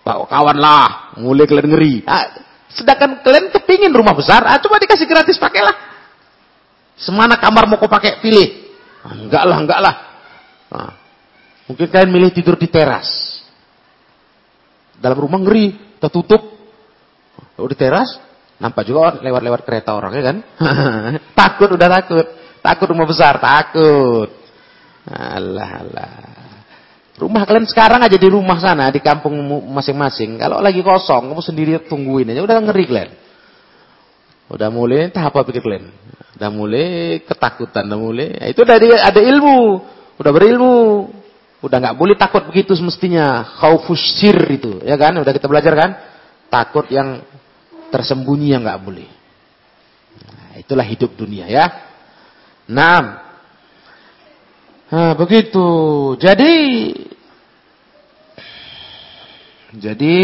pak 0.00 0.28
kawan 0.28 0.56
lah, 0.56 1.16
mulai 1.20 1.44
kalian 1.44 1.68
ngeri. 1.72 1.94
Ah, 2.04 2.32
sedangkan 2.72 3.20
kalian 3.20 3.52
kepingin 3.52 3.92
rumah 3.92 4.16
besar, 4.16 4.44
ah, 4.44 4.56
coba 4.60 4.80
dikasih 4.80 5.08
gratis 5.08 5.36
pakailah. 5.40 5.76
Semana 6.96 7.36
kamar 7.36 7.68
mau 7.68 7.76
kau 7.76 7.88
pakai 7.88 8.20
pilih. 8.24 8.72
Ah, 9.04 9.14
enggak 9.16 9.44
lah, 9.44 9.56
enggak 9.60 9.80
lah. 9.80 9.94
Ah, 10.72 10.92
mungkin 11.68 11.86
kalian 11.88 12.10
milih 12.12 12.30
tidur 12.32 12.56
di 12.56 12.68
teras. 12.68 13.40
Dalam 14.98 15.20
rumah 15.20 15.40
ngeri, 15.40 15.98
tertutup. 16.00 16.40
Kalau 17.54 17.68
di 17.68 17.76
teras, 17.78 18.16
Nampak 18.58 18.86
juga 18.86 19.18
lewat-lewat 19.18 19.60
kereta 19.66 19.98
orang 19.98 20.12
ya 20.14 20.22
kan? 20.22 20.36
takut 21.38 21.74
udah 21.74 21.88
takut. 21.90 22.26
Takut 22.64 22.86
rumah 22.94 23.04
besar, 23.04 23.36
takut. 23.42 24.30
Allah 25.04 25.70
Allah. 25.84 26.12
Rumah 27.14 27.46
kalian 27.46 27.68
sekarang 27.70 28.02
aja 28.02 28.18
di 28.18 28.26
rumah 28.26 28.58
sana, 28.58 28.90
di 28.90 28.98
kampung 28.98 29.38
masing-masing. 29.70 30.34
Kalau 30.40 30.58
lagi 30.58 30.82
kosong, 30.82 31.30
kamu 31.30 31.42
sendiri 31.44 31.70
tungguin 31.86 32.34
aja. 32.34 32.42
Udah 32.42 32.58
ngeri 32.58 32.84
kalian. 32.90 33.10
Udah 34.50 34.68
mulai, 34.72 35.14
tahap 35.14 35.38
apa 35.38 35.46
pikir 35.46 35.62
kalian? 35.62 35.94
Udah 36.34 36.50
mulai 36.50 36.86
ketakutan, 37.22 37.86
udah 37.86 38.00
mulai. 38.00 38.28
Ya, 38.34 38.46
itu 38.50 38.62
dari 38.66 38.90
ada 38.90 39.20
ilmu. 39.22 39.60
Udah 40.18 40.32
berilmu. 40.34 40.76
Udah 41.62 41.76
nggak 41.80 41.96
boleh 41.96 42.16
takut 42.18 42.42
begitu 42.50 42.74
semestinya. 42.74 43.46
Khaufus 43.62 44.18
sir 44.18 44.34
itu, 44.50 44.82
ya 44.82 44.98
kan? 44.98 45.14
Udah 45.14 45.30
kita 45.30 45.46
belajar 45.46 45.72
kan? 45.78 45.90
Takut 46.50 46.90
yang 46.90 47.22
tersembunyi 47.94 48.50
yang 48.50 48.66
nggak 48.66 48.82
boleh. 48.82 49.06
Nah, 50.18 50.58
itulah 50.58 50.82
hidup 50.82 51.14
dunia 51.14 51.46
ya. 51.46 51.70
Nah, 52.66 53.22
nah 54.90 55.14
begitu. 55.14 55.62
Jadi, 56.18 56.54
jadi 59.78 60.18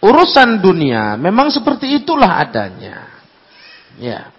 urusan 0.00 0.64
dunia 0.64 1.20
memang 1.20 1.52
seperti 1.52 2.00
itulah 2.00 2.40
adanya. 2.40 3.12
Ya. 4.00 4.32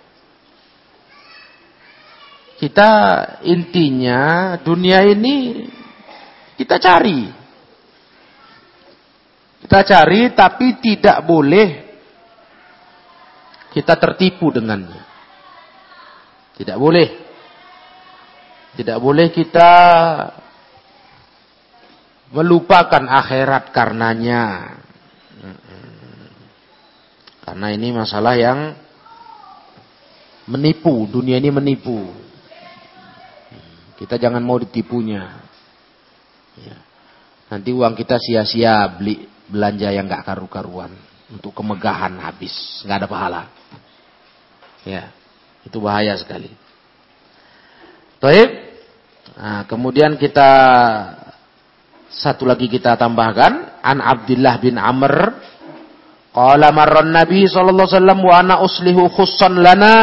Kita 2.57 2.91
intinya 3.45 4.57
dunia 4.57 5.05
ini 5.05 5.63
kita 6.57 6.81
cari. 6.81 7.29
Kita 9.61 9.79
cari 9.85 10.33
tapi 10.33 10.81
tidak 10.81 11.23
boleh 11.23 11.88
kita 13.69 13.93
tertipu 13.97 14.49
dengannya. 14.49 15.03
Tidak 16.57 16.77
boleh. 16.77 17.09
Tidak 18.75 18.97
boleh 18.97 19.27
kita 19.29 19.71
melupakan 22.33 23.03
akhirat 23.05 23.73
karenanya. 23.73 24.75
Karena 27.45 27.67
ini 27.73 27.89
masalah 27.89 28.37
yang 28.37 28.77
menipu, 30.45 31.09
dunia 31.09 31.41
ini 31.41 31.49
menipu. 31.49 32.09
Kita 33.97 34.21
jangan 34.21 34.45
mau 34.45 34.61
ditipunya. 34.61 35.41
Ya. 36.59 36.77
Nanti 37.49 37.73
uang 37.73 37.97
kita 37.97 38.21
sia-sia 38.21 38.85
beli 38.93 39.25
belanja 39.49 39.89
yang 39.89 40.05
gak 40.05 40.29
karu-karuan 40.29 40.93
untuk 41.29 41.53
kemegahan 41.53 42.17
habis, 42.21 42.53
nggak 42.85 43.05
ada 43.05 43.09
pahala. 43.09 43.41
Ya, 44.87 45.11
itu 45.67 45.77
bahaya 45.79 46.15
sekali. 46.15 46.51
Baik. 48.19 48.49
Nah, 49.39 49.63
kemudian 49.67 50.19
kita 50.19 50.51
satu 52.11 52.43
lagi 52.43 52.67
kita 52.67 52.99
tambahkan 52.99 53.79
an 53.79 54.03
Abdullah 54.03 54.59
bin 54.59 54.75
Amr 54.75 55.39
qala 56.35 56.73
marran 56.75 57.15
Nabi 57.15 57.47
sallallahu 57.47 57.87
alaihi 57.87 57.95
wasallam 57.95 58.19
wa 58.19 58.33
ana 58.35 58.55
uslihu 58.59 59.07
khussan 59.07 59.59
lana. 59.59 59.97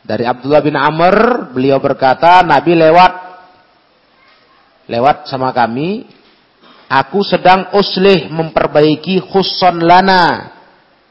Dari 0.00 0.24
Abdullah 0.26 0.62
bin 0.62 0.78
Amr 0.78 1.50
beliau 1.50 1.78
berkata 1.82 2.42
Nabi 2.46 2.78
lewat 2.78 3.12
lewat 4.90 5.30
sama 5.30 5.54
kami 5.54 6.20
Aku 6.90 7.22
sedang 7.22 7.70
uslih 7.78 8.26
memperbaiki 8.34 9.22
khuson 9.22 9.78
lana. 9.78 10.58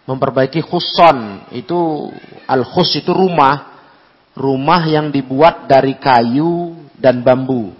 Memperbaiki 0.09 0.65
khuson. 0.65 1.45
Itu 1.53 2.09
al-khus 2.49 2.97
itu 2.97 3.13
rumah. 3.13 3.77
Rumah 4.33 4.81
yang 4.89 5.13
dibuat 5.13 5.69
dari 5.69 6.01
kayu 6.01 6.73
dan 6.97 7.21
bambu. 7.21 7.77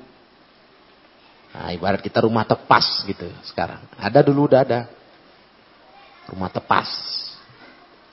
Nah, 1.50 1.74
ibarat 1.74 2.06
kita 2.06 2.22
rumah 2.22 2.46
tepas 2.46 3.02
gitu 3.10 3.26
sekarang. 3.50 3.82
Ada 3.98 4.22
dulu 4.22 4.46
udah 4.46 4.62
ada. 4.62 4.82
Rumah 6.30 6.50
tepas. 6.54 6.90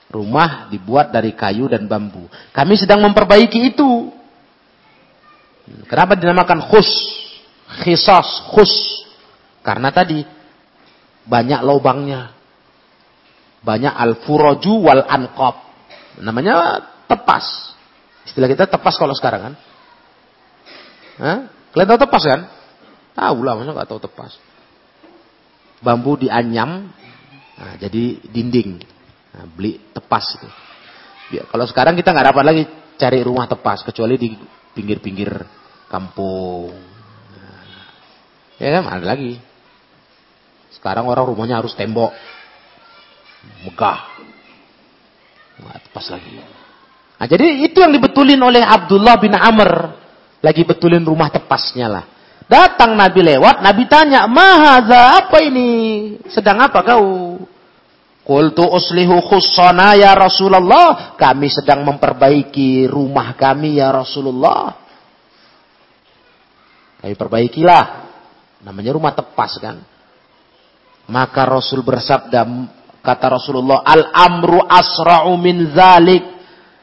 Rumah 0.09 0.73
dibuat 0.73 1.13
dari 1.13 1.37
kayu 1.37 1.69
dan 1.69 1.85
bambu. 1.85 2.31
Kami 2.57 2.75
sedang 2.79 3.05
memperbaiki 3.05 3.75
itu. 3.75 4.15
Kenapa 5.91 6.15
dinamakan 6.15 6.63
khus? 6.71 6.89
Khisas, 7.83 8.47
khus. 8.55 8.73
Karena 9.67 9.91
tadi 9.91 10.23
banyak 11.27 11.61
lubangnya. 11.67 12.36
Banyak 13.67 13.91
al-furaju 13.91 14.73
wal 14.87 15.03
anqab. 15.03 15.59
Namanya 16.23 16.79
tepas. 17.11 17.75
Istilah 18.23 18.47
kita 18.47 18.71
tepas 18.71 18.95
kalau 18.95 19.11
sekarang 19.19 19.41
kan. 19.43 19.55
Hah? 21.19 21.39
Kalian 21.75 21.89
tahu 21.91 22.01
tepas 22.07 22.23
kan? 22.23 22.41
Tahu 23.17 23.39
lah, 23.43 23.59
masa 23.59 23.75
nggak 23.75 23.89
tahu 23.91 24.01
tepas. 24.01 24.39
Bambu 25.81 26.21
dianyam, 26.21 26.89
nah, 27.57 27.75
jadi 27.81 28.21
dinding. 28.29 28.81
Nah, 29.37 29.45
beli 29.49 29.81
tepas 29.93 30.25
itu. 30.37 30.49
Kalau 31.49 31.67
sekarang 31.69 31.99
kita 31.99 32.13
nggak 32.13 32.27
dapat 32.33 32.45
lagi 32.45 32.63
cari 32.97 33.21
rumah 33.21 33.45
tepas 33.45 33.85
kecuali 33.85 34.17
di 34.17 34.33
pinggir-pinggir 34.73 35.33
kampung. 35.89 36.73
Nah, 37.33 37.61
ya 38.61 38.69
kan 38.81 38.85
ada 38.89 39.05
lagi. 39.05 39.37
Sekarang 40.73 41.09
orang 41.09 41.29
rumahnya 41.29 41.61
harus 41.61 41.73
tembok. 41.73 42.13
Nggak 45.57 45.79
tepas 45.89 46.07
lagi. 46.13 46.37
Nah, 47.17 47.27
jadi 47.27 47.65
itu 47.65 47.81
yang 47.81 47.93
dibetulin 47.97 48.41
oleh 48.41 48.61
Abdullah 48.61 49.17
bin 49.17 49.33
Amr. 49.33 49.97
Lagi 50.45 50.63
betulin 50.69 51.03
rumah 51.03 51.33
tepasnya 51.33 51.89
lah. 51.89 52.05
Datang 52.47 52.95
Nabi 52.95 53.27
lewat, 53.27 53.59
Nabi 53.65 53.91
tanya, 53.91 54.31
Mahaza 54.31 55.19
apa 55.25 55.43
ini? 55.43 55.71
Sedang 56.31 56.63
apa 56.63 56.85
kau? 56.87 57.41
Qultu 58.23 58.63
uslihu 58.63 59.19
khussana 59.23 59.99
ya 59.99 60.15
Rasulullah. 60.15 61.15
Kami 61.19 61.47
sedang 61.51 61.83
memperbaiki 61.83 62.87
rumah 62.87 63.35
kami 63.35 63.79
ya 63.83 63.91
Rasulullah. 63.91 64.77
Kami 67.03 67.15
perbaikilah. 67.15 67.85
Namanya 68.63 68.95
rumah 68.95 69.15
tepas 69.15 69.59
kan. 69.63 69.79
Maka 71.07 71.47
Rasul 71.47 71.87
bersabda, 71.87 72.43
kata 73.07 73.39
Rasulullah, 73.39 73.87
Al-amru 73.87 74.59
asra'u 74.67 75.31
min 75.39 75.71
zalik. 75.71 76.35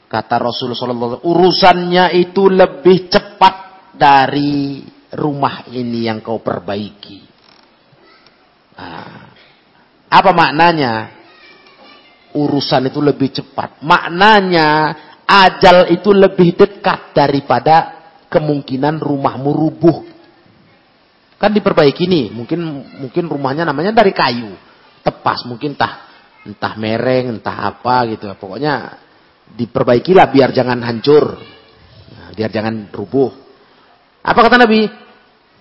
Kata 0.07 0.39
Rasulullah 0.39 1.19
urusannya 1.25 2.15
itu 2.15 2.47
lebih 2.47 3.11
cepat 3.11 3.55
dari 3.97 4.85
rumah 5.19 5.67
ini 5.73 6.05
yang 6.07 6.23
kau 6.23 6.39
perbaiki. 6.39 7.19
Nah, 8.77 9.19
apa 10.07 10.31
maknanya? 10.31 11.23
urusan 12.33 12.89
itu 12.89 12.99
lebih 12.99 13.29
cepat. 13.29 13.81
Maknanya 13.85 14.69
ajal 15.23 15.93
itu 15.93 16.09
lebih 16.11 16.57
dekat 16.57 17.13
daripada 17.13 18.03
kemungkinan 18.27 18.97
rumahmu 18.97 19.49
rubuh. 19.53 19.97
Kan 21.37 21.53
diperbaiki 21.53 22.07
nih, 22.07 22.25
mungkin 22.33 22.59
mungkin 23.03 23.23
rumahnya 23.29 23.67
namanya 23.67 23.93
dari 23.93 24.15
kayu, 24.15 24.55
tepas, 25.03 25.43
mungkin 25.45 25.75
entah 25.75 26.12
entah 26.43 26.73
mereng, 26.75 27.39
entah 27.39 27.73
apa 27.73 28.07
gitu. 28.11 28.27
Pokoknya 28.35 28.99
diperbaikilah 29.47 30.27
biar 30.31 30.49
jangan 30.51 30.79
hancur, 30.83 31.39
nah, 32.13 32.29
biar 32.35 32.49
jangan 32.51 32.91
rubuh. 32.91 33.31
Apa 34.23 34.39
kata 34.47 34.55
Nabi? 34.63 34.87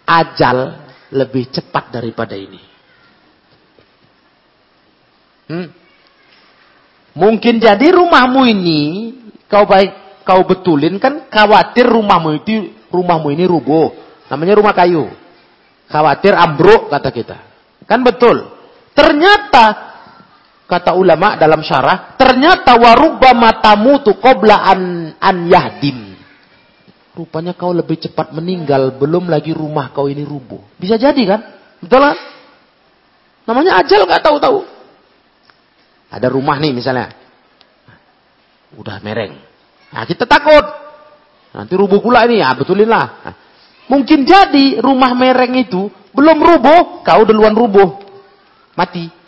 Ajal 0.07 0.59
lebih 1.15 1.51
cepat 1.51 1.95
daripada 1.95 2.35
ini. 2.35 2.61
Hmm? 5.51 5.69
Mungkin 7.13 7.61
jadi 7.61 7.93
rumahmu 7.93 8.43
ini 8.49 8.81
kau 9.51 9.69
baik 9.69 10.25
kau 10.25 10.47
betulin 10.49 10.97
kan 10.97 11.29
khawatir 11.29 11.85
rumahmu 11.85 12.41
itu 12.41 12.73
rumahmu 12.89 13.29
ini 13.35 13.45
rubuh. 13.45 13.93
Namanya 14.33 14.57
rumah 14.57 14.73
kayu. 14.73 15.13
Khawatir 15.93 16.33
ambruk 16.33 16.89
kata 16.89 17.11
kita. 17.13 17.39
Kan 17.85 18.01
betul. 18.01 18.49
Ternyata 18.97 19.92
kata 20.67 20.97
ulama 20.97 21.37
dalam 21.37 21.61
syarah, 21.61 22.17
ternyata 22.17 22.79
warubba 22.79 23.37
matamu 23.37 24.01
tu 24.01 24.17
qabla 24.17 24.57
an 24.67 24.81
an 25.21 25.37
yahdim. 25.49 26.13
Rupanya 27.13 27.53
kau 27.53 27.77
lebih 27.77 28.01
cepat 28.01 28.33
meninggal 28.33 28.97
belum 28.97 29.29
lagi 29.29 29.53
rumah 29.53 29.93
kau 29.93 30.09
ini 30.09 30.25
rubuh. 30.25 30.65
Bisa 30.81 30.97
jadi 30.97 31.23
kan? 31.29 31.41
Betul 31.85 32.01
kan? 32.01 32.17
Namanya 33.45 33.85
ajal 33.85 34.09
nggak 34.09 34.23
tahu-tahu. 34.25 34.65
Ada 36.09 36.33
rumah 36.33 36.57
nih 36.57 36.73
misalnya. 36.73 37.13
Udah 38.77 38.97
mereng. 39.05 39.37
Nah 39.93 40.05
kita 40.09 40.25
takut. 40.25 40.65
Nanti 41.53 41.73
rubuh 41.77 42.01
pula 42.01 42.25
ini. 42.25 42.41
Ya 42.41 42.57
betulin 42.57 42.89
lah. 42.89 43.07
Nah, 43.21 43.35
mungkin 43.93 44.25
jadi 44.25 44.81
rumah 44.81 45.13
mereng 45.13 45.53
itu 45.61 45.93
belum 46.17 46.39
rubuh. 46.41 47.05
Kau 47.05 47.29
duluan 47.29 47.53
rubuh. 47.53 48.01
Mati. 48.73 49.22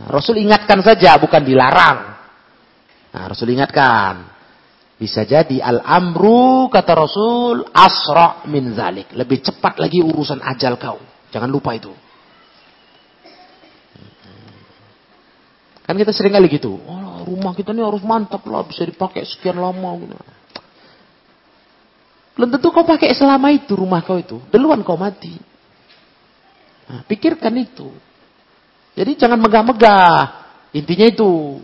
Nah, 0.00 0.08
Rasul 0.10 0.42
ingatkan 0.42 0.82
saja. 0.82 1.14
Bukan 1.18 1.42
dilarang. 1.44 1.98
Nah, 3.14 3.24
Rasul 3.30 3.54
ingatkan. 3.54 4.34
Bisa 4.94 5.26
jadi 5.26 5.58
al-amru 5.58 6.70
kata 6.70 6.92
Rasul 6.94 7.66
asra 7.74 8.46
min 8.46 8.74
zalik. 8.74 9.10
Lebih 9.14 9.42
cepat 9.42 9.78
lagi 9.82 10.02
urusan 10.02 10.38
ajal 10.42 10.78
kau. 10.78 10.98
Jangan 11.34 11.50
lupa 11.50 11.74
itu. 11.74 11.90
Kan 15.84 16.00
kita 16.00 16.16
sering 16.16 16.32
kali 16.32 16.48
gitu. 16.48 16.80
Oh, 16.80 17.20
rumah 17.28 17.52
kita 17.52 17.76
ini 17.76 17.84
harus 17.84 18.00
mantap 18.00 18.40
lah, 18.48 18.64
bisa 18.64 18.88
dipakai 18.88 19.20
sekian 19.28 19.60
lama. 19.60 20.00
Gitu. 20.00 20.16
Belum 22.34 22.48
tentu 22.50 22.72
kau 22.72 22.88
pakai 22.88 23.12
selama 23.12 23.52
itu 23.52 23.76
rumah 23.76 24.00
kau 24.00 24.16
itu. 24.16 24.40
Duluan 24.48 24.80
kau 24.80 24.96
mati. 24.96 25.36
Nah, 26.88 27.04
pikirkan 27.04 27.52
itu. 27.60 27.92
Jadi 28.94 29.12
jangan 29.18 29.42
megah-megah. 29.42 30.14
Intinya 30.74 31.06
itu. 31.10 31.58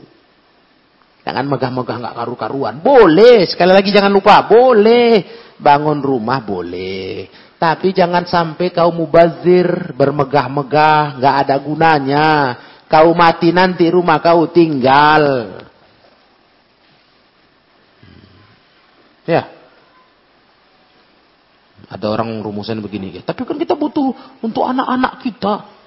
Jangan 1.23 1.47
megah-megah 1.47 1.97
nggak 2.03 2.17
karu-karuan. 2.19 2.83
Boleh. 2.83 3.47
Sekali 3.47 3.71
lagi 3.71 3.95
jangan 3.95 4.11
lupa. 4.11 4.43
Boleh. 4.51 5.23
Bangun 5.59 6.03
rumah 6.03 6.43
boleh. 6.43 7.31
Tapi 7.55 7.95
jangan 7.95 8.27
sampai 8.27 8.75
kau 8.75 8.91
mubazir. 8.91 9.95
Bermegah-megah. 9.95 11.23
nggak 11.23 11.37
ada 11.47 11.57
gunanya. 11.63 12.29
Kau 12.91 13.15
mati 13.15 13.55
nanti 13.55 13.87
rumah 13.87 14.19
kau 14.19 14.51
tinggal. 14.51 15.55
Ya. 19.23 19.47
Ada 21.87 22.07
orang 22.11 22.43
rumusan 22.43 22.83
begini. 22.83 23.19
Ya, 23.19 23.23
tapi 23.23 23.47
kan 23.47 23.55
kita 23.55 23.79
butuh 23.79 24.15
untuk 24.43 24.67
anak-anak 24.67 25.23
kita. 25.23 25.80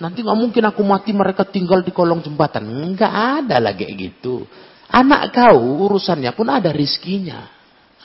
Nanti 0.00 0.24
nggak 0.24 0.38
mungkin 0.38 0.64
aku 0.64 0.80
mati 0.86 1.12
mereka 1.12 1.44
tinggal 1.44 1.84
di 1.84 1.92
kolong 1.92 2.24
jembatan. 2.24 2.64
Enggak 2.64 3.12
ada 3.12 3.60
lagi 3.60 3.84
gitu. 3.92 4.46
Anak 4.92 5.32
kau 5.32 5.88
urusannya 5.88 6.32
pun 6.32 6.48
ada 6.48 6.72
rizkinya. 6.72 7.48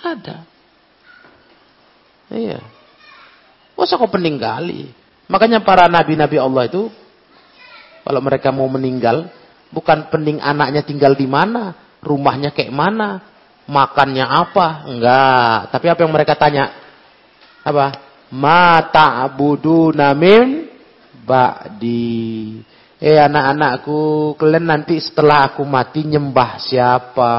Ada. 0.04 0.38
Iya. 2.32 2.60
Masa 3.78 3.96
kau 3.96 4.12
peninggali? 4.12 4.92
Makanya 5.28 5.64
para 5.64 5.88
nabi-nabi 5.88 6.40
Allah 6.40 6.68
itu 6.68 6.88
kalau 8.08 8.24
mereka 8.24 8.56
mau 8.56 8.72
meninggal, 8.72 9.28
bukan 9.68 10.08
penting 10.08 10.40
anaknya 10.40 10.80
tinggal 10.88 11.12
di 11.12 11.28
mana, 11.28 11.76
rumahnya 12.00 12.56
kayak 12.56 12.72
mana, 12.72 13.20
makannya 13.68 14.24
apa, 14.24 14.88
enggak. 14.88 15.76
Tapi 15.76 15.86
apa 15.92 16.00
yang 16.08 16.14
mereka 16.16 16.34
tanya? 16.40 16.72
Apa? 17.68 18.00
Mata 18.32 19.28
budu 19.28 19.92
namin 19.92 20.67
ba'di. 21.28 22.64
Eh 22.98 23.20
anak-anakku, 23.20 24.34
kalian 24.40 24.66
nanti 24.66 24.98
setelah 24.98 25.54
aku 25.54 25.62
mati 25.68 26.08
nyembah 26.08 26.58
siapa? 26.58 27.36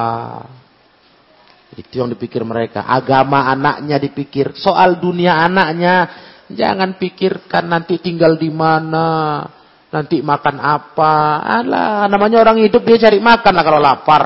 Itu 1.75 2.05
yang 2.05 2.13
dipikir 2.13 2.45
mereka. 2.45 2.87
Agama 2.87 3.49
anaknya 3.49 3.97
dipikir. 3.99 4.55
Soal 4.55 5.01
dunia 5.01 5.41
anaknya, 5.41 6.07
jangan 6.53 7.01
pikirkan 7.01 7.67
nanti 7.67 7.99
tinggal 7.99 8.39
di 8.39 8.53
mana 8.53 9.43
Nanti 9.89 10.21
makan 10.21 10.61
apa? 10.61 11.41
Alah, 11.41 12.05
namanya 12.13 12.45
orang 12.45 12.61
hidup 12.61 12.85
dia 12.85 13.01
cari 13.09 13.25
makan 13.25 13.53
lah 13.57 13.65
kalau 13.65 13.81
lapar. 13.81 14.25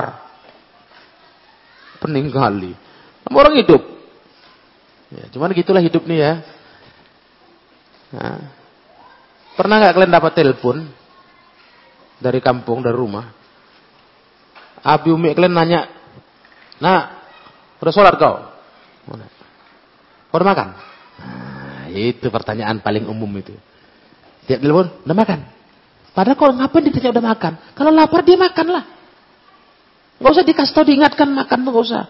Pening 2.03 2.27
kali. 2.27 2.75
Nama 3.23 3.37
orang 3.39 3.55
hidup. 3.63 3.81
Ya, 5.07 5.23
cuman 5.31 5.55
gitulah 5.55 5.79
hidup 5.79 6.03
nih 6.03 6.19
ya. 6.19 6.33
Nah. 8.11 8.62
Pernah 9.53 9.75
nggak 9.79 9.93
kalian 9.93 10.13
dapat 10.13 10.31
telepon 10.33 10.77
dari 12.17 12.39
kampung 12.41 12.81
dari 12.81 12.97
rumah? 12.97 13.29
Abi 14.83 15.13
Umi 15.13 15.31
kalian 15.31 15.55
nanya, 15.55 15.87
nah, 16.83 17.23
udah 17.79 17.93
sholat 17.93 18.19
kau? 18.19 18.35
Kau 20.33 20.41
udah 20.41 20.47
makan? 20.49 20.67
Nah, 21.21 21.85
itu 21.93 22.27
pertanyaan 22.33 22.81
paling 22.81 23.05
umum 23.05 23.29
itu. 23.37 23.53
Tiap 24.49 24.59
telepon, 24.59 24.91
udah 25.05 25.15
makan. 25.15 25.39
Padahal 26.13 26.37
kalau 26.37 26.53
ngapain 26.57 26.83
ditanya 26.89 27.13
udah 27.13 27.25
makan? 27.25 27.53
Kalau 27.77 27.91
lapar 27.93 28.25
dia 28.25 28.37
makan 28.37 28.67
lah. 28.73 28.83
Gak 30.17 30.31
usah 30.33 30.45
dikasih 30.45 30.73
tau 30.73 30.85
diingatkan 30.85 31.29
makan 31.29 31.57
tuh 31.61 31.71
gak 31.73 31.85
usah. 31.85 32.03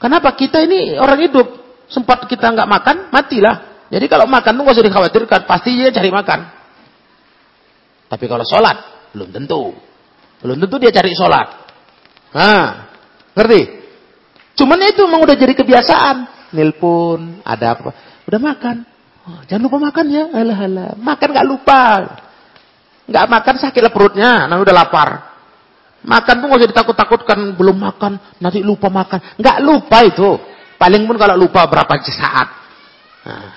Kenapa? 0.00 0.32
Kita 0.32 0.64
ini 0.64 0.96
orang 0.96 1.20
hidup. 1.28 1.46
Sempat 1.92 2.24
kita 2.28 2.48
nggak 2.52 2.68
makan, 2.68 2.96
matilah. 3.12 3.67
Jadi 3.88 4.06
kalau 4.06 4.28
makan 4.28 4.52
tuh 4.52 4.62
nggak 4.64 4.76
usah 4.76 4.86
dikhawatirkan. 4.86 5.40
Pasti 5.48 5.76
dia 5.76 5.88
cari 5.92 6.10
makan. 6.12 6.40
Tapi 8.08 8.24
kalau 8.24 8.44
sholat, 8.44 8.76
belum 9.12 9.28
tentu. 9.32 9.72
Belum 10.40 10.56
tentu 10.60 10.76
dia 10.80 10.92
cari 10.92 11.12
sholat. 11.12 11.48
Nah, 12.32 12.88
ngerti? 13.36 13.60
Cuman 14.56 14.78
itu 14.84 15.02
memang 15.04 15.24
udah 15.24 15.36
jadi 15.36 15.52
kebiasaan. 15.56 16.16
Nelpon, 16.56 17.44
ada 17.44 17.76
apa. 17.76 17.90
Udah 18.24 18.40
makan. 18.40 18.76
Oh, 19.28 19.40
jangan 19.44 19.62
lupa 19.68 19.78
makan 19.80 20.04
ya. 20.08 20.24
Alah, 20.32 20.58
alah. 20.64 20.90
Makan 20.96 21.28
nggak 21.32 21.48
lupa. 21.48 21.82
Nggak 23.08 23.26
makan 23.28 23.54
sakitlah 23.60 23.92
perutnya. 23.92 24.44
Nah 24.48 24.56
udah 24.60 24.74
lapar. 24.76 25.08
Makan 26.04 26.34
tuh 26.40 26.46
nggak 26.48 26.60
usah 26.64 26.70
ditakut-takutkan. 26.72 27.38
Belum 27.56 27.76
makan, 27.76 28.16
nanti 28.40 28.64
lupa 28.64 28.88
makan. 28.88 29.36
Nggak 29.36 29.58
lupa 29.64 29.98
itu. 30.04 30.30
Paling 30.78 31.04
pun 31.04 31.16
kalau 31.20 31.36
lupa 31.36 31.66
berapa 31.66 31.92
saat. 32.06 32.48
Nah, 33.26 33.52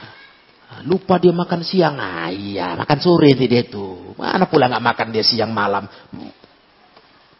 lupa 0.85 1.17
dia 1.17 1.33
makan 1.33 1.61
siang. 1.65 1.97
Nah, 1.97 2.29
iya, 2.31 2.77
makan 2.77 2.97
sore 3.01 3.33
nanti 3.33 3.45
dia 3.49 3.61
itu. 3.65 4.15
Mana 4.17 4.45
pula 4.45 4.69
nggak 4.69 4.85
makan 4.85 5.07
dia 5.09 5.23
siang 5.25 5.51
malam. 5.51 5.85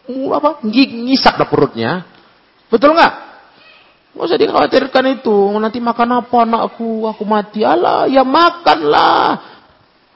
Uh, 0.09 0.29
apa? 0.33 0.61
Ngisap 0.65 1.37
dah 1.37 1.47
perutnya. 1.47 2.05
Betul 2.67 2.97
nggak? 2.97 3.13
Nggak 4.11 4.25
usah 4.27 4.39
dikhawatirkan 4.39 5.05
itu. 5.21 5.37
Nanti 5.61 5.79
makan 5.79 6.25
apa 6.25 6.37
anakku? 6.43 7.07
Aku 7.07 7.23
mati. 7.23 7.63
Allah, 7.63 8.09
ya 8.09 8.25
makanlah. 8.25 9.53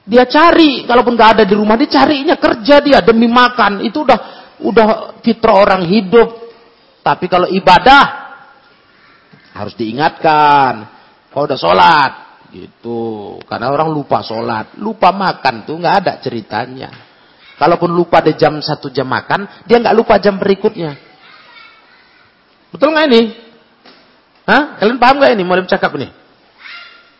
Dia 0.06 0.22
cari, 0.26 0.86
kalaupun 0.86 1.18
nggak 1.18 1.30
ada 1.40 1.44
di 1.46 1.54
rumah, 1.58 1.74
dia 1.74 1.90
carinya 1.90 2.38
kerja 2.38 2.78
dia 2.78 2.98
demi 3.02 3.26
makan. 3.26 3.82
Itu 3.82 4.06
udah 4.06 4.18
udah 4.62 4.86
fitrah 5.22 5.56
orang 5.56 5.82
hidup. 5.88 6.46
Tapi 7.02 7.26
kalau 7.26 7.46
ibadah 7.50 8.04
harus 9.56 9.74
diingatkan. 9.74 10.94
Kalau 11.32 11.44
udah 11.48 11.58
sholat, 11.58 12.25
gitu. 12.52 13.36
Karena 13.46 13.72
orang 13.72 13.90
lupa 13.90 14.22
sholat, 14.22 14.78
lupa 14.78 15.10
makan 15.10 15.66
tuh 15.66 15.76
nggak 15.78 15.96
ada 16.04 16.12
ceritanya. 16.20 16.90
Kalaupun 17.56 17.88
lupa 17.88 18.20
di 18.20 18.36
jam 18.36 18.60
satu 18.60 18.92
jam 18.92 19.08
makan, 19.08 19.64
dia 19.64 19.80
nggak 19.80 19.96
lupa 19.96 20.20
jam 20.20 20.36
berikutnya. 20.36 20.92
Betul 22.68 22.92
nggak 22.92 23.06
ini? 23.08 23.22
Hah? 24.44 24.62
Kalian 24.76 25.00
paham 25.00 25.16
nggak 25.18 25.32
ini? 25.32 25.42
Mau 25.42 25.56
cakap 25.64 25.90
ini? 25.96 26.08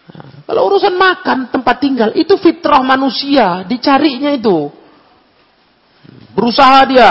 Nah, 0.06 0.44
kalau 0.46 0.70
urusan 0.70 0.94
makan, 0.94 1.50
tempat 1.50 1.76
tinggal, 1.82 2.10
itu 2.14 2.36
fitrah 2.38 2.84
manusia, 2.84 3.64
dicarinya 3.66 4.30
itu. 4.36 4.70
Berusaha 6.36 6.78
dia 6.86 7.10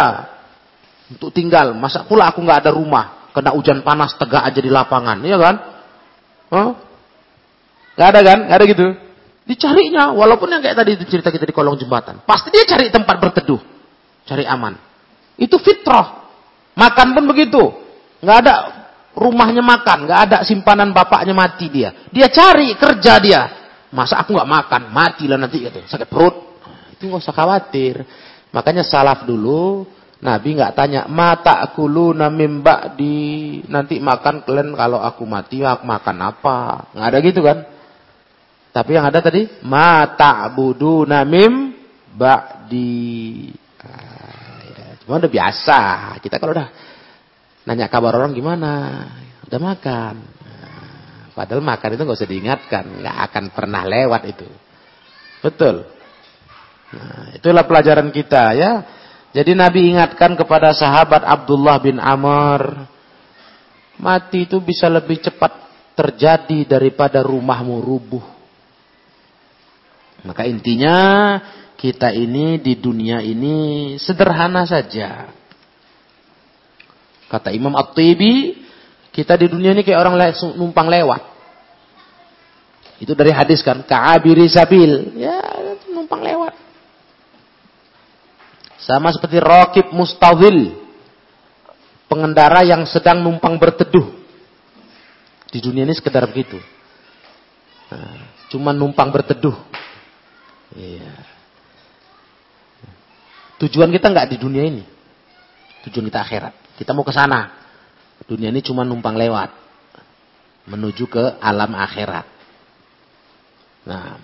untuk 1.09 1.33
tinggal. 1.33 1.73
Masa 1.73 2.05
pula 2.05 2.29
aku 2.29 2.45
nggak 2.45 2.61
ada 2.61 2.71
rumah 2.71 3.25
kena 3.35 3.51
hujan 3.51 3.83
panas 3.83 4.15
tegak 4.15 4.47
aja 4.47 4.59
di 4.63 4.71
lapangan, 4.71 5.19
iya 5.27 5.35
kan? 5.35 5.55
Huh? 6.55 6.71
Gak 7.95 8.07
ada 8.11 8.19
kan? 8.21 8.39
Gak 8.51 8.57
ada 8.59 8.65
gitu. 8.67 8.87
Dicarinya, 9.45 10.11
walaupun 10.11 10.49
yang 10.51 10.61
kayak 10.61 10.77
tadi 10.77 10.91
cerita 11.05 11.29
kita 11.29 11.45
di 11.47 11.53
kolong 11.55 11.79
jembatan. 11.79 12.25
Pasti 12.27 12.51
dia 12.51 12.65
cari 12.67 12.91
tempat 12.91 13.15
berteduh. 13.21 13.61
Cari 14.25 14.43
aman. 14.43 14.75
Itu 15.39 15.55
fitrah. 15.61 16.27
Makan 16.75 17.07
pun 17.15 17.23
begitu. 17.29 17.61
Gak 18.19 18.37
ada 18.45 18.53
rumahnya 19.15 19.63
makan. 19.63 20.09
Gak 20.09 20.19
ada 20.31 20.37
simpanan 20.43 20.91
bapaknya 20.91 21.31
mati 21.31 21.71
dia. 21.71 21.93
Dia 22.11 22.27
cari 22.27 22.75
kerja 22.75 23.13
dia. 23.21 23.41
Masa 23.95 24.19
aku 24.19 24.35
gak 24.35 24.49
makan? 24.49 24.81
Matilah 24.91 25.39
nanti 25.39 25.63
gitu. 25.63 25.79
Sakit 25.87 26.09
perut. 26.09 26.35
Itu 26.91 27.07
gak 27.07 27.23
usah 27.23 27.35
khawatir. 27.35 28.03
Makanya 28.51 28.83
salaf 28.83 29.23
dulu 29.23 29.87
Nabi 30.25 30.57
nggak 30.57 30.73
tanya 30.73 31.01
mata 31.05 31.59
kulu 31.75 32.15
namimba 32.15 32.95
di 32.97 33.59
nanti 33.67 33.99
makan 34.01 34.41
kalian 34.41 34.73
kalau 34.73 34.97
aku 34.97 35.27
mati 35.27 35.59
aku 35.61 35.83
makan 35.85 36.17
apa 36.23 36.89
nggak 36.95 37.07
ada 37.13 37.17
gitu 37.19 37.45
kan 37.45 37.74
tapi 38.75 38.91
yang 38.91 39.07
ada 39.07 39.23
tadi 39.23 39.47
mata 39.63 40.51
budu 40.51 41.07
namim 41.07 41.71
di 42.67 43.47
ah, 43.79 44.99
cuma 44.99 45.15
udah 45.15 45.31
biasa. 45.31 45.79
Kita 46.19 46.35
kalau 46.43 46.51
udah 46.51 46.67
nanya 47.63 47.87
kabar 47.87 48.19
orang 48.19 48.35
gimana? 48.35 49.07
Udah 49.47 49.59
makan. 49.63 50.15
Nah, 50.19 51.31
padahal 51.31 51.63
makan 51.63 51.95
itu 51.95 52.01
nggak 52.03 52.19
usah 52.19 52.27
diingatkan. 52.27 52.83
Nggak 52.99 53.17
akan 53.31 53.43
pernah 53.55 53.87
lewat 53.87 54.21
itu. 54.27 54.49
Betul. 55.39 55.87
Nah, 56.91 57.31
itulah 57.31 57.63
pelajaran 57.63 58.11
kita 58.11 58.59
ya. 58.59 58.71
Jadi 59.31 59.55
Nabi 59.55 59.95
ingatkan 59.95 60.35
kepada 60.35 60.75
sahabat 60.75 61.23
Abdullah 61.23 61.79
bin 61.79 61.95
Amr, 61.95 62.91
mati 64.03 64.43
itu 64.43 64.59
bisa 64.59 64.91
lebih 64.91 65.23
cepat 65.23 65.63
terjadi 65.95 66.75
daripada 66.75 67.23
rumahmu 67.23 67.79
rubuh. 67.79 68.34
Maka 70.25 70.49
intinya 70.49 70.97
kita 71.77 72.09
ini 72.09 72.57
di 72.57 72.73
dunia 72.81 73.21
ini 73.21 73.93
sederhana 74.01 74.65
saja. 74.65 75.29
Kata 77.29 77.53
Imam 77.53 77.77
At-Tibi, 77.77 78.65
kita 79.13 79.37
di 79.37 79.45
dunia 79.45 79.77
ini 79.77 79.85
kayak 79.85 80.01
orang 80.01 80.17
numpang 80.57 80.89
lewat. 80.89 81.21
Itu 82.97 83.13
dari 83.13 83.29
hadis 83.29 83.61
kan, 83.61 83.85
ka'abiri 83.85 84.49
sabil. 84.49 85.19
Ya, 85.19 85.37
numpang 85.93 86.25
lewat. 86.25 86.57
Sama 88.81 89.13
seperti 89.13 89.37
rokib 89.37 89.93
mustawil. 89.93 90.85
Pengendara 92.05 92.61
yang 92.61 92.85
sedang 92.85 93.21
numpang 93.21 93.57
berteduh. 93.57 94.13
Di 95.49 95.59
dunia 95.61 95.85
ini 95.85 95.93
sekedar 95.97 96.25
begitu. 96.29 96.61
Nah, 97.89 98.29
cuma 98.53 98.71
numpang 98.71 99.09
berteduh. 99.09 99.57
Iya. 100.73 101.13
Tujuan 103.61 103.93
kita 103.93 104.09
nggak 104.09 104.33
di 104.33 104.37
dunia 104.41 104.63
ini. 104.65 104.83
Tujuan 105.85 106.09
kita 106.09 106.25
akhirat. 106.25 106.53
Kita 106.81 106.91
mau 106.97 107.05
ke 107.05 107.13
sana. 107.13 107.53
Dunia 108.25 108.49
ini 108.49 108.65
cuma 108.65 108.81
numpang 108.81 109.13
lewat. 109.13 109.53
Menuju 110.65 111.05
ke 111.05 111.23
alam 111.37 111.77
akhirat. 111.77 112.25
Nah. 113.85 114.17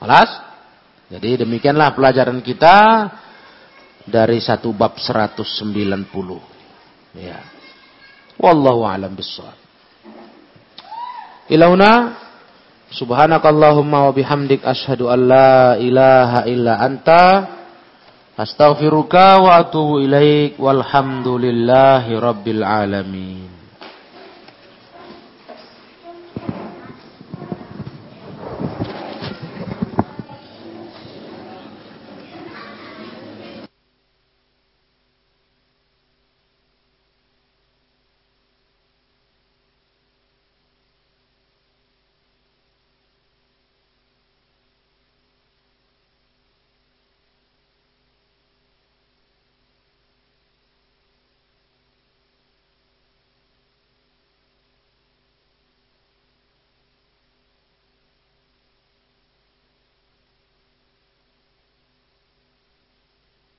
Malas? 0.00 0.30
Jadi 1.12 1.44
demikianlah 1.44 1.92
pelajaran 1.92 2.40
kita 2.40 3.06
dari 4.08 4.40
satu 4.40 4.72
bab 4.72 4.96
190. 4.96 5.44
Ya. 7.20 7.38
Wallahu 8.40 8.88
a'lam 8.88 9.12
bissawab. 9.12 9.54
Ilauna 11.52 12.16
subhanakallahumma 12.92 14.08
wa 14.08 14.12
bihamdik 14.12 14.60
asyhadu 14.64 15.08
an 15.08 15.20
la 15.28 15.80
ilaha 15.80 16.44
illa 16.44 16.76
anta 16.76 17.48
astaghfiruka 18.36 19.40
wa 19.40 19.56
atubu 19.60 20.04
ilaik 20.04 20.60
walhamdulillahi 20.60 22.12
rabbil 22.20 22.60
alamin. 22.60 23.61